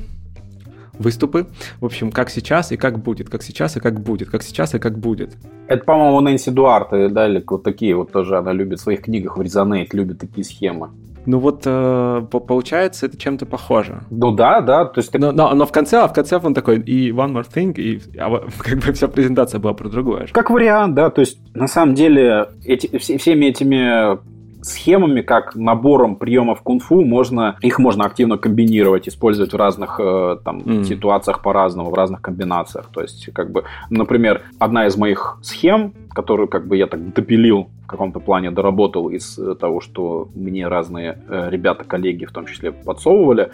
выступы. 0.99 1.47
В 1.81 1.85
общем, 1.85 2.11
как 2.11 2.31
сейчас 2.31 2.73
и 2.73 2.77
как 2.77 2.99
будет, 2.99 3.29
как 3.29 3.43
сейчас 3.43 3.77
и 3.77 3.81
как 3.81 4.01
будет, 4.01 4.31
как 4.31 4.43
сейчас 4.43 4.75
и 4.75 4.79
как 4.79 4.99
будет. 4.99 5.37
Это, 5.69 5.85
по-моему, 5.85 6.21
Нэнси 6.21 6.51
Дуарте 6.51 7.09
дали 7.09 7.43
вот 7.47 7.63
такие 7.63 7.95
вот 7.95 8.13
тоже, 8.13 8.37
она 8.37 8.53
любит 8.53 8.81
в 8.81 8.83
своих 8.83 9.03
книгах 9.03 9.37
в 9.37 9.43
Резонейт, 9.43 9.95
любит 9.95 10.19
такие 10.19 10.45
схемы. 10.45 10.91
Ну 11.29 11.41
вот 11.41 11.65
э, 11.67 12.23
получается 12.31 13.05
это 13.05 13.19
чем-то 13.19 13.45
похоже. 13.45 14.01
Ну 14.09 14.33
да, 14.33 14.63
да. 14.63 14.87
То 14.87 15.01
есть... 15.01 15.13
но, 15.13 15.31
но, 15.31 15.55
но 15.55 15.67
в 15.67 15.73
конце, 15.73 15.99
а 15.99 16.09
в 16.09 16.15
конце 16.15 16.41
он 16.43 16.55
такой 16.55 16.81
и 16.81 17.11
one 17.11 17.35
more 17.35 17.47
thing, 17.47 17.79
и 17.79 18.01
а, 18.19 18.49
как 18.59 18.79
бы 18.79 18.93
вся 18.95 19.09
презентация 19.09 19.59
была 19.59 19.75
про 19.75 19.91
другое. 19.91 20.29
Как 20.33 20.49
вариант, 20.49 20.95
да. 20.95 21.11
То 21.11 21.21
есть 21.21 21.39
на 21.55 21.69
самом 21.69 21.95
деле 21.95 22.49
эти, 22.65 22.97
все, 22.97 23.19
всеми 23.19 23.45
этими 23.45 24.19
схемами, 24.63 25.21
как 25.21 25.55
набором 25.55 26.17
приемов 26.17 26.63
кунг-фу, 26.63 27.05
можно, 27.05 27.57
их 27.61 27.79
можно 27.79 28.05
активно 28.05 28.39
комбинировать, 28.39 29.09
использовать 29.09 29.53
в 29.53 29.57
разных 29.57 30.01
э, 30.01 30.39
там, 30.45 30.61
mm. 30.61 30.85
ситуациях 30.85 31.43
по-разному, 31.43 31.91
в 31.91 31.95
разных 31.95 32.21
комбинациях. 32.21 32.87
То 32.93 33.03
есть, 33.03 33.33
как 33.33 33.51
бы, 33.51 33.65
например, 33.91 34.43
одна 34.59 34.87
из 34.87 34.97
моих 34.97 35.39
схем, 35.43 35.93
которую 36.11 36.49
как 36.49 36.67
бы 36.67 36.77
я 36.77 36.87
так 36.87 37.13
допилил 37.15 37.69
в 37.85 37.87
каком-то 37.87 38.21
плане 38.21 38.51
доработал 38.51 39.09
из 39.09 39.39
э, 39.39 39.55
того, 39.55 39.81
что 39.81 40.29
мне 40.35 40.67
разные 40.69 41.19
э, 41.29 41.49
ребята, 41.51 41.85
коллеги 41.85 42.25
в 42.25 42.33
том 42.33 42.47
числе 42.47 42.73
подсовывали. 42.73 43.51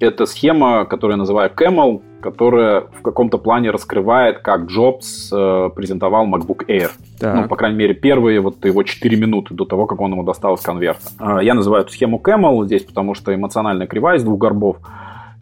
Это 0.00 0.26
схема, 0.26 0.84
которую 0.84 1.14
я 1.14 1.18
называю 1.18 1.50
Camel, 1.50 2.02
которая 2.20 2.82
в 2.98 3.02
каком-то 3.02 3.38
плане 3.38 3.70
раскрывает, 3.70 4.40
как 4.40 4.66
Джобс 4.66 5.30
э, 5.32 5.70
презентовал 5.74 6.26
MacBook 6.26 6.66
Air. 6.66 6.90
Так. 7.20 7.34
Ну, 7.34 7.48
по 7.48 7.56
крайней 7.56 7.78
мере, 7.78 7.94
первые 7.94 8.40
вот 8.40 8.64
его 8.64 8.82
4 8.82 9.16
минуты 9.16 9.54
до 9.54 9.64
того, 9.64 9.86
как 9.86 10.00
он 10.00 10.12
ему 10.12 10.24
достал 10.24 10.54
из 10.54 10.60
конверта. 10.60 11.10
Э, 11.20 11.38
я 11.42 11.54
называю 11.54 11.84
эту 11.84 11.92
схему 11.92 12.20
Camel 12.22 12.64
здесь, 12.66 12.82
потому 12.82 13.14
что 13.14 13.34
эмоциональная 13.34 13.86
кривая 13.86 14.16
из 14.16 14.24
двух 14.24 14.38
горбов. 14.38 14.78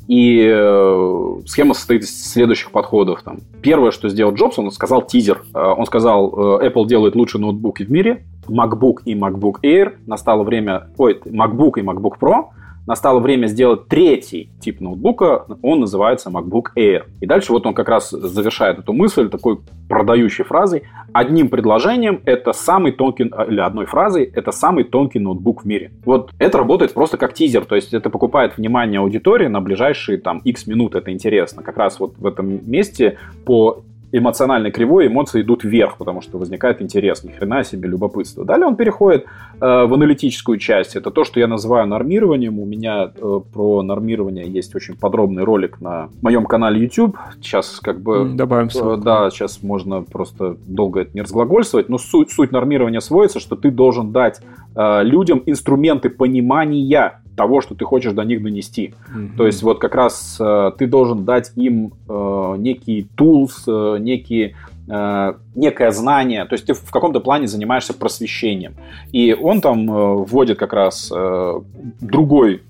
И 0.08 0.46
э, 0.48 1.40
схема 1.46 1.74
состоит 1.74 2.02
из 2.02 2.32
следующих 2.32 2.70
подходов. 2.70 3.22
Там. 3.22 3.38
Первое, 3.60 3.90
что 3.90 4.08
сделал 4.08 4.34
Джобс, 4.34 4.58
он 4.58 4.70
сказал 4.70 5.02
тизер. 5.02 5.42
Э, 5.52 5.74
он 5.76 5.84
сказал, 5.86 6.60
э, 6.60 6.68
Apple 6.68 6.86
делает 6.86 7.16
лучшие 7.16 7.40
ноутбуки 7.40 7.82
в 7.82 7.90
мире, 7.90 8.24
MacBook 8.48 8.98
и 9.04 9.14
MacBook 9.14 9.56
Air. 9.64 9.94
Настало 10.06 10.44
время... 10.44 10.88
Ой, 10.96 11.20
MacBook 11.24 11.72
и 11.76 11.80
MacBook 11.80 12.18
Pro 12.20 12.50
настало 12.86 13.20
время 13.20 13.46
сделать 13.46 13.88
третий 13.88 14.50
тип 14.60 14.80
ноутбука, 14.80 15.46
он 15.62 15.80
называется 15.80 16.30
MacBook 16.30 16.66
Air. 16.76 17.04
И 17.20 17.26
дальше 17.26 17.52
вот 17.52 17.66
он 17.66 17.74
как 17.74 17.88
раз 17.88 18.10
завершает 18.10 18.78
эту 18.78 18.92
мысль 18.92 19.28
такой 19.28 19.58
продающей 19.88 20.44
фразой. 20.44 20.84
Одним 21.12 21.48
предложением 21.48 22.20
это 22.24 22.52
самый 22.52 22.92
тонкий, 22.92 23.24
или 23.24 23.60
одной 23.60 23.86
фразой, 23.86 24.24
это 24.24 24.52
самый 24.52 24.84
тонкий 24.84 25.18
ноутбук 25.18 25.62
в 25.62 25.66
мире. 25.66 25.92
Вот 26.04 26.30
это 26.38 26.58
работает 26.58 26.94
просто 26.94 27.16
как 27.16 27.34
тизер, 27.34 27.64
то 27.64 27.74
есть 27.74 27.94
это 27.94 28.10
покупает 28.10 28.56
внимание 28.56 29.00
аудитории 29.00 29.46
на 29.46 29.60
ближайшие 29.60 30.18
там 30.18 30.38
x 30.38 30.66
минут, 30.66 30.94
это 30.94 31.12
интересно. 31.12 31.62
Как 31.62 31.76
раз 31.76 32.00
вот 32.00 32.14
в 32.18 32.26
этом 32.26 32.60
месте 32.70 33.18
по 33.44 33.82
эмоциональной 34.12 34.70
кривой 34.70 35.08
эмоции 35.08 35.42
идут 35.42 35.64
вверх, 35.64 35.96
потому 35.98 36.20
что 36.20 36.38
возникает 36.38 36.80
интерес, 36.80 37.24
ни 37.24 37.30
хрена 37.30 37.64
себе, 37.64 37.88
любопытство. 37.88 38.44
Далее 38.44 38.66
он 38.66 38.76
переходит 38.76 39.24
э, 39.24 39.58
в 39.60 39.94
аналитическую 39.94 40.58
часть. 40.58 40.96
Это 40.96 41.10
то, 41.10 41.24
что 41.24 41.40
я 41.40 41.46
называю 41.46 41.86
нормированием. 41.86 42.58
У 42.58 42.64
меня 42.64 43.10
э, 43.14 43.40
про 43.52 43.82
нормирование 43.82 44.48
есть 44.48 44.74
очень 44.74 44.96
подробный 44.96 45.44
ролик 45.44 45.80
на 45.80 46.08
моем 46.22 46.46
канале 46.46 46.80
YouTube. 46.80 47.16
Сейчас 47.40 47.80
как 47.80 48.00
бы... 48.00 48.30
Добавим 48.34 48.68
э, 48.68 48.70
ссылку. 48.70 48.90
Э, 48.92 48.96
да, 48.96 49.30
сейчас 49.30 49.62
можно 49.62 50.02
просто 50.02 50.56
долго 50.66 51.00
это 51.00 51.10
не 51.14 51.22
разглагольствовать, 51.22 51.88
но 51.88 51.98
суть, 51.98 52.30
суть 52.30 52.52
нормирования 52.52 53.00
сводится, 53.00 53.40
что 53.40 53.56
ты 53.56 53.70
должен 53.70 54.12
дать 54.12 54.40
э, 54.76 55.02
людям 55.04 55.42
инструменты 55.46 56.10
понимания 56.10 57.20
того, 57.36 57.60
что 57.60 57.74
ты 57.74 57.84
хочешь 57.84 58.12
до 58.12 58.22
них 58.22 58.42
донести. 58.42 58.94
Mm-hmm. 59.14 59.36
То 59.36 59.46
есть 59.46 59.62
вот 59.62 59.78
как 59.78 59.94
раз 59.94 60.38
э, 60.40 60.72
ты 60.78 60.86
должен 60.86 61.24
дать 61.24 61.52
им 61.56 61.92
э, 62.08 62.54
некий 62.58 63.08
tools, 63.16 63.52
э, 63.66 63.98
некие 63.98 64.56
э, 64.88 65.34
некое 65.54 65.90
знание, 65.90 66.44
то 66.44 66.54
есть 66.54 66.66
ты 66.66 66.74
в 66.74 66.90
каком-то 66.90 67.20
плане 67.20 67.46
занимаешься 67.46 67.94
просвещением. 67.94 68.74
И 69.12 69.34
он 69.34 69.60
там 69.60 69.90
э, 69.90 70.14
вводит 70.24 70.58
как 70.58 70.72
раз 70.72 71.12
э, 71.14 71.60
другой 72.00 72.62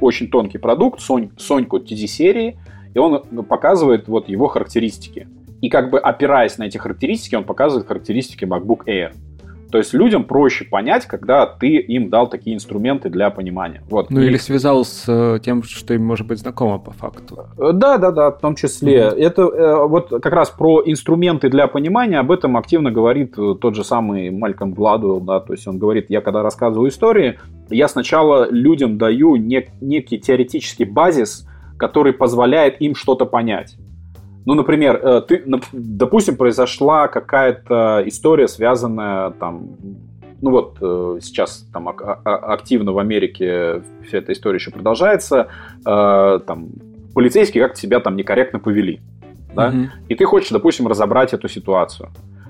очень 0.00 0.28
тонкий 0.28 0.58
продукт, 0.58 1.00
Сонь, 1.00 1.30
Соньку 1.36 1.78
TZ-серии, 1.78 2.56
и 2.94 2.98
он 2.98 3.22
показывает 3.44 4.08
вот 4.08 4.28
его 4.28 4.48
характеристики. 4.48 5.28
И 5.60 5.68
как 5.68 5.90
бы 5.90 5.98
опираясь 5.98 6.56
на 6.58 6.64
эти 6.64 6.78
характеристики, 6.78 7.34
он 7.34 7.44
показывает 7.44 7.86
характеристики 7.86 8.44
MacBook 8.44 8.84
Air. 8.86 9.12
То 9.70 9.78
есть 9.78 9.92
людям 9.92 10.24
проще 10.24 10.64
понять, 10.64 11.06
когда 11.06 11.46
ты 11.46 11.76
им 11.76 12.08
дал 12.08 12.28
такие 12.28 12.56
инструменты 12.56 13.10
для 13.10 13.30
понимания. 13.30 13.82
Вот. 13.90 14.10
Ну 14.10 14.20
или 14.20 14.36
связал 14.38 14.84
с 14.84 15.04
э, 15.06 15.38
тем, 15.44 15.62
что 15.62 15.94
им 15.94 16.04
может 16.04 16.26
быть 16.26 16.38
знакомо 16.38 16.78
по 16.78 16.92
факту. 16.92 17.46
Э, 17.58 17.72
да, 17.72 17.98
да, 17.98 18.10
да, 18.10 18.30
в 18.30 18.40
том 18.40 18.54
числе. 18.54 18.98
Mm-hmm. 18.98 19.18
Это 19.18 19.42
э, 19.42 19.86
вот 19.86 20.08
как 20.08 20.32
раз 20.32 20.50
про 20.50 20.82
инструменты 20.84 21.50
для 21.50 21.66
понимания, 21.66 22.18
об 22.18 22.30
этом 22.30 22.56
активно 22.56 22.90
говорит 22.90 23.34
тот 23.34 23.74
же 23.74 23.84
самый 23.84 24.30
Мальком 24.30 24.72
Гладуэлл, 24.72 25.20
да, 25.20 25.40
то 25.40 25.52
есть 25.52 25.66
он 25.66 25.78
говорит, 25.78 26.06
я 26.08 26.20
когда 26.20 26.42
рассказываю 26.42 26.88
истории, 26.88 27.38
я 27.68 27.88
сначала 27.88 28.50
людям 28.50 28.96
даю 28.96 29.36
нек- 29.36 29.68
некий 29.80 30.18
теоретический 30.18 30.84
базис, 30.84 31.46
который 31.76 32.12
позволяет 32.12 32.80
им 32.80 32.94
что-то 32.94 33.26
понять. 33.26 33.76
Ну, 34.48 34.54
например, 34.54 34.96
э, 34.96 35.20
ты, 35.28 35.44
допустим, 35.72 36.36
произошла 36.36 37.06
какая-то 37.06 38.02
история, 38.06 38.48
связанная 38.48 39.32
там 39.32 39.76
ну 40.40 40.50
вот 40.50 40.78
э, 40.80 41.18
сейчас 41.20 41.68
там 41.70 41.86
активно 42.24 42.92
в 42.92 42.98
Америке 42.98 43.82
вся 44.06 44.16
эта 44.16 44.32
история 44.32 44.56
еще 44.56 44.70
продолжается, 44.70 45.48
э, 45.84 46.40
там 46.46 46.68
полицейские 47.14 47.62
как-то 47.62 47.78
себя 47.78 48.00
там 48.00 48.16
некорректно 48.16 48.58
повели, 48.58 49.02
да, 49.54 49.70
mm-hmm. 49.70 49.86
и 50.08 50.14
ты 50.14 50.24
хочешь, 50.24 50.48
допустим, 50.48 50.88
разобрать 50.88 51.34
эту 51.34 51.46
ситуацию. 51.48 52.08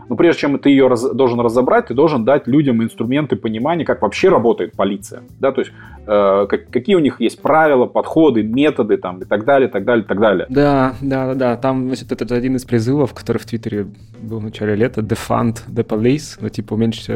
Но 0.09 0.17
прежде 0.17 0.41
чем 0.41 0.59
ты 0.59 0.71
ее 0.71 0.89
раз, 0.89 1.03
должен 1.11 1.41
разобрать, 1.41 1.87
ты 1.87 1.95
должен 1.95 2.25
дать 2.25 2.47
людям 2.47 2.83
инструменты 2.83 3.37
понимания, 3.37 3.85
как 3.85 4.03
вообще 4.03 4.29
работает 4.29 4.73
полиция. 4.77 5.23
Да? 5.41 5.53
То 5.53 5.61
есть, 5.61 5.73
э, 6.07 6.47
как, 6.49 6.71
какие 6.71 6.97
у 6.97 7.01
них 7.01 7.21
есть 7.21 7.41
правила, 7.43 7.87
подходы, 7.87 8.43
методы 8.43 8.97
там, 8.97 9.21
и 9.21 9.25
так 9.25 9.45
далее, 9.45 9.69
так 9.69 9.85
далее, 9.85 10.05
так 10.05 10.21
далее. 10.21 10.47
Да, 10.49 10.95
да, 11.01 11.27
да, 11.27 11.35
да. 11.35 11.57
Там, 11.57 11.87
значит, 11.87 12.13
это 12.13 12.35
один 12.35 12.57
из 12.57 12.65
призывов, 12.65 13.15
который 13.15 13.39
в 13.39 13.47
Твиттере 13.47 13.87
был 14.21 14.41
в 14.41 14.45
начале 14.45 14.75
лета, 14.75 15.01
defund 15.01 15.59
the 15.69 15.85
police, 15.85 16.39
ну, 16.41 16.49
типа, 16.49 16.75
уменьшить 16.75 17.09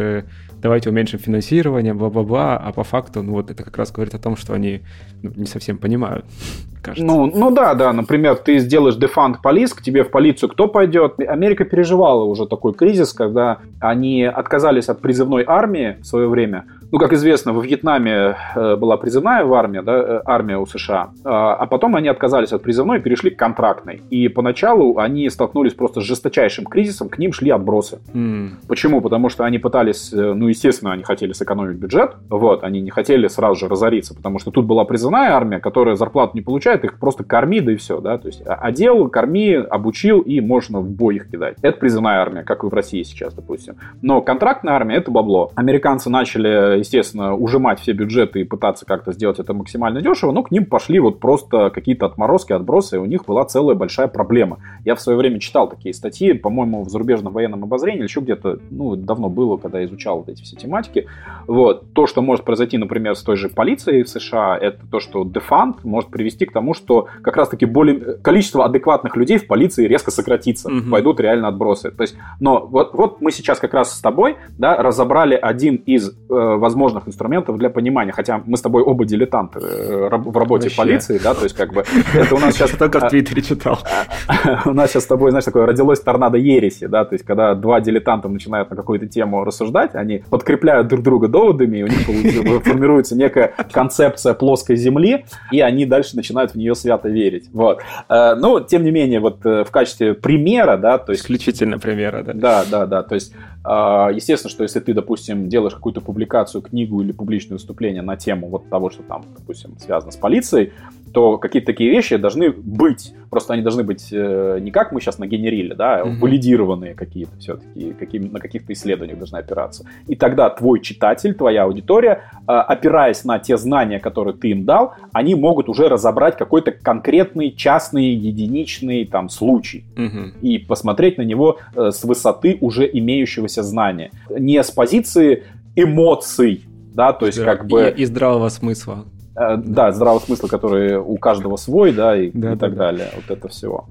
давайте 0.63 0.91
уменьшим 0.91 1.19
финансирование, 1.19 1.93
бла-бла-бла, 1.93 2.57
а 2.57 2.73
по 2.73 2.85
факту, 2.85 3.23
ну 3.23 3.33
вот 3.33 3.51
это 3.51 3.65
как 3.65 3.77
раз 3.77 3.91
говорит 3.91 4.15
о 4.15 4.19
том, 4.19 4.37
что 4.37 4.55
они 4.55 4.83
ну, 5.23 5.33
не 5.37 5.47
совсем 5.47 5.77
понимают 5.77 6.25
кажется. 6.83 7.05
Ну, 7.05 7.27
ну 7.27 7.51
да, 7.51 7.75
да. 7.75 7.93
Например, 7.93 8.37
ты 8.37 8.59
сделаешь 8.59 8.97
дефанд 8.97 9.43
полис, 9.43 9.75
к 9.75 9.83
тебе 9.83 10.05
в 10.05 10.11
полицию 10.11 10.51
кто 10.51 10.69
пойдет? 10.69 11.19
Америка 11.21 11.65
переживала 11.65 12.25
уже 12.25 12.47
такой 12.47 12.75
кризис, 12.75 13.13
когда 13.13 13.59
они 13.81 14.25
отказались 14.25 14.89
от 14.89 15.01
призывной 15.01 15.45
армии 15.47 15.97
в 16.01 16.07
свое 16.07 16.29
время. 16.29 16.65
Ну, 16.93 16.99
как 16.99 17.15
известно, 17.15 17.55
во 17.55 17.63
Вьетнаме 17.63 18.37
э, 18.55 18.77
была 18.77 18.99
призывная 18.99 19.47
в 19.47 19.55
армии, 19.55 19.81
да, 19.81 19.95
э, 19.95 20.21
армия 20.27 20.59
у 20.59 20.67
США, 20.67 21.09
а, 21.25 21.55
а 21.55 21.67
потом 21.67 21.97
они 21.97 22.09
отказались 22.09 22.53
от 22.53 22.63
призывной 22.63 22.99
и 22.99 23.01
перешли 23.01 23.31
к 23.31 23.39
контрактной. 23.39 24.03
И 24.11 24.29
поначалу 24.29 24.99
они 24.99 25.31
столкнулись 25.31 25.73
просто 25.73 26.03
с 26.03 26.05
жесточайшим 26.05 26.67
кризисом, 26.67 27.09
к 27.09 27.17
ним 27.17 27.33
шли 27.33 27.51
отбросы. 27.51 27.99
Mm. 28.13 28.67
Почему? 28.69 29.01
Потому 29.01 29.31
что 29.31 29.45
они 29.45 29.59
пытались, 29.59 30.13
э, 30.13 30.35
ну, 30.35 30.51
естественно, 30.53 30.93
они 30.93 31.03
хотели 31.03 31.33
сэкономить 31.33 31.77
бюджет, 31.77 32.17
вот, 32.29 32.65
они 32.65 32.81
не 32.81 32.91
хотели 32.91 33.27
сразу 33.29 33.57
же 33.57 33.69
разориться, 33.69 34.15
потому 34.15 34.39
что 34.39 34.51
тут 34.51 34.67
была 34.67 34.85
призывная 34.85 35.33
армия, 35.33 35.59
которая 35.59 35.95
зарплату 35.95 36.33
не 36.35 36.43
получает, 36.43 36.85
их 36.85 36.99
просто 36.99 37.25
корми, 37.25 37.61
да 37.61 37.73
и 37.73 37.77
все, 37.77 38.01
да, 38.01 38.19
то 38.19 38.29
есть 38.29 38.43
одел, 38.47 39.09
корми, 39.09 39.55
обучил, 39.55 40.21
и 40.21 40.41
можно 40.41 40.81
в 40.81 40.91
бой 40.91 41.17
их 41.17 41.31
кидать. 41.31 41.57
Это 41.63 41.79
призывная 41.79 42.21
армия, 42.21 42.43
как 42.43 42.65
и 42.65 42.67
в 42.67 42.75
России 42.75 43.03
сейчас, 43.03 43.35
допустим. 43.35 43.77
Но 44.01 44.21
контрактная 44.21 44.75
армия— 44.75 44.97
это 44.97 45.11
бабло. 45.11 45.51
Американцы 45.55 46.11
начали, 46.11 46.79
естественно, 46.79 47.35
ужимать 47.35 47.81
все 47.81 47.93
бюджеты 47.93 48.41
и 48.41 48.45
пытаться 48.45 48.87
как-то 48.87 49.13
сделать 49.13 49.39
это 49.39 49.55
максимально 49.55 50.01
дешево, 50.01 50.33
но 50.33 50.43
к 50.43 50.51
ним 50.51 50.67
пошли 50.67 51.01
вот 51.01 51.21
просто 51.21 51.71
какие-то 51.71 52.07
отморозки, 52.07 52.53
отбросы, 52.53 52.97
и 52.97 52.99
у 52.99 53.05
них 53.05 53.25
была 53.25 53.45
целая 53.45 53.75
большая 53.75 54.09
проблема. 54.09 54.59
Я 54.85 54.95
в 54.95 55.01
свое 55.01 55.19
время 55.19 55.41
читал 55.41 55.69
такие 55.69 55.95
статьи, 55.95 56.33
по-моему, 56.33 56.85
в 56.85 56.91
зарубежном 56.91 57.33
военном 57.33 57.65
обозрении, 57.65 58.03
еще 58.03 58.21
где-то, 58.21 58.59
ну, 58.71 58.97
давно 58.97 59.29
было, 59.29 59.57
когда 59.57 59.85
изучал 59.85 60.19
вот 60.19 60.29
эти 60.29 60.42
все 60.43 60.57
тематики. 60.57 61.07
Вот. 61.47 61.93
То, 61.93 62.07
что 62.07 62.23
может 62.23 62.45
произойти, 62.45 62.79
например, 62.79 63.15
с 63.15 63.23
той 63.23 63.37
же 63.37 63.49
полицией 63.49 64.03
в 64.03 64.09
США, 64.09 64.57
это 64.57 64.81
то, 64.91 65.01
что 65.01 65.25
дефанд 65.25 65.85
может 65.85 66.11
привести 66.11 66.47
к 66.47 66.53
тому, 66.53 66.63
тому, 66.63 66.75
что 66.75 67.09
как 67.23 67.37
раз-таки 67.37 67.67
более, 67.67 68.19
количество 68.23 68.65
адекватных 68.65 69.17
людей 69.17 69.39
в 69.39 69.47
полиции 69.47 69.87
резко 69.87 70.11
сократится, 70.11 70.69
угу. 70.69 70.91
пойдут 70.91 71.21
реально 71.21 71.49
отбросы. 71.49 71.91
То 71.91 72.03
есть, 72.03 72.17
но 72.41 72.67
вот, 72.67 72.95
вот 72.95 73.21
мы 73.21 73.33
сейчас 73.33 73.59
как 73.59 73.75
раз 73.75 73.97
с 73.97 74.01
тобой 74.01 74.37
да, 74.59 74.77
разобрали 74.77 75.35
один 75.35 75.77
из 75.77 76.09
э, 76.09 76.13
возможных 76.29 77.09
инструментов 77.09 77.59
для 77.59 77.69
понимания, 77.71 78.13
хотя 78.13 78.43
мы 78.47 78.57
с 78.57 78.63
тобой 78.63 78.83
оба 78.83 79.05
дилетанты 79.05 79.59
э, 79.59 80.09
в 80.09 80.37
работе 80.37 80.65
Вообще. 80.65 80.77
полиции, 80.77 81.21
да, 81.23 81.35
то 81.35 81.43
есть 81.43 81.57
как 81.57 81.73
бы 81.73 81.85
это 82.15 82.35
у 82.35 82.39
нас 82.39 82.55
сейчас... 82.55 82.71
Только 82.71 83.01
в 83.01 83.09
Твиттере 83.09 83.43
читал. 83.43 83.79
У 84.65 84.73
нас 84.73 84.91
сейчас 84.91 85.05
с 85.05 85.07
тобой, 85.07 85.31
знаешь, 85.31 85.45
такое 85.45 85.67
родилось 85.67 86.01
торнадо 86.01 86.39
ереси, 86.39 86.87
да, 86.87 87.05
то 87.05 87.15
есть 87.15 87.25
когда 87.25 87.55
два 87.55 87.81
дилетанта 87.81 88.29
начинают 88.29 88.71
на 88.71 88.77
какую-то 88.77 89.07
тему 89.07 89.45
рассуждать, 89.45 89.95
они 89.95 90.23
подкрепляют 90.33 90.89
друг 90.89 91.03
друга 91.03 91.29
доводами, 91.29 91.77
и 91.77 91.83
у 91.83 91.87
них 91.89 92.63
формируется 92.65 93.15
некая 93.15 93.55
концепция 93.71 94.33
плоской 94.33 94.77
земли, 94.77 95.27
и 95.51 95.61
они 95.61 95.85
дальше 95.85 96.17
начинают 96.17 96.53
в 96.53 96.55
нее 96.55 96.75
свято 96.75 97.11
верить. 97.11 97.51
Вот. 97.53 97.83
Э, 98.09 98.35
ну, 98.35 98.59
тем 98.61 98.83
не 98.83 98.91
менее, 98.91 99.21
вот 99.21 99.45
э, 99.45 99.63
в 99.63 99.71
качестве 99.71 100.15
примера, 100.15 100.79
да, 100.79 100.97
то 100.97 101.13
есть... 101.13 101.25
Исключительно 101.25 101.79
примера, 101.79 102.23
да. 102.23 102.33
Да, 102.33 102.65
да, 102.65 102.87
да. 102.87 103.03
То 103.03 103.15
есть, 103.15 103.35
э, 103.63 103.69
естественно, 104.15 104.51
что 104.51 104.63
если 104.63 104.81
ты, 104.81 104.95
допустим, 104.95 105.51
делаешь 105.51 105.75
какую-то 105.75 106.01
публикацию, 106.01 106.63
книгу 106.63 107.03
или 107.03 107.13
публичное 107.13 107.59
выступление 107.59 108.01
на 108.01 108.17
тему 108.17 108.49
вот 108.49 108.71
того, 108.71 108.89
что 108.89 109.03
там, 109.03 109.27
допустим, 109.37 109.77
связано 109.79 110.13
с 110.13 110.17
полицией, 110.17 110.73
то 111.13 111.39
какие-то 111.39 111.67
такие 111.67 111.91
вещи 111.91 112.17
должны 112.17 112.51
быть. 112.51 113.15
Просто 113.31 113.55
они 113.55 113.63
должны 113.63 113.83
быть 113.83 114.09
э, 114.13 114.59
не 114.61 114.71
как 114.71 114.93
мы 114.93 115.01
сейчас 115.01 115.19
нагенерили, 115.19 115.75
да, 115.75 116.01
а 116.01 116.05
валидированные 116.05 116.95
какие-то 116.95 117.37
все-таки, 117.39 117.93
какими, 117.93 118.29
на 118.29 118.41
каких-то 118.41 118.73
исследованиях 118.73 119.19
должны 119.19 119.39
опираться. 119.39 119.85
И 120.07 120.17
тогда 120.17 120.51
твой 120.51 120.81
читатель, 120.81 121.35
твоя 121.35 121.65
аудитория, 121.65 122.25
э, 122.47 122.53
опираясь 122.53 123.25
на 123.25 123.39
те 123.39 123.57
знания, 123.57 124.01
которые 124.01 124.35
ты 124.35 124.51
им 124.51 124.65
дал, 124.65 124.95
они 125.13 125.35
могут 125.35 125.69
уже 125.69 125.89
разобрать 125.89 126.37
какой-то 126.37 126.73
конкретный, 126.73 127.53
частный, 127.53 128.13
единичный 128.15 129.07
там 129.07 129.29
случай 129.29 129.85
угу. 129.97 130.37
и 130.43 130.59
посмотреть 130.59 131.19
на 131.19 131.23
него 131.23 131.59
э, 131.75 131.91
с 131.91 132.05
высоты 132.05 132.59
уже 132.61 132.89
имеющегося 132.93 133.63
знания. 133.63 134.11
Не 134.31 134.63
с 134.63 134.71
позиции 134.71 135.45
эмоций, 135.77 136.65
да, 136.95 137.13
то 137.13 137.27
есть 137.27 137.39
да, 137.39 137.45
как 137.45 137.67
бы... 137.67 137.95
И, 137.97 138.03
и 138.03 138.05
здравого 138.05 138.49
смысла. 138.49 139.05
Э, 139.35 139.57
да, 139.57 139.93
здравого 139.93 140.21
смысла, 140.21 140.49
который 140.49 140.97
у 140.97 141.17
каждого 141.17 141.57
свой, 141.57 141.93
да, 141.93 142.17
и, 142.17 142.31
да, 142.31 142.53
и 142.53 142.55
да, 142.55 142.59
так 142.59 142.75
да. 142.75 142.79
далее. 142.79 143.09
Вот 143.15 143.37
это 143.37 143.49
всего. 143.49 143.87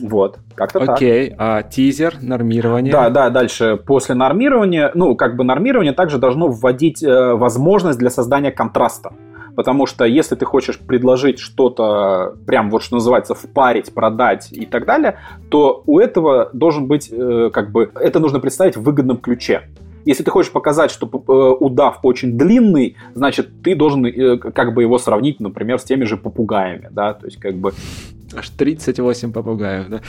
Вот, 0.00 0.38
как-то 0.54 0.80
так. 0.80 0.96
Окей, 0.96 1.34
а 1.36 1.62
тизер, 1.62 2.14
нормирование? 2.22 2.92
Да, 2.92 3.10
да, 3.10 3.28
дальше 3.28 3.76
после 3.76 4.14
нормирования, 4.14 4.90
ну, 4.94 5.14
как 5.14 5.36
бы 5.36 5.44
нормирование 5.44 5.92
также 5.92 6.18
должно 6.18 6.48
вводить 6.48 7.02
э, 7.02 7.34
возможность 7.34 7.98
для 7.98 8.08
создания 8.10 8.50
контраста. 8.50 9.12
Потому 9.56 9.84
что 9.84 10.04
если 10.04 10.36
ты 10.36 10.46
хочешь 10.46 10.78
предложить 10.78 11.38
что-то, 11.38 12.34
прям 12.46 12.70
вот 12.70 12.82
что 12.82 12.94
называется, 12.96 13.34
впарить, 13.34 13.92
продать 13.92 14.52
и 14.52 14.64
так 14.64 14.86
далее, 14.86 15.18
то 15.50 15.82
у 15.86 15.98
этого 15.98 16.50
должен 16.52 16.86
быть, 16.86 17.10
э, 17.12 17.50
как 17.52 17.70
бы, 17.70 17.90
это 17.94 18.20
нужно 18.20 18.40
представить 18.40 18.76
в 18.76 18.82
выгодном 18.82 19.18
ключе. 19.18 19.68
Если 20.04 20.22
ты 20.22 20.30
хочешь 20.30 20.52
показать, 20.52 20.90
что 20.90 21.06
э, 21.06 21.32
удав 21.64 22.00
очень 22.02 22.36
длинный, 22.36 22.96
значит, 23.14 23.62
ты 23.62 23.74
должен 23.74 24.04
э, 24.06 24.36
как 24.38 24.74
бы 24.74 24.82
его 24.82 24.98
сравнить, 24.98 25.40
например, 25.40 25.78
с 25.78 25.84
теми 25.84 26.04
же 26.04 26.16
попугаями, 26.16 26.88
да, 26.90 27.14
то 27.14 27.26
есть 27.26 27.38
как 27.38 27.54
бы 27.54 27.72
Аж 28.32 28.48
38 28.50 29.32
попугаев, 29.32 29.88
да? 29.88 30.00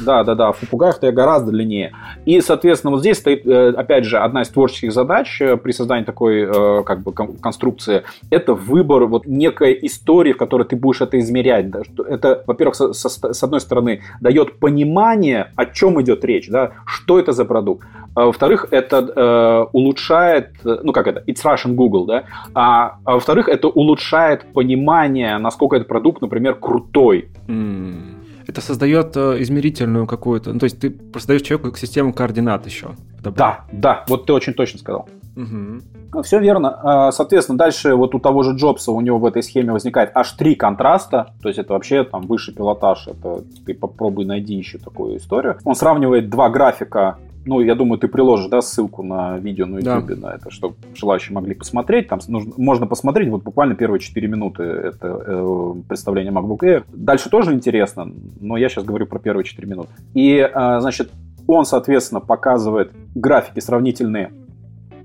Да, 0.00 0.24
да, 0.24 0.34
да, 0.34 0.50
в 0.50 0.58
попугаях-то 0.58 1.06
я 1.06 1.12
гораздо 1.12 1.52
длиннее. 1.52 1.92
И, 2.26 2.40
соответственно, 2.40 2.90
вот 2.90 3.00
здесь 3.00 3.18
стоит, 3.18 3.46
э, 3.46 3.68
опять 3.68 4.04
же, 4.04 4.18
одна 4.18 4.42
из 4.42 4.48
творческих 4.48 4.92
задач 4.92 5.38
при 5.38 5.70
создании 5.70 6.04
такой 6.04 6.82
как 6.82 7.02
бы 7.02 7.12
конструкции. 7.12 8.02
Это 8.30 8.54
выбор 8.54 9.04
вот 9.04 9.26
некой 9.26 9.78
истории, 9.82 10.32
в 10.32 10.38
которой 10.38 10.64
ты 10.64 10.74
будешь 10.74 11.02
это 11.02 11.20
измерять. 11.20 11.66
Это, 12.08 12.42
во-первых, 12.48 12.74
с, 12.74 12.94
с 12.94 13.42
одной 13.44 13.60
стороны, 13.60 14.02
дает 14.20 14.58
понимание, 14.58 15.52
о 15.54 15.66
чем 15.66 16.02
идет 16.02 16.24
речь, 16.24 16.48
да, 16.48 16.72
что 16.84 17.20
это 17.20 17.30
за 17.30 17.44
продукт. 17.44 17.86
А, 18.14 18.26
во-вторых, 18.26 18.66
это 18.70 18.98
э, 18.98 19.66
улучшает, 19.72 20.50
ну 20.64 20.92
как 20.92 21.06
это, 21.06 21.22
it's 21.26 21.44
Russian 21.44 21.74
Google, 21.74 22.06
да, 22.06 22.24
а, 22.54 22.98
а 23.04 23.14
во-вторых, 23.14 23.48
это 23.48 23.68
улучшает 23.68 24.52
понимание, 24.52 25.38
насколько 25.38 25.76
этот 25.76 25.88
продукт, 25.88 26.20
например, 26.20 26.54
крутой. 26.56 27.30
Mm. 27.48 28.22
Это 28.46 28.60
создает 28.60 29.16
э, 29.16 29.36
измерительную 29.40 30.06
какую-то, 30.06 30.52
ну, 30.52 30.58
то 30.58 30.64
есть 30.64 30.80
ты 30.80 30.94
создаешь 31.14 31.42
человеку 31.42 31.76
систему 31.76 32.12
координат 32.12 32.66
еще. 32.66 32.90
Да, 33.22 33.64
да, 33.72 34.04
вот 34.08 34.26
ты 34.26 34.32
очень 34.32 34.52
точно 34.52 34.80
сказал. 34.80 35.08
Угу. 35.36 35.80
Ну, 36.14 36.22
все 36.22 36.40
верно. 36.40 36.78
А, 36.82 37.12
соответственно, 37.12 37.56
дальше 37.56 37.94
вот 37.94 38.14
у 38.14 38.18
того 38.18 38.42
же 38.42 38.54
Джобса 38.54 38.92
у 38.92 39.00
него 39.00 39.18
в 39.18 39.24
этой 39.24 39.42
схеме 39.42 39.72
возникает 39.72 40.10
аж 40.14 40.32
три 40.32 40.54
контраста, 40.54 41.32
то 41.40 41.48
есть 41.48 41.58
это 41.58 41.72
вообще 41.72 42.04
там 42.04 42.22
высший 42.22 42.52
пилотаж, 42.52 43.06
это 43.06 43.42
ты 43.64 43.74
попробуй 43.74 44.26
найди 44.26 44.54
еще 44.54 44.78
такую 44.78 45.16
историю. 45.16 45.58
Он 45.64 45.74
сравнивает 45.74 46.28
два 46.28 46.50
графика 46.50 47.18
ну, 47.44 47.60
я 47.60 47.74
думаю, 47.74 47.98
ты 47.98 48.08
приложишь, 48.08 48.48
да, 48.48 48.60
ссылку 48.62 49.02
на 49.02 49.38
видео 49.38 49.66
на 49.66 49.78
YouTube 49.78 50.06
да. 50.06 50.28
на 50.28 50.34
это, 50.34 50.50
чтобы 50.50 50.76
желающие 50.94 51.34
могли 51.34 51.54
посмотреть. 51.54 52.08
Там 52.08 52.20
нужно, 52.28 52.52
можно 52.56 52.86
посмотреть 52.86 53.28
вот 53.30 53.42
буквально 53.42 53.74
первые 53.74 54.00
4 54.00 54.28
минуты 54.28 54.62
это 54.62 55.22
э, 55.26 55.74
представление 55.88 56.32
MacBook 56.32 56.60
Air. 56.60 56.84
Дальше 56.92 57.30
тоже 57.30 57.52
интересно, 57.52 58.12
но 58.40 58.56
я 58.56 58.68
сейчас 58.68 58.84
говорю 58.84 59.06
про 59.06 59.18
первые 59.18 59.44
4 59.44 59.68
минуты. 59.68 59.90
И, 60.14 60.36
э, 60.36 60.80
значит, 60.80 61.10
он, 61.48 61.64
соответственно, 61.64 62.20
показывает 62.20 62.92
графики 63.14 63.58
сравнительные 63.58 64.32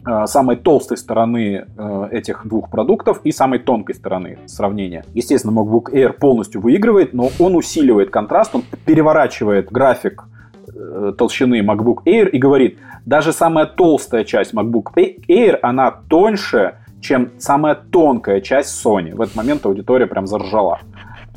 э, 0.06 0.26
самой 0.28 0.58
толстой 0.58 0.98
стороны 0.98 1.66
э, 1.76 2.08
этих 2.12 2.46
двух 2.46 2.70
продуктов 2.70 3.20
и 3.24 3.32
самой 3.32 3.60
тонкой 3.60 3.96
стороны 3.96 4.38
сравнения. 4.46 5.06
Естественно, 5.16 5.60
MacBook 5.60 5.92
Air 5.92 6.14
полностью 6.14 6.62
выигрывает, 6.62 7.14
но 7.14 7.32
он 7.40 7.56
усиливает 7.56 8.12
контраст, 8.12 8.54
он 8.54 8.64
переворачивает 8.86 9.72
график 9.72 10.26
толщины 11.18 11.62
MacBook 11.62 12.04
Air 12.06 12.30
и 12.30 12.38
говорит, 12.38 12.78
даже 13.06 13.32
самая 13.34 13.66
толстая 13.66 14.24
часть 14.24 14.54
MacBook 14.54 14.94
Air, 15.28 15.60
она 15.62 15.92
тоньше, 15.92 16.76
чем 17.02 17.32
самая 17.38 17.76
тонкая 17.76 18.42
часть 18.42 18.86
Sony. 18.86 19.14
В 19.14 19.22
этот 19.22 19.36
момент 19.36 19.66
аудитория 19.66 20.08
прям 20.08 20.28
заржала. 20.28 20.80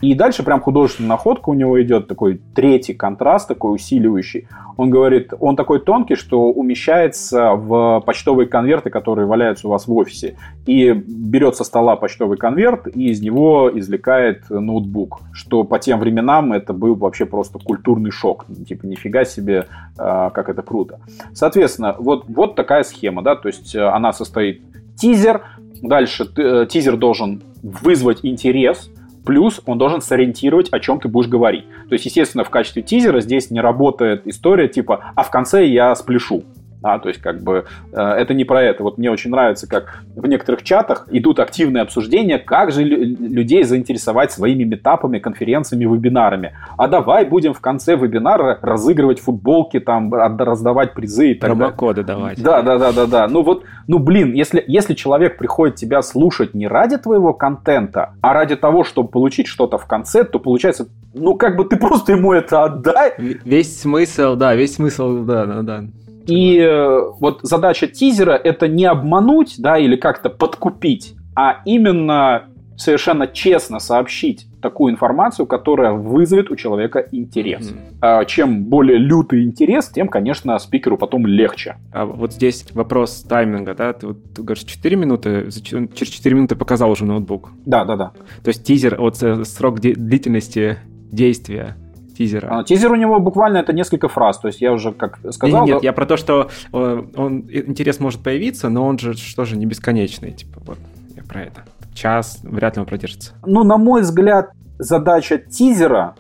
И 0.01 0.14
дальше 0.14 0.42
прям 0.42 0.61
художественная 0.61 1.11
находка 1.11 1.51
у 1.51 1.55
него 1.55 1.80
идет, 1.82 2.09
такой 2.09 2.40
третий 2.55 2.94
контраст, 2.94 3.48
такой 3.48 3.74
усиливающий. 3.74 4.48
Он 4.76 4.88
говорит, 4.88 5.32
он 5.38 5.57
такой 5.57 5.80
тонкий, 5.80 6.14
что 6.14 6.51
умещается 6.51 7.53
в 7.55 8.03
почтовые 8.07 8.48
конверты, 8.48 8.88
которые 8.88 9.26
валяются 9.26 9.68
у 9.68 9.70
вас 9.70 9.86
в 9.86 9.94
офисе. 9.94 10.36
И 10.66 10.92
берет 10.92 11.57
со 11.57 11.64
стола 11.64 11.96
почтовый 11.96 12.38
конверт 12.38 12.86
и 12.94 13.11
из 13.11 13.20
него 13.20 13.70
извлекает 13.74 14.48
ноутбук. 14.48 15.20
Что 15.32 15.64
по 15.64 15.78
тем 15.78 16.01
временам 16.01 16.53
это 16.53 16.72
был 16.72 16.94
вообще 16.94 17.26
просто 17.26 17.59
культурный 17.59 18.11
шок. 18.11 18.46
Типа, 18.66 18.86
нифига 18.86 19.24
себе, 19.24 19.66
а, 19.98 20.30
как 20.30 20.48
это 20.48 20.62
круто. 20.62 21.01
Соответственно, 21.34 21.94
вот, 21.98 22.24
вот 22.28 22.55
такая 22.55 22.84
схема, 22.84 23.22
да, 23.22 23.36
то 23.36 23.48
есть 23.48 23.74
э, 23.74 23.82
она 23.82 24.12
состоит 24.12 24.62
тизер, 24.96 25.42
дальше 25.82 26.26
э, 26.36 26.66
тизер 26.68 26.96
должен 26.96 27.42
вызвать 27.62 28.20
интерес, 28.22 28.90
Плюс 29.24 29.60
он 29.66 29.78
должен 29.78 30.00
сориентировать, 30.00 30.68
о 30.70 30.80
чем 30.80 31.00
ты 31.00 31.08
будешь 31.08 31.28
говорить. 31.28 31.64
То 31.88 31.94
есть, 31.94 32.04
естественно, 32.06 32.44
в 32.44 32.50
качестве 32.50 32.82
тизера 32.82 33.20
здесь 33.20 33.50
не 33.50 33.60
работает 33.60 34.26
история 34.26 34.68
типа 34.68 35.12
«а 35.14 35.22
в 35.22 35.30
конце 35.30 35.66
я 35.66 35.94
спляшу». 35.94 36.44
А, 36.83 36.99
то 36.99 37.09
есть, 37.09 37.20
как 37.20 37.43
бы, 37.43 37.66
э, 37.93 38.01
это 38.01 38.35
не 38.35 38.45
про 38.45 38.62
это. 38.62 38.83
Вот 38.83 38.99
мне 38.99 39.11
очень 39.11 39.31
нравится, 39.31 39.68
как 39.68 40.03
в 40.14 40.26
некоторых 40.26 40.62
чатах 40.62 41.07
идут 41.11 41.39
активные 41.39 41.83
обсуждения, 41.83 42.39
как 42.39 42.72
же 42.72 42.85
людей 42.85 43.64
заинтересовать 43.64 44.33
своими 44.33 44.64
метапами, 44.64 45.18
конференциями, 45.18 45.85
вебинарами. 45.85 46.55
А 46.78 46.89
давай 46.89 47.24
будем 47.24 47.53
в 47.53 47.61
конце 47.61 47.97
вебинара 47.97 48.59
разыгрывать 48.62 49.20
футболки, 49.20 49.81
там, 49.81 50.12
раздавать 50.12 50.95
призы 50.95 51.33
и 51.33 51.35
так 51.35 51.51
далее. 51.51 51.57
Промокоды 51.57 52.03
давать. 52.03 52.43
Да, 52.43 52.62
да, 52.62 52.78
да, 52.78 52.93
да, 52.93 53.07
да. 53.07 53.28
Ну 53.28 53.43
вот, 53.43 53.64
ну 53.87 53.99
блин, 53.99 54.33
если, 54.33 54.64
если 54.66 54.95
человек 54.95 55.37
приходит 55.39 55.76
тебя 55.76 56.03
слушать 56.03 56.55
не 56.55 56.66
ради 56.66 56.97
твоего 56.97 57.35
контента, 57.35 58.14
а 58.20 58.33
ради 58.33 58.57
того, 58.57 58.85
чтобы 58.85 59.09
получить 59.09 59.47
что-то 59.47 59.78
в 59.78 59.87
конце, 59.87 60.24
то 60.24 60.39
получается, 60.39 60.89
ну 61.14 61.35
как 61.35 61.57
бы 61.57 61.64
ты 61.64 61.76
просто 61.76 62.12
ему 62.12 62.33
это 62.33 62.64
отдай. 62.64 63.14
Весь 63.18 63.81
смысл, 63.81 64.37
да, 64.37 64.55
весь 64.55 64.76
смысл, 64.76 65.24
да, 65.24 65.47
да, 65.47 65.62
да. 65.62 65.85
И 66.26 66.58
э, 66.58 67.00
вот 67.18 67.40
задача 67.42 67.86
тизера 67.86 68.32
это 68.32 68.68
не 68.68 68.84
обмануть, 68.84 69.56
да, 69.58 69.78
или 69.78 69.96
как-то 69.96 70.30
подкупить, 70.30 71.14
а 71.34 71.62
именно 71.64 72.44
совершенно 72.80 73.26
честно 73.26 73.78
сообщить 73.78 74.46
такую 74.60 74.92
информацию, 74.92 75.46
которая 75.46 75.92
вызовет 75.92 76.50
у 76.50 76.56
человека 76.56 77.06
интерес. 77.12 77.72
Mm-hmm. 78.00 78.26
Чем 78.26 78.64
более 78.64 78.98
лютый 78.98 79.44
интерес, 79.44 79.88
тем, 79.88 80.08
конечно, 80.08 80.58
спикеру 80.58 80.96
потом 80.96 81.26
легче. 81.26 81.76
А 81.92 82.04
вот 82.04 82.32
здесь 82.32 82.66
вопрос 82.72 83.22
тайминга, 83.22 83.74
да? 83.74 83.92
Ты, 83.92 84.08
вот, 84.08 84.34
ты 84.34 84.42
говоришь, 84.42 84.64
4 84.64 84.96
минуты, 84.96 85.48
через 85.94 86.08
4 86.08 86.34
минуты 86.34 86.56
показал 86.56 86.90
уже 86.90 87.04
ноутбук. 87.04 87.50
Да, 87.66 87.84
да, 87.84 87.96
да. 87.96 88.12
То 88.42 88.48
есть 88.48 88.64
тизер, 88.64 88.96
вот 88.98 89.22
э, 89.22 89.44
срок 89.44 89.80
длительности 89.80 90.78
действия 91.12 91.76
тизера. 92.20 92.48
А, 92.50 92.64
тизер 92.64 92.92
у 92.92 92.96
него 92.96 93.18
буквально 93.18 93.58
это 93.58 93.72
несколько 93.72 94.08
фраз, 94.08 94.38
то 94.38 94.48
есть 94.48 94.60
я 94.60 94.72
уже 94.72 94.92
как 94.92 95.18
сказал... 95.30 95.64
Нет, 95.64 95.74
нет, 95.76 95.82
я 95.82 95.92
про 95.94 96.04
то, 96.04 96.18
что 96.18 96.50
э, 96.72 97.02
он, 97.16 97.44
интерес 97.50 97.98
может 97.98 98.22
появиться, 98.22 98.68
но 98.68 98.86
он 98.86 98.98
же 98.98 99.14
что 99.14 99.46
же 99.46 99.56
не 99.56 99.64
бесконечный, 99.64 100.32
типа 100.32 100.60
вот, 100.66 100.78
я 101.16 101.22
про 101.22 101.44
это. 101.44 101.62
Час 101.94 102.40
вряд 102.42 102.76
ли 102.76 102.80
он 102.80 102.86
продержится. 102.86 103.32
Ну, 103.46 103.64
на 103.64 103.78
мой 103.78 104.02
взгляд, 104.02 104.50
задача 104.78 105.38
тизера 105.38 106.14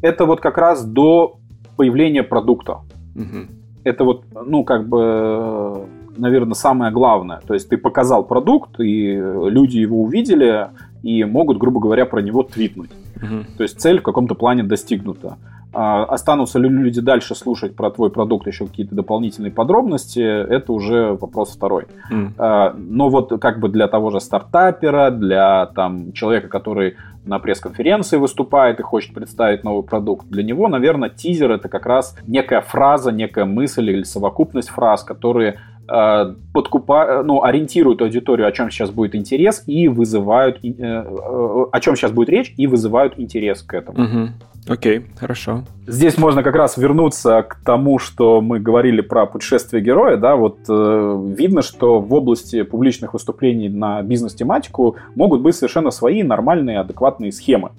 это 0.00 0.24
вот 0.24 0.40
как 0.40 0.56
раз 0.56 0.82
до 0.84 1.36
появления 1.76 2.22
продукта. 2.22 2.78
Угу. 3.14 3.46
Это 3.84 4.04
вот, 4.04 4.24
ну, 4.46 4.64
как 4.64 4.88
бы, 4.88 5.86
наверное, 6.16 6.54
самое 6.54 6.90
главное. 6.90 7.40
То 7.46 7.52
есть 7.52 7.68
ты 7.68 7.76
показал 7.76 8.24
продукт, 8.24 8.80
и 8.80 9.12
люди 9.14 9.76
его 9.76 10.02
увидели, 10.02 10.68
и 11.02 11.24
могут, 11.24 11.58
грубо 11.58 11.80
говоря, 11.80 12.06
про 12.06 12.22
него 12.22 12.42
твитнуть. 12.42 12.90
Угу. 13.16 13.56
То 13.56 13.62
есть 13.62 13.80
цель 13.80 14.00
в 14.00 14.02
каком-то 14.02 14.34
плане 14.34 14.62
достигнута. 14.62 15.38
А 15.74 16.04
останутся 16.04 16.60
ли 16.60 16.68
люди 16.68 17.00
дальше 17.00 17.34
слушать 17.34 17.74
про 17.74 17.90
твой 17.90 18.10
продукт 18.10 18.46
еще 18.46 18.66
какие-то 18.66 18.94
дополнительные 18.94 19.50
подробности, 19.50 20.20
это 20.20 20.72
уже 20.72 21.14
вопрос 21.14 21.56
второй. 21.56 21.86
Mm. 22.12 22.32
А, 22.38 22.74
но 22.76 23.08
вот 23.08 23.32
как 23.40 23.58
бы 23.58 23.68
для 23.68 23.88
того 23.88 24.10
же 24.10 24.20
стартапера, 24.20 25.10
для 25.10 25.66
там, 25.66 26.12
человека, 26.12 26.46
который 26.46 26.94
на 27.24 27.40
пресс-конференции 27.40 28.18
выступает 28.18 28.78
и 28.78 28.82
хочет 28.84 29.14
представить 29.14 29.64
новый 29.64 29.82
продукт, 29.82 30.28
для 30.28 30.44
него, 30.44 30.68
наверное, 30.68 31.08
тизер 31.08 31.50
это 31.50 31.68
как 31.68 31.86
раз 31.86 32.16
некая 32.26 32.60
фраза, 32.60 33.10
некая 33.10 33.44
мысль 33.44 33.90
или 33.90 34.04
совокупность 34.04 34.68
фраз, 34.68 35.02
которые 35.02 35.58
подкупают, 35.86 37.26
ну, 37.26 37.42
ориентируют 37.42 38.00
аудиторию, 38.00 38.46
о 38.46 38.52
чем 38.52 38.70
сейчас 38.70 38.90
будет 38.90 39.14
интерес, 39.14 39.62
и 39.66 39.88
вызывают, 39.88 40.58
э, 40.64 40.68
э, 40.78 41.64
о 41.72 41.80
чем 41.80 41.96
сейчас 41.96 42.12
будет 42.12 42.28
речь, 42.28 42.54
и 42.56 42.66
вызывают 42.66 43.18
интерес 43.18 43.62
к 43.62 43.74
этому. 43.74 44.02
Угу. 44.02 44.28
Окей, 44.66 45.04
хорошо. 45.18 45.64
Здесь 45.86 46.16
можно 46.16 46.42
как 46.42 46.54
раз 46.54 46.78
вернуться 46.78 47.42
к 47.42 47.56
тому, 47.64 47.98
что 47.98 48.40
мы 48.40 48.60
говорили 48.60 49.02
про 49.02 49.26
путешествие 49.26 49.82
героя, 49.82 50.16
да, 50.16 50.36
вот 50.36 50.58
э, 50.68 51.34
видно, 51.36 51.60
что 51.60 52.00
в 52.00 52.14
области 52.14 52.62
публичных 52.62 53.12
выступлений 53.12 53.68
на 53.68 54.02
бизнес-тематику 54.02 54.96
могут 55.14 55.42
быть 55.42 55.54
совершенно 55.54 55.90
свои 55.90 56.22
нормальные, 56.22 56.80
адекватные 56.80 57.30
схемы. 57.30 57.72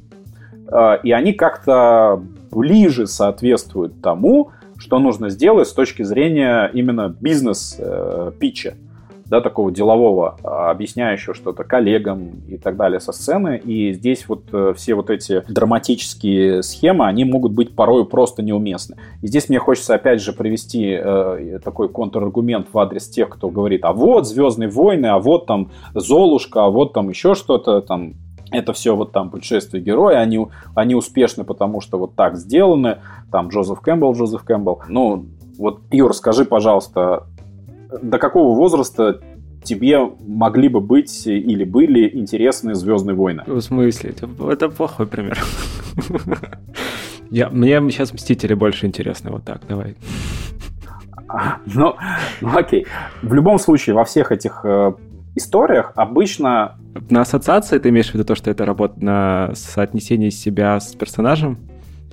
Э, 0.71 0.99
и 1.01 1.11
они 1.11 1.33
как-то 1.33 2.21
ближе 2.51 3.07
соответствуют 3.07 4.01
тому, 4.01 4.51
что 4.77 4.99
нужно 4.99 5.29
сделать 5.29 5.67
с 5.67 5.73
точки 5.73 6.03
зрения 6.03 6.69
именно 6.73 7.09
бизнес-питча, 7.09 8.75
да, 9.25 9.41
такого 9.41 9.71
делового, 9.71 10.37
а, 10.43 10.69
объясняющего 10.69 11.33
что-то 11.33 11.63
коллегам 11.63 12.43
и 12.47 12.57
так 12.57 12.77
далее 12.77 12.99
со 12.99 13.11
сцены. 13.11 13.57
И 13.57 13.91
здесь 13.93 14.27
вот 14.27 14.43
э, 14.51 14.73
все 14.75 14.93
вот 14.93 15.09
эти 15.09 15.43
драматические 15.49 16.61
схемы, 16.61 17.07
они 17.07 17.25
могут 17.25 17.51
быть 17.51 17.75
порой 17.75 18.05
просто 18.05 18.43
неуместны. 18.43 18.97
И 19.21 19.27
здесь 19.27 19.49
мне 19.49 19.59
хочется 19.59 19.95
опять 19.95 20.21
же 20.21 20.31
привести 20.31 20.95
э, 20.99 21.59
такой 21.63 21.89
контраргумент 21.89 22.67
в 22.71 22.77
адрес 22.77 23.09
тех, 23.09 23.29
кто 23.29 23.49
говорит, 23.49 23.83
а 23.83 23.93
вот 23.93 24.27
«Звездные 24.27 24.69
войны», 24.69 25.07
а 25.07 25.17
вот 25.17 25.47
там 25.47 25.71
«Золушка», 25.93 26.65
а 26.65 26.69
вот 26.69 26.93
там 26.93 27.09
еще 27.09 27.33
что-то, 27.33 27.81
там 27.81 28.13
это 28.57 28.73
все 28.73 28.95
вот 28.95 29.11
там 29.11 29.29
путешествие 29.29 29.83
героя, 29.83 30.19
они, 30.19 30.47
они 30.75 30.95
успешны, 30.95 31.43
потому 31.43 31.81
что 31.81 31.97
вот 31.97 32.15
так 32.15 32.37
сделаны, 32.37 32.99
там 33.31 33.49
Джозеф 33.49 33.81
Кэмпбелл, 33.81 34.13
Джозеф 34.13 34.43
Кэмпбелл. 34.43 34.81
Ну, 34.87 35.25
вот, 35.57 35.81
Юр, 35.91 36.13
скажи, 36.13 36.45
пожалуйста, 36.45 37.27
до 38.01 38.17
какого 38.17 38.55
возраста 38.55 39.21
тебе 39.63 39.99
могли 40.25 40.69
бы 40.69 40.79
быть 40.79 41.25
или 41.27 41.63
были 41.63 42.09
интересны 42.17 42.75
«Звездные 42.75 43.15
войны»? 43.15 43.43
В 43.47 43.59
смысле? 43.61 44.11
Это, 44.11 44.29
это 44.49 44.69
плохой 44.69 45.07
пример. 45.07 45.39
Я, 47.31 47.49
мне 47.49 47.79
сейчас 47.89 48.13
«Мстители» 48.13 48.53
больше 48.53 48.85
интересны, 48.85 49.31
вот 49.31 49.43
так, 49.43 49.61
давай. 49.67 49.95
Ну, 51.65 51.95
ну, 52.41 52.57
окей. 52.57 52.85
В 53.23 53.33
любом 53.33 53.57
случае, 53.57 53.95
во 53.95 54.05
всех 54.05 54.31
этих 54.31 54.61
э, 54.63 54.93
историях 55.35 55.91
обычно... 55.95 56.77
На 57.09 57.21
ассоциации 57.21 57.77
ты 57.77 57.89
имеешь 57.89 58.09
в 58.09 58.13
виду 58.13 58.23
то, 58.23 58.35
что 58.35 58.49
это 58.49 58.65
работа 58.65 59.03
на 59.03 59.51
соотнесение 59.53 60.31
себя 60.31 60.79
с 60.79 60.93
персонажем? 60.93 61.57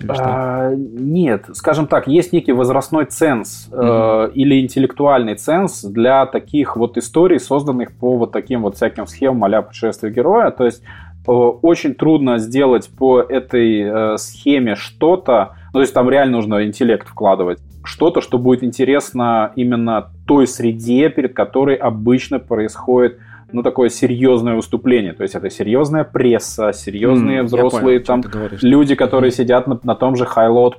А, 0.09 0.73
нет, 0.75 1.47
скажем 1.53 1.87
так, 1.87 2.09
есть 2.09 2.33
некий 2.33 2.53
возрастной 2.53 3.05
ценз 3.05 3.68
угу. 3.70 3.83
э, 3.83 4.31
или 4.35 4.61
интеллектуальный 4.61 5.37
ценз 5.37 5.85
для 5.85 6.27
таких 6.27 6.77
вот 6.77 6.97
историй, 6.99 7.39
созданных 7.39 7.93
по 7.93 8.16
вот 8.16 8.33
таким 8.33 8.62
вот 8.62 8.77
всяким 8.77 9.07
схемам 9.07 9.45
а 9.45 9.62
путешествия 9.62 10.11
героя. 10.11 10.51
То 10.51 10.64
есть 10.64 10.83
э, 10.83 11.31
очень 11.31 11.95
трудно 11.95 12.39
сделать 12.39 12.91
по 12.91 13.20
этой 13.20 13.83
э, 13.83 14.16
схеме 14.16 14.75
что-то, 14.75 15.57
ну, 15.73 15.79
то 15.79 15.81
есть 15.81 15.95
там 15.95 16.11
реально 16.11 16.37
нужно 16.37 16.64
интеллект 16.64 17.09
вкладывать, 17.09 17.59
что-то, 17.83 18.20
что 18.20 18.39
будет 18.39 18.62
интересно 18.62 19.53
именно 19.57 20.11
той 20.27 20.47
среде, 20.47 21.09
перед 21.09 21.35
которой 21.35 21.77
обычно 21.77 22.39
происходит 22.39 23.18
ну, 23.53 23.62
такое 23.62 23.88
серьезное 23.88 24.55
выступление. 24.55 25.12
То 25.12 25.22
есть 25.22 25.34
это 25.34 25.50
серьезная 25.50 26.05
пресса, 26.05 26.72
серьезные 26.72 27.40
mm, 27.40 27.44
взрослые 27.44 28.00
понял, 28.00 28.22
там 28.22 28.22
люди, 28.62 28.94
которые 28.94 29.30
mm. 29.30 29.34
сидят 29.34 29.66
на, 29.66 29.78
на 29.82 29.94
том 29.94 30.16
же 30.16 30.24
Highload++. 30.24 30.74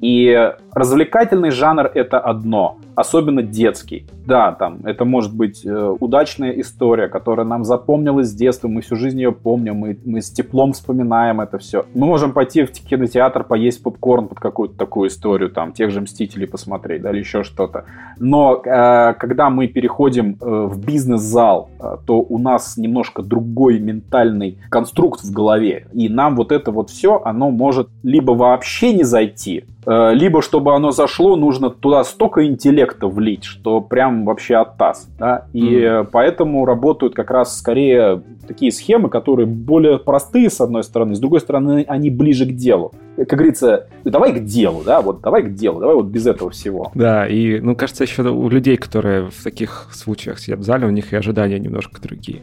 И 0.00 0.52
развлекательный 0.72 1.50
жанр 1.50 1.90
это 1.94 2.18
одно, 2.18 2.78
особенно 2.96 3.42
детский. 3.42 4.06
Да, 4.26 4.52
там 4.52 4.80
это 4.84 5.04
может 5.04 5.34
быть 5.34 5.64
э, 5.64 5.96
удачная 6.00 6.50
история, 6.52 7.08
которая 7.08 7.46
нам 7.46 7.64
запомнилась 7.64 8.28
с 8.28 8.34
детства, 8.34 8.68
мы 8.68 8.80
всю 8.80 8.96
жизнь 8.96 9.20
ее 9.20 9.32
помним, 9.32 9.76
мы, 9.76 9.98
мы 10.04 10.20
с 10.20 10.30
теплом 10.30 10.72
вспоминаем 10.72 11.40
это 11.40 11.58
все. 11.58 11.84
Мы 11.94 12.06
можем 12.06 12.32
пойти 12.32 12.64
в 12.64 12.72
кинотеатр, 12.72 13.44
поесть 13.44 13.82
попкорн 13.82 14.28
под 14.28 14.40
какую-то 14.40 14.76
такую 14.76 15.08
историю, 15.08 15.50
там, 15.50 15.72
тех 15.72 15.90
же 15.90 16.00
Мстителей 16.00 16.46
посмотреть, 16.46 17.02
да, 17.02 17.10
или 17.10 17.18
еще 17.18 17.44
что-то. 17.44 17.84
Но 18.18 18.62
э, 18.64 19.14
когда 19.14 19.50
мы 19.50 19.68
переходим 19.68 20.36
э, 20.40 20.66
в 20.66 20.84
бизнес-зал, 20.84 21.51
э, 21.60 21.96
то 22.06 22.20
у 22.20 22.38
нас 22.38 22.76
немножко 22.76 23.22
другой 23.22 23.78
ментальный 23.80 24.58
конструкт 24.70 25.22
в 25.22 25.32
голове, 25.32 25.86
и 25.92 26.08
нам 26.08 26.36
вот 26.36 26.52
это 26.52 26.70
вот 26.70 26.90
все, 26.90 27.20
оно 27.24 27.50
может 27.50 27.88
либо 28.02 28.32
вообще 28.32 28.92
не 28.92 29.04
зайти, 29.04 29.64
либо 29.86 30.42
чтобы 30.42 30.74
оно 30.74 30.90
зашло, 30.90 31.36
нужно 31.36 31.70
туда 31.70 32.04
столько 32.04 32.46
интеллекта 32.46 33.08
влить, 33.08 33.44
что 33.44 33.80
прям 33.80 34.24
вообще 34.24 34.56
оттас. 34.56 35.08
Да? 35.18 35.46
И 35.52 35.60
mm-hmm. 35.60 36.08
поэтому 36.12 36.64
работают 36.64 37.14
как 37.14 37.30
раз 37.30 37.58
скорее 37.58 38.22
такие 38.46 38.70
схемы, 38.70 39.08
которые 39.08 39.46
более 39.46 39.98
простые, 39.98 40.50
с 40.50 40.60
одной 40.60 40.84
стороны, 40.84 41.14
с 41.14 41.18
другой 41.18 41.40
стороны, 41.40 41.84
они 41.88 42.10
ближе 42.10 42.46
к 42.46 42.52
делу. 42.52 42.92
Как 43.16 43.28
говорится, 43.28 43.88
давай 44.04 44.32
к 44.32 44.44
делу, 44.44 44.82
да, 44.84 45.02
вот 45.02 45.20
давай 45.20 45.42
к 45.42 45.54
делу, 45.54 45.80
давай 45.80 45.96
вот 45.96 46.06
без 46.06 46.26
этого 46.26 46.50
всего. 46.50 46.90
Да, 46.94 47.26
и, 47.26 47.60
ну, 47.60 47.76
кажется, 47.76 48.04
еще 48.04 48.22
у 48.22 48.48
людей, 48.48 48.76
которые 48.76 49.30
в 49.30 49.42
таких 49.42 49.88
случаях 49.92 50.38
сидят 50.38 50.60
в 50.60 50.62
зале, 50.62 50.86
у 50.86 50.90
них 50.90 51.12
и 51.12 51.16
ожидания 51.16 51.58
немножко 51.58 52.00
другие. 52.00 52.42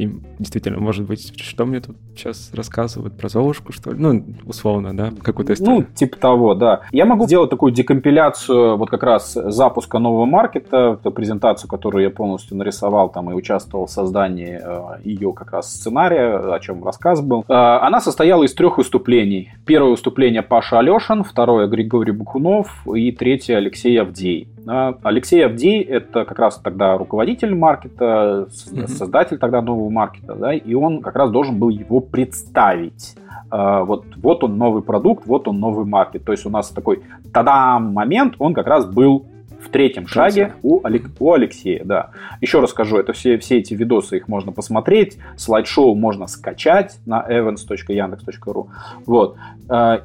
И 0.00 0.08
действительно, 0.38 0.80
может 0.80 1.06
быть, 1.06 1.38
что 1.42 1.66
мне 1.66 1.80
тут 1.80 1.94
сейчас 2.16 2.52
рассказывают 2.54 3.18
про 3.18 3.28
Золушку, 3.28 3.70
что 3.70 3.90
ли? 3.90 3.98
Ну, 3.98 4.24
условно, 4.46 4.96
да, 4.96 5.12
какую-то 5.22 5.52
историю. 5.52 5.80
Ну, 5.80 5.94
типа 5.94 6.16
того, 6.16 6.54
да. 6.54 6.80
Я 6.90 7.04
могу 7.04 7.26
сделать 7.26 7.50
такую 7.50 7.70
декомпиляцию 7.72 8.78
вот 8.78 8.88
как 8.88 9.02
раз 9.02 9.34
запуска 9.34 9.98
нового 9.98 10.24
маркета, 10.24 10.98
эту 10.98 11.10
презентацию, 11.10 11.68
которую 11.68 12.04
я 12.04 12.08
полностью 12.08 12.56
нарисовал 12.56 13.10
там 13.10 13.30
и 13.30 13.34
участвовал 13.34 13.84
в 13.84 13.90
создании 13.90 14.58
э, 14.62 15.00
ее 15.04 15.34
как 15.34 15.52
раз 15.52 15.70
сценария, 15.70 16.54
о 16.54 16.58
чем 16.60 16.82
рассказ 16.82 17.20
был. 17.20 17.44
Э, 17.46 17.52
она 17.52 18.00
состояла 18.00 18.44
из 18.44 18.54
трех 18.54 18.78
выступлений. 18.78 19.52
Первое 19.66 19.90
выступление 19.90 20.40
Паша 20.40 20.78
Алешин, 20.78 21.24
второе 21.24 21.66
Григорий 21.66 22.12
Букунов 22.12 22.86
и 22.86 23.12
третье 23.12 23.58
Алексей 23.58 24.00
Авдей. 24.00 24.48
Алексей 24.66 25.44
Авдей– 25.44 25.82
это 25.82 26.24
как 26.24 26.38
раз 26.38 26.58
тогда 26.58 26.96
руководитель 26.96 27.54
маркета, 27.54 28.48
mm-hmm. 28.48 28.88
создатель 28.88 29.38
тогда 29.38 29.62
нового 29.62 29.90
маркета, 29.90 30.34
да, 30.34 30.52
и 30.52 30.74
он 30.74 31.02
как 31.02 31.16
раз 31.16 31.30
должен 31.30 31.58
был 31.58 31.70
его 31.70 32.00
представить. 32.00 33.16
Вот, 33.50 34.04
вот 34.16 34.44
он 34.44 34.58
новый 34.58 34.82
продукт, 34.82 35.26
вот 35.26 35.48
он 35.48 35.58
новый 35.58 35.84
маркет. 35.84 36.24
То 36.24 36.32
есть 36.32 36.46
у 36.46 36.50
нас 36.50 36.68
такой 36.68 37.02
тадам 37.32 37.92
момент, 37.92 38.34
он 38.38 38.54
как 38.54 38.68
раз 38.68 38.86
был 38.86 39.26
в 39.60 39.68
третьем 39.70 40.06
шаге 40.06 40.54
у, 40.62 40.80
Олег, 40.84 41.10
у 41.18 41.32
Алексея, 41.32 41.84
да. 41.84 42.10
Еще 42.40 42.60
раз 42.60 42.70
скажу, 42.70 42.96
это 42.96 43.12
все, 43.12 43.38
все 43.38 43.58
эти 43.58 43.74
видосы, 43.74 44.18
их 44.18 44.28
можно 44.28 44.52
посмотреть, 44.52 45.18
слайд-шоу 45.36 45.94
можно 45.94 46.28
скачать 46.28 46.98
на 47.06 47.26
evans.yandex.ru. 47.28 48.68
Вот. 49.04 49.36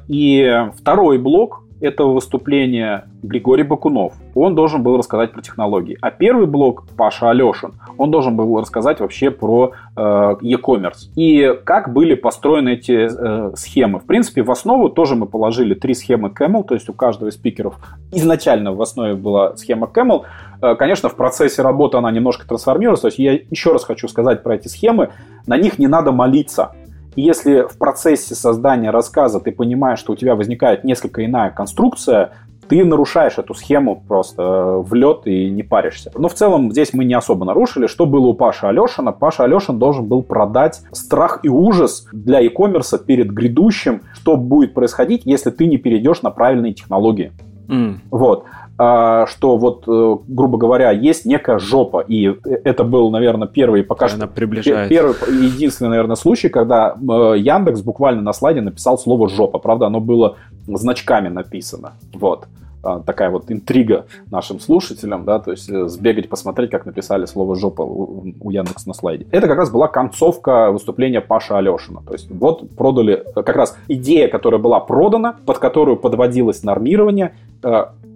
И 0.08 0.66
второй 0.76 1.18
блок 1.18 1.62
этого 1.80 2.14
выступления 2.14 3.08
Григорий 3.22 3.62
Бакунов. 3.62 4.14
Он 4.34 4.54
должен 4.54 4.82
был 4.82 4.96
рассказать 4.96 5.32
про 5.32 5.42
технологии. 5.42 5.98
А 6.00 6.10
первый 6.10 6.46
блок 6.46 6.84
Паша 6.96 7.30
Алешин, 7.30 7.74
он 7.98 8.10
должен 8.10 8.36
был 8.36 8.58
рассказать 8.60 9.00
вообще 9.00 9.30
про 9.30 9.72
э, 9.96 10.00
e-commerce. 10.40 11.10
И 11.16 11.54
как 11.64 11.92
были 11.92 12.14
построены 12.14 12.74
эти 12.74 13.08
э, 13.10 13.54
схемы. 13.56 14.00
В 14.00 14.06
принципе, 14.06 14.42
в 14.42 14.50
основу 14.50 14.88
тоже 14.88 15.16
мы 15.16 15.26
положили 15.26 15.74
три 15.74 15.94
схемы 15.94 16.28
Camel, 16.28 16.64
то 16.64 16.74
есть 16.74 16.88
у 16.88 16.92
каждого 16.92 17.28
из 17.28 17.34
спикеров 17.34 17.78
изначально 18.12 18.72
в 18.72 18.80
основе 18.80 19.14
была 19.14 19.56
схема 19.56 19.90
Camel. 19.92 20.22
Э, 20.62 20.74
конечно, 20.76 21.08
в 21.08 21.16
процессе 21.16 21.62
работы 21.62 21.98
она 21.98 22.10
немножко 22.10 22.46
трансформировалась. 22.46 23.00
То 23.00 23.08
есть 23.08 23.18
я 23.18 23.32
еще 23.32 23.72
раз 23.72 23.84
хочу 23.84 24.08
сказать 24.08 24.42
про 24.42 24.54
эти 24.54 24.68
схемы. 24.68 25.10
На 25.46 25.56
них 25.56 25.78
не 25.78 25.86
надо 25.86 26.12
молиться. 26.12 26.72
И 27.16 27.22
если 27.22 27.62
в 27.62 27.78
процессе 27.78 28.34
создания 28.34 28.90
рассказа 28.90 29.40
ты 29.40 29.50
понимаешь, 29.50 29.98
что 29.98 30.12
у 30.12 30.16
тебя 30.16 30.36
возникает 30.36 30.84
несколько 30.84 31.24
иная 31.24 31.50
конструкция, 31.50 32.32
ты 32.68 32.84
нарушаешь 32.84 33.38
эту 33.38 33.54
схему 33.54 34.02
просто 34.06 34.42
э, 34.42 34.82
в 34.82 34.92
лед 34.94 35.22
и 35.24 35.50
не 35.50 35.62
паришься. 35.62 36.10
Но 36.16 36.28
в 36.28 36.34
целом 36.34 36.72
здесь 36.72 36.92
мы 36.92 37.04
не 37.04 37.14
особо 37.14 37.44
нарушили. 37.44 37.86
Что 37.86 38.06
было 38.06 38.26
у 38.26 38.34
Паши 38.34 38.66
Алешина? 38.66 39.12
Паша 39.12 39.44
Алешин 39.44 39.78
должен 39.78 40.06
был 40.06 40.22
продать 40.22 40.82
страх 40.92 41.40
и 41.42 41.48
ужас 41.48 42.06
для 42.12 42.40
e-commerce 42.40 42.98
перед 43.04 43.30
грядущим, 43.30 44.02
что 44.14 44.36
будет 44.36 44.74
происходить, 44.74 45.22
если 45.24 45.50
ты 45.50 45.66
не 45.66 45.78
перейдешь 45.78 46.22
на 46.22 46.30
правильные 46.30 46.74
технологии. 46.74 47.32
Mm. 47.68 47.98
Вот. 48.10 48.44
А, 48.78 49.26
что 49.26 49.56
вот, 49.56 49.84
э, 49.88 50.16
грубо 50.28 50.58
говоря, 50.58 50.90
есть 50.90 51.24
некая 51.24 51.58
жопа, 51.58 52.04
и 52.06 52.34
это 52.44 52.84
был, 52.84 53.10
наверное, 53.10 53.48
первый 53.48 53.82
пока 53.82 54.08
что 54.08 54.26
приближается. 54.26 54.88
первый 54.90 55.14
единственный, 55.46 55.88
наверное, 55.88 56.16
случай, 56.16 56.50
когда 56.50 56.94
э, 56.94 57.34
Яндекс 57.38 57.80
буквально 57.80 58.20
на 58.20 58.34
слайде 58.34 58.60
написал 58.60 58.98
слово 58.98 59.30
жопа, 59.30 59.58
правда, 59.58 59.86
оно 59.86 60.00
было 60.00 60.36
значками 60.66 61.28
написано, 61.28 61.94
вот 62.12 62.48
такая 62.82 63.30
вот 63.30 63.50
интрига 63.50 64.06
нашим 64.30 64.60
слушателям, 64.60 65.24
да, 65.24 65.38
то 65.38 65.50
есть 65.50 65.68
э, 65.68 65.88
сбегать, 65.88 66.28
посмотреть, 66.28 66.70
как 66.70 66.86
написали 66.86 67.26
слово 67.26 67.56
«жопа» 67.56 67.82
у, 67.82 68.50
Яндекс 68.50 68.86
на 68.86 68.94
слайде. 68.94 69.26
Это 69.30 69.48
как 69.48 69.58
раз 69.58 69.70
была 69.70 69.88
концовка 69.88 70.70
выступления 70.70 71.20
Паши 71.20 71.54
Алешина. 71.54 72.02
То 72.06 72.12
есть 72.12 72.30
вот 72.30 72.70
продали, 72.76 73.24
как 73.34 73.56
раз 73.56 73.76
идея, 73.88 74.28
которая 74.28 74.60
была 74.60 74.80
продана, 74.80 75.36
под 75.44 75.58
которую 75.58 75.96
подводилось 75.96 76.62
нормирование, 76.62 77.34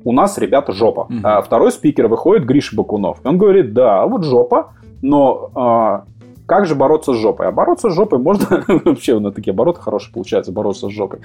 у 0.05 0.13
нас, 0.13 0.39
ребята, 0.39 0.73
жопа. 0.73 1.03
Угу. 1.03 1.21
А 1.23 1.43
второй 1.43 1.73
спикер 1.73 2.09
выходит 2.09 2.45
Гриша 2.45 2.77
Бакунов. 2.77 3.19
Он 3.25 3.39
говорит, 3.39 3.73
да, 3.73 4.07
вот 4.07 4.25
жопа, 4.25 4.73
но 5.03 5.51
а, 5.55 6.05
как 6.51 6.67
же 6.67 6.75
бороться 6.75 7.15
с 7.15 7.17
жопой? 7.17 7.47
А 7.47 7.53
бороться 7.53 7.91
с 7.91 7.95
жопой 7.95 8.19
можно... 8.19 8.65
Вообще, 8.85 9.17
на 9.21 9.31
такие 9.31 9.53
обороты 9.53 9.81
хорошие 9.81 10.13
получаются, 10.13 10.51
бороться 10.51 10.89
с 10.89 10.91
жопой. 10.91 11.21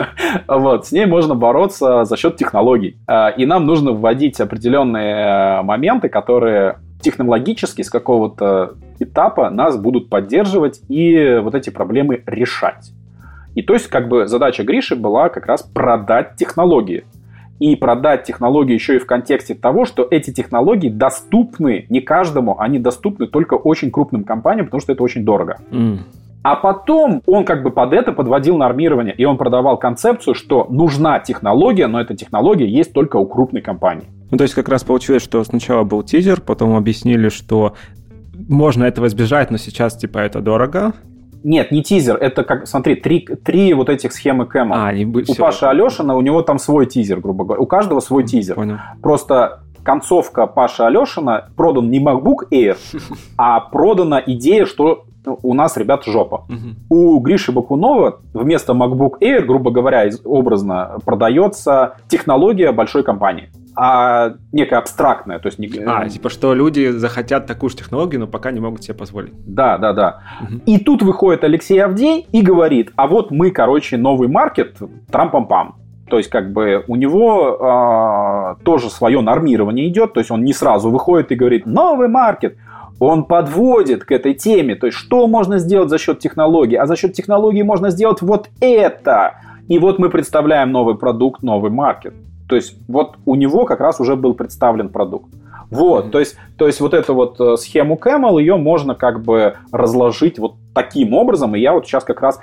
вот, 0.46 0.86
с 0.86 0.92
ней 0.92 1.04
можно 1.04 1.34
бороться 1.34 2.04
за 2.04 2.16
счет 2.16 2.36
технологий. 2.36 2.96
А, 3.08 3.28
и 3.30 3.44
нам 3.44 3.66
нужно 3.66 3.90
вводить 3.90 4.40
определенные 4.40 5.62
моменты, 5.62 6.08
которые 6.08 6.78
технологически 7.00 7.82
с 7.82 7.90
какого-то 7.90 8.74
этапа 9.00 9.50
нас 9.50 9.76
будут 9.76 10.08
поддерживать 10.08 10.80
и 10.88 11.40
вот 11.42 11.56
эти 11.56 11.70
проблемы 11.70 12.22
решать. 12.24 12.92
И 13.56 13.62
то 13.62 13.74
есть, 13.74 13.88
как 13.88 14.08
бы 14.08 14.28
задача 14.28 14.62
Гриши 14.62 14.94
была 14.94 15.28
как 15.28 15.46
раз 15.46 15.64
продать 15.64 16.36
технологии 16.36 17.04
и 17.58 17.76
продать 17.76 18.24
технологии 18.24 18.74
еще 18.74 18.96
и 18.96 18.98
в 18.98 19.06
контексте 19.06 19.54
того, 19.54 19.84
что 19.84 20.06
эти 20.10 20.32
технологии 20.32 20.88
доступны 20.88 21.86
не 21.88 22.00
каждому, 22.00 22.58
они 22.60 22.78
доступны 22.78 23.26
только 23.26 23.54
очень 23.54 23.90
крупным 23.90 24.24
компаниям, 24.24 24.66
потому 24.66 24.80
что 24.80 24.92
это 24.92 25.02
очень 25.02 25.24
дорого. 25.24 25.58
Mm. 25.70 25.98
А 26.42 26.54
потом 26.56 27.22
он 27.26 27.44
как 27.44 27.62
бы 27.62 27.70
под 27.70 27.92
это 27.92 28.12
подводил 28.12 28.56
нормирование, 28.56 29.14
и 29.14 29.24
он 29.24 29.36
продавал 29.36 29.76
концепцию, 29.76 30.34
что 30.34 30.66
нужна 30.70 31.18
технология, 31.18 31.88
но 31.88 32.00
эта 32.00 32.16
технология 32.16 32.66
есть 32.66 32.92
только 32.92 33.16
у 33.16 33.26
крупной 33.26 33.60
компании. 33.60 34.06
Ну, 34.30 34.38
то 34.38 34.44
есть 34.44 34.54
как 34.54 34.68
раз 34.68 34.84
получилось, 34.84 35.22
что 35.22 35.42
сначала 35.42 35.84
был 35.84 36.02
тизер, 36.02 36.40
потом 36.40 36.76
объяснили, 36.76 37.28
что 37.28 37.74
можно 38.48 38.84
этого 38.84 39.06
избежать, 39.06 39.50
но 39.50 39.56
сейчас 39.56 39.96
типа 39.96 40.18
это 40.18 40.40
дорого, 40.40 40.92
нет, 41.44 41.70
не 41.70 41.82
тизер, 41.82 42.16
это 42.16 42.44
как, 42.44 42.66
смотри, 42.66 42.96
три, 42.96 43.20
три 43.20 43.72
вот 43.74 43.88
этих 43.88 44.12
схемы 44.12 44.46
Кэма. 44.46 44.86
А, 44.86 44.88
они, 44.88 45.04
у 45.04 45.22
все. 45.22 45.34
Паши 45.34 45.66
Алешина, 45.66 46.16
у 46.16 46.20
него 46.20 46.42
там 46.42 46.58
свой 46.58 46.86
тизер, 46.86 47.20
грубо 47.20 47.44
говоря. 47.44 47.62
У 47.62 47.66
каждого 47.66 48.00
свой 48.00 48.24
тизер. 48.24 48.56
Понял. 48.56 48.78
Просто 49.02 49.60
концовка 49.82 50.46
Паши 50.46 50.82
Алешина 50.82 51.48
продан 51.56 51.90
не 51.90 52.02
MacBook 52.02 52.50
Air, 52.52 52.76
а 53.36 53.60
продана 53.60 54.22
идея, 54.24 54.66
что 54.66 55.04
у 55.42 55.54
нас, 55.54 55.76
ребят, 55.76 56.04
жопа. 56.04 56.46
Угу. 56.48 56.96
У 56.96 57.20
Гриши 57.20 57.52
Бакунова 57.52 58.20
вместо 58.32 58.72
MacBook 58.72 59.20
Air, 59.20 59.42
грубо 59.42 59.70
говоря, 59.70 60.08
образно 60.24 60.98
продается 61.04 61.96
технология 62.08 62.72
большой 62.72 63.02
компании 63.02 63.50
а 63.80 64.34
некое 64.50 64.76
абстрактное. 64.76 65.38
То 65.38 65.46
есть 65.46 65.60
не... 65.60 65.68
А, 65.86 66.08
типа, 66.08 66.30
что 66.30 66.52
люди 66.52 66.90
захотят 66.90 67.46
такую 67.46 67.70
же 67.70 67.76
технологию, 67.76 68.20
но 68.20 68.26
пока 68.26 68.50
не 68.50 68.58
могут 68.58 68.82
себе 68.82 68.94
позволить. 68.94 69.32
Да, 69.46 69.78
да, 69.78 69.92
да. 69.92 70.22
Угу. 70.42 70.62
И 70.66 70.78
тут 70.78 71.02
выходит 71.02 71.44
Алексей 71.44 71.78
Авдей 71.78 72.26
и 72.32 72.42
говорит, 72.42 72.90
а 72.96 73.06
вот 73.06 73.30
мы, 73.30 73.52
короче, 73.52 73.96
новый 73.96 74.26
маркет, 74.26 74.76
трам-пам-пам. 75.12 75.76
То 76.10 76.18
есть, 76.18 76.28
как 76.28 76.52
бы 76.52 76.84
у 76.88 76.96
него 76.96 78.56
э, 78.58 78.64
тоже 78.64 78.90
свое 78.90 79.20
нормирование 79.20 79.86
идет, 79.86 80.14
то 80.14 80.20
есть 80.20 80.32
он 80.32 80.42
не 80.42 80.52
сразу 80.52 80.90
выходит 80.90 81.30
и 81.30 81.36
говорит 81.36 81.64
новый 81.64 82.08
маркет. 82.08 82.56
Он 82.98 83.26
подводит 83.26 84.02
к 84.04 84.10
этой 84.10 84.34
теме, 84.34 84.74
то 84.74 84.86
есть 84.86 84.98
что 84.98 85.28
можно 85.28 85.58
сделать 85.58 85.88
за 85.88 85.98
счет 85.98 86.18
технологий, 86.18 86.74
а 86.74 86.86
за 86.86 86.96
счет 86.96 87.12
технологий 87.12 87.62
можно 87.62 87.90
сделать 87.90 88.22
вот 88.22 88.48
это. 88.60 89.34
И 89.68 89.78
вот 89.78 90.00
мы 90.00 90.10
представляем 90.10 90.72
новый 90.72 90.96
продукт, 90.96 91.44
новый 91.44 91.70
маркет. 91.70 92.14
То 92.48 92.56
есть 92.56 92.76
вот 92.88 93.16
у 93.26 93.34
него 93.34 93.64
как 93.64 93.80
раз 93.80 94.00
уже 94.00 94.16
был 94.16 94.34
представлен 94.34 94.88
продукт. 94.88 95.32
Вот, 95.70 96.06
mm-hmm. 96.06 96.10
то 96.10 96.18
есть, 96.18 96.36
то 96.56 96.66
есть 96.66 96.80
вот 96.80 96.94
эту 96.94 97.14
вот 97.14 97.38
э, 97.40 97.56
схему 97.58 98.00
Camel, 98.02 98.40
ее 98.40 98.56
можно 98.56 98.94
как 98.94 99.22
бы 99.22 99.56
разложить 99.70 100.38
вот 100.38 100.54
таким 100.74 101.12
образом, 101.12 101.54
и 101.54 101.60
я 101.60 101.74
вот 101.74 101.86
сейчас 101.86 102.04
как 102.04 102.22
раз 102.22 102.40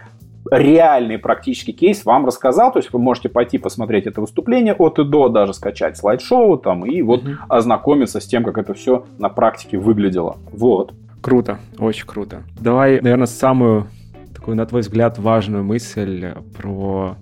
реальный 0.51 1.17
практический 1.17 1.73
кейс 1.73 2.05
вам 2.05 2.27
рассказал, 2.27 2.71
то 2.71 2.77
есть 2.77 2.93
вы 2.93 2.99
можете 2.99 3.29
пойти 3.29 3.57
посмотреть 3.57 4.05
это 4.05 4.21
выступление 4.21 4.75
от 4.75 4.99
и 4.99 5.03
до, 5.03 5.29
даже 5.29 5.55
скачать 5.55 5.97
слайд-шоу 5.97 6.57
там 6.57 6.85
и 6.85 7.01
вот 7.01 7.23
mm-hmm. 7.23 7.35
ознакомиться 7.49 8.19
с 8.19 8.25
тем, 8.27 8.43
как 8.43 8.59
это 8.59 8.75
все 8.75 9.05
на 9.17 9.29
практике 9.29 9.79
выглядело. 9.79 10.37
Вот. 10.51 10.93
Круто, 11.21 11.57
очень 11.79 12.05
круто. 12.05 12.43
Давай, 12.59 13.01
наверное, 13.01 13.25
самую 13.25 13.87
такую, 14.35 14.55
на 14.55 14.67
твой 14.67 14.81
взгляд, 14.81 15.17
важную 15.17 15.63
мысль 15.63 16.33
про 16.55 17.15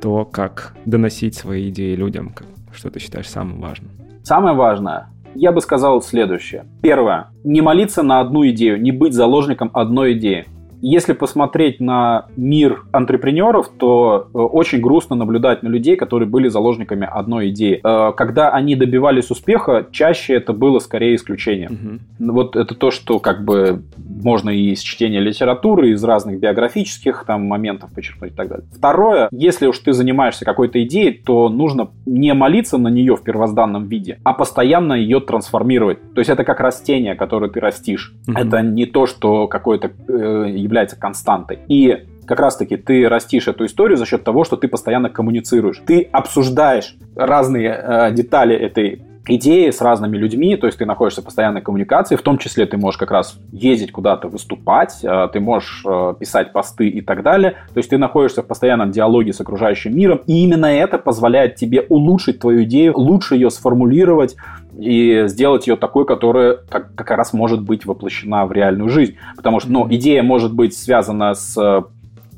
то, 0.00 0.24
как 0.24 0.74
доносить 0.84 1.34
свои 1.34 1.70
идеи 1.70 1.94
людям, 1.94 2.34
что 2.72 2.90
ты 2.90 3.00
считаешь 3.00 3.28
самым 3.28 3.60
важным? 3.60 3.90
Самое 4.22 4.56
важное, 4.56 5.08
я 5.34 5.52
бы 5.52 5.60
сказал 5.60 6.00
следующее. 6.00 6.64
Первое. 6.82 7.28
Не 7.44 7.60
молиться 7.60 8.02
на 8.02 8.20
одну 8.20 8.46
идею, 8.48 8.80
не 8.80 8.90
быть 8.90 9.12
заложником 9.12 9.70
одной 9.74 10.14
идеи. 10.14 10.46
Если 10.88 11.14
посмотреть 11.14 11.80
на 11.80 12.26
мир 12.36 12.84
антрепренеров, 12.92 13.70
то 13.76 14.28
э, 14.32 14.38
очень 14.38 14.80
грустно 14.80 15.16
наблюдать 15.16 15.64
на 15.64 15.68
людей, 15.68 15.96
которые 15.96 16.28
были 16.28 16.46
заложниками 16.46 17.08
одной 17.10 17.50
идеи. 17.50 17.80
Э, 17.82 18.12
когда 18.12 18.50
они 18.50 18.76
добивались 18.76 19.32
успеха, 19.32 19.88
чаще 19.90 20.34
это 20.34 20.52
было 20.52 20.78
скорее 20.78 21.16
исключением. 21.16 22.00
Угу. 22.20 22.32
Вот 22.32 22.54
это 22.54 22.76
то, 22.76 22.92
что 22.92 23.18
как 23.18 23.44
бы 23.44 23.82
можно 23.98 24.50
и 24.50 24.70
из 24.70 24.80
чтения 24.80 25.18
литературы, 25.18 25.90
из 25.90 26.04
разных 26.04 26.38
биографических 26.38 27.24
там 27.26 27.46
моментов 27.46 27.90
подчеркнуть 27.92 28.30
и 28.30 28.36
так 28.36 28.46
далее. 28.46 28.66
Второе, 28.72 29.28
если 29.32 29.66
уж 29.66 29.80
ты 29.80 29.92
занимаешься 29.92 30.44
какой-то 30.44 30.80
идеей, 30.84 31.10
то 31.10 31.48
нужно 31.48 31.90
не 32.06 32.32
молиться 32.32 32.78
на 32.78 32.88
нее 32.88 33.16
в 33.16 33.24
первозданном 33.24 33.88
виде, 33.88 34.20
а 34.22 34.34
постоянно 34.34 34.92
ее 34.92 35.18
трансформировать. 35.18 36.14
То 36.14 36.20
есть 36.20 36.30
это 36.30 36.44
как 36.44 36.60
растение, 36.60 37.16
которое 37.16 37.50
ты 37.50 37.58
растишь. 37.58 38.14
Угу. 38.28 38.38
Это 38.38 38.62
не 38.62 38.86
то, 38.86 39.06
что 39.06 39.48
какое-то 39.48 39.90
э, 40.06 40.50
является 40.50 40.75
константой. 40.96 41.60
И 41.68 42.06
как 42.26 42.40
раз-таки 42.40 42.76
ты 42.76 43.08
растишь 43.08 43.48
эту 43.48 43.64
историю 43.64 43.96
за 43.96 44.04
счет 44.04 44.24
того, 44.24 44.44
что 44.44 44.56
ты 44.56 44.68
постоянно 44.68 45.08
коммуницируешь. 45.08 45.80
Ты 45.86 46.08
обсуждаешь 46.12 46.96
разные 47.14 47.70
э, 47.70 48.12
детали 48.12 48.54
этой 48.54 49.02
идеи 49.28 49.70
с 49.70 49.80
разными 49.80 50.16
людьми, 50.16 50.56
то 50.56 50.66
есть 50.66 50.78
ты 50.78 50.86
находишься 50.86 51.22
в 51.22 51.24
постоянной 51.24 51.60
коммуникации, 51.60 52.16
в 52.16 52.22
том 52.22 52.38
числе 52.38 52.66
ты 52.66 52.76
можешь 52.76 52.98
как 52.98 53.10
раз 53.10 53.38
ездить 53.52 53.92
куда-то 53.92 54.28
выступать, 54.28 54.98
э, 55.02 55.28
ты 55.32 55.40
можешь 55.40 55.82
э, 55.86 56.14
писать 56.18 56.52
посты 56.52 56.88
и 56.88 57.00
так 57.00 57.22
далее, 57.22 57.52
то 57.72 57.78
есть 57.78 57.90
ты 57.90 57.98
находишься 57.98 58.42
в 58.42 58.46
постоянном 58.46 58.90
диалоге 58.90 59.32
с 59.32 59.40
окружающим 59.40 59.96
миром, 59.96 60.20
и 60.26 60.44
именно 60.44 60.66
это 60.66 60.98
позволяет 60.98 61.56
тебе 61.56 61.82
улучшить 61.82 62.40
твою 62.40 62.64
идею, 62.64 62.96
лучше 62.96 63.34
ее 63.34 63.50
сформулировать, 63.50 64.36
и 64.78 65.24
сделать 65.26 65.66
ее 65.66 65.76
такой, 65.76 66.04
которая 66.04 66.58
как, 66.68 66.94
как 66.94 67.10
раз 67.10 67.32
может 67.32 67.62
быть 67.62 67.86
воплощена 67.86 68.46
в 68.46 68.52
реальную 68.52 68.90
жизнь. 68.90 69.16
Потому 69.36 69.60
что 69.60 69.72
ну, 69.72 69.86
идея 69.90 70.22
может 70.22 70.54
быть 70.54 70.76
связана 70.76 71.34
с 71.34 71.56
э, 71.56 71.82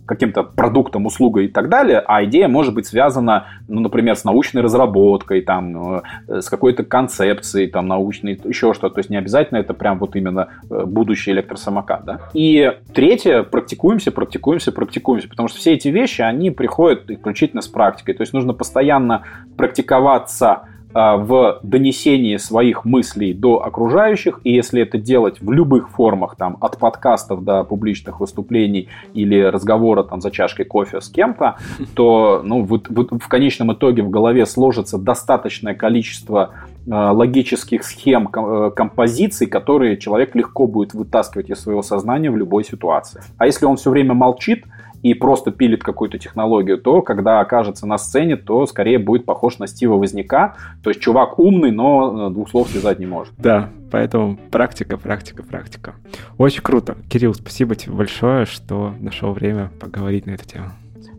каким-то 0.08 0.42
продуктом, 0.42 1.04
услугой 1.06 1.44
и 1.44 1.48
так 1.48 1.68
далее, 1.68 2.02
а 2.04 2.24
идея 2.24 2.48
может 2.48 2.74
быть 2.74 2.86
связана, 2.86 3.46
ну, 3.68 3.80
например, 3.80 4.16
с 4.16 4.24
научной 4.24 4.62
разработкой, 4.62 5.42
там, 5.42 6.02
э, 6.28 6.40
с 6.40 6.48
какой-то 6.48 6.82
концепцией, 6.82 7.66
там, 7.68 7.86
научной, 7.86 8.40
еще 8.44 8.72
что-то. 8.72 8.94
То 8.94 8.98
есть 9.00 9.10
не 9.10 9.18
обязательно 9.18 9.58
это 9.58 9.74
прям 9.74 9.98
вот 9.98 10.16
именно 10.16 10.48
э, 10.70 10.84
будущий 10.86 11.32
электросамокат, 11.32 12.04
да. 12.04 12.20
И 12.32 12.72
третье, 12.94 13.42
практикуемся, 13.42 14.10
практикуемся, 14.10 14.72
практикуемся, 14.72 15.28
потому 15.28 15.48
что 15.48 15.58
все 15.58 15.74
эти 15.74 15.88
вещи, 15.88 16.22
они 16.22 16.50
приходят 16.50 17.10
исключительно 17.10 17.60
с 17.60 17.68
практикой. 17.68 18.14
То 18.14 18.22
есть 18.22 18.32
нужно 18.32 18.54
постоянно 18.54 19.24
практиковаться 19.58 20.62
в 20.98 21.60
донесении 21.62 22.36
своих 22.38 22.84
мыслей 22.84 23.32
до 23.32 23.64
окружающих, 23.64 24.40
и 24.42 24.52
если 24.52 24.82
это 24.82 24.98
делать 24.98 25.40
в 25.40 25.52
любых 25.52 25.90
формах, 25.90 26.34
там, 26.36 26.56
от 26.60 26.78
подкастов 26.78 27.44
до 27.44 27.62
публичных 27.62 28.20
выступлений 28.20 28.88
или 29.14 29.40
разговора 29.40 30.02
там, 30.02 30.20
за 30.20 30.30
чашкой 30.30 30.64
кофе 30.64 31.00
с 31.00 31.08
кем-то, 31.08 31.56
то 31.94 32.42
ну, 32.44 32.62
в, 32.64 32.80
в, 32.88 33.18
в 33.18 33.28
конечном 33.28 33.72
итоге 33.72 34.02
в 34.02 34.10
голове 34.10 34.44
сложится 34.44 34.98
достаточное 34.98 35.74
количество 35.74 36.50
э, 36.86 36.90
логических 36.90 37.84
схем, 37.84 38.28
э, 38.28 38.70
композиций, 38.74 39.46
которые 39.46 39.98
человек 39.98 40.34
легко 40.34 40.66
будет 40.66 40.94
вытаскивать 40.94 41.50
из 41.50 41.60
своего 41.60 41.82
сознания 41.82 42.30
в 42.30 42.36
любой 42.36 42.64
ситуации. 42.64 43.22
А 43.36 43.46
если 43.46 43.66
он 43.66 43.76
все 43.76 43.90
время 43.90 44.14
молчит, 44.14 44.64
и 45.02 45.14
просто 45.14 45.50
пилит 45.50 45.82
какую-то 45.82 46.18
технологию, 46.18 46.78
то 46.78 47.02
когда 47.02 47.40
окажется 47.40 47.86
на 47.86 47.98
сцене, 47.98 48.36
то 48.36 48.66
скорее 48.66 48.98
будет 48.98 49.24
похож 49.24 49.58
на 49.58 49.66
Стива 49.66 49.96
Возняка. 49.96 50.56
То 50.82 50.90
есть 50.90 51.00
чувак 51.00 51.38
умный, 51.38 51.70
но 51.70 52.28
э, 52.28 52.30
двух 52.32 52.50
слов 52.50 52.68
связать 52.68 52.98
не 52.98 53.06
может. 53.06 53.34
Да, 53.38 53.70
поэтому 53.90 54.36
практика, 54.50 54.96
практика, 54.96 55.42
практика. 55.42 55.94
Очень 56.36 56.62
круто. 56.62 56.96
Кирилл, 57.08 57.34
спасибо 57.34 57.74
тебе 57.74 57.94
большое, 57.94 58.44
что 58.44 58.92
нашел 59.00 59.32
время 59.32 59.70
поговорить 59.80 60.26
на 60.26 60.32
эту 60.32 60.46
тему. 60.46 60.72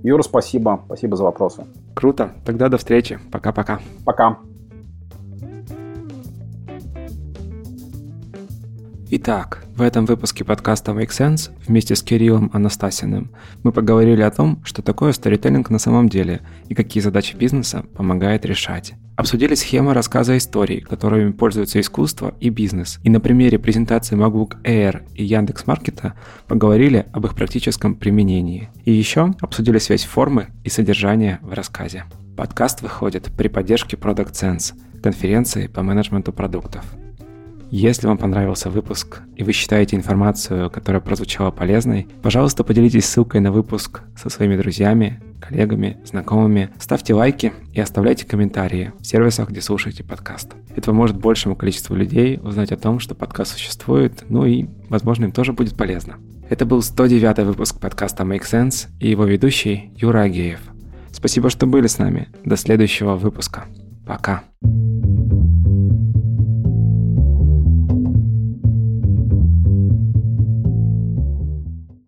Юра, 0.04 0.22
спасибо. 0.22 0.82
Спасибо 0.86 1.16
за 1.16 1.24
вопросы. 1.24 1.66
Круто. 1.94 2.32
Тогда 2.46 2.70
до 2.70 2.78
встречи. 2.78 3.20
Пока-пока. 3.32 3.80
Пока. 4.06 4.38
Итак, 9.12 9.66
в 9.76 9.82
этом 9.82 10.06
выпуске 10.06 10.46
подкаста 10.46 10.92
Make 10.92 11.10
Sense 11.10 11.50
вместе 11.66 11.96
с 11.96 12.04
Кириллом 12.04 12.52
Анастасиным 12.54 13.32
мы 13.64 13.72
поговорили 13.72 14.22
о 14.22 14.30
том, 14.30 14.62
что 14.64 14.84
такое 14.84 15.14
сторителлинг 15.14 15.72
на 15.72 15.80
самом 15.80 16.10
деле 16.10 16.42
и 16.68 16.76
какие 16.76 17.02
задачи 17.02 17.36
бизнеса 17.36 17.84
помогает 17.96 18.46
решать. 18.46 18.94
Обсудили 19.16 19.56
схемы 19.56 19.96
рассказа 19.96 20.38
историй, 20.38 20.82
которыми 20.82 21.32
пользуются 21.32 21.80
искусство 21.80 22.36
и 22.40 22.50
бизнес. 22.50 23.00
И 23.04 23.10
на 23.10 23.20
примере 23.20 23.58
презентации 23.58 24.16
MacBook 24.16 24.62
Air 24.62 25.02
и 25.16 25.24
Яндекс.Маркета 25.24 26.14
поговорили 26.48 27.08
об 27.12 27.26
их 27.26 27.34
практическом 27.34 27.96
применении. 27.96 28.70
И 28.86 28.92
еще 28.92 29.34
обсудили 29.42 29.80
связь 29.80 30.04
формы 30.04 30.50
и 30.64 30.70
содержания 30.70 31.40
в 31.42 31.54
рассказе. 31.54 32.04
Подкаст 32.38 32.84
выходит 32.84 33.32
при 33.36 33.48
поддержке 33.48 33.98
Product 33.98 34.34
Sense, 34.34 34.76
конференции 35.02 35.66
по 35.66 35.82
менеджменту 35.82 36.32
продуктов. 36.32 36.86
Если 37.72 38.08
вам 38.08 38.18
понравился 38.18 38.72
выпуск 38.72 39.22
и 39.36 39.44
вы 39.44 39.52
считаете 39.52 39.96
информацию, 39.96 40.72
которая 40.72 41.02
прозвучала 41.02 41.52
полезной, 41.52 42.08
пожалуйста, 42.24 42.64
поделитесь 42.64 43.06
ссылкой 43.06 43.42
на 43.42 43.52
выпуск 43.52 44.02
со 44.18 44.30
своими 44.30 44.58
друзьями, 44.58 45.22
коллегами, 45.40 46.00
знакомыми. 46.04 46.72
Ставьте 46.80 47.14
лайки 47.14 47.54
и 47.72 47.80
оставляйте 47.80 48.26
комментарии 48.26 48.92
в 49.00 49.06
сервисах, 49.06 49.50
где 49.50 49.62
слушаете 49.62 50.04
подкаст. 50.04 50.54
Это 50.76 50.88
поможет 50.88 51.18
большему 51.18 51.56
количеству 51.56 51.96
людей 51.96 52.40
узнать 52.42 52.72
о 52.72 52.78
том, 52.78 53.00
что 53.00 53.14
подкаст 53.14 53.52
существует, 53.52 54.24
ну 54.30 54.46
и, 54.46 54.66
возможно, 54.90 55.26
им 55.26 55.32
тоже 55.32 55.54
будет 55.54 55.78
полезно. 55.78 56.16
Это 56.50 56.66
был 56.66 56.82
109 56.82 57.46
выпуск 57.46 57.80
подкаста 57.80 58.24
Make 58.24 58.42
Sense 58.42 58.88
и 59.00 59.12
его 59.12 59.26
ведущий 59.26 59.92
Юра 59.96 60.22
Агеев. 60.22 60.62
Спасибо, 61.12 61.52
что 61.52 61.68
были 61.68 61.86
с 61.86 62.00
нами. 62.00 62.30
До 62.44 62.58
следующего 62.58 63.16
выпуска. 63.16 63.66
Пока. 64.08 64.42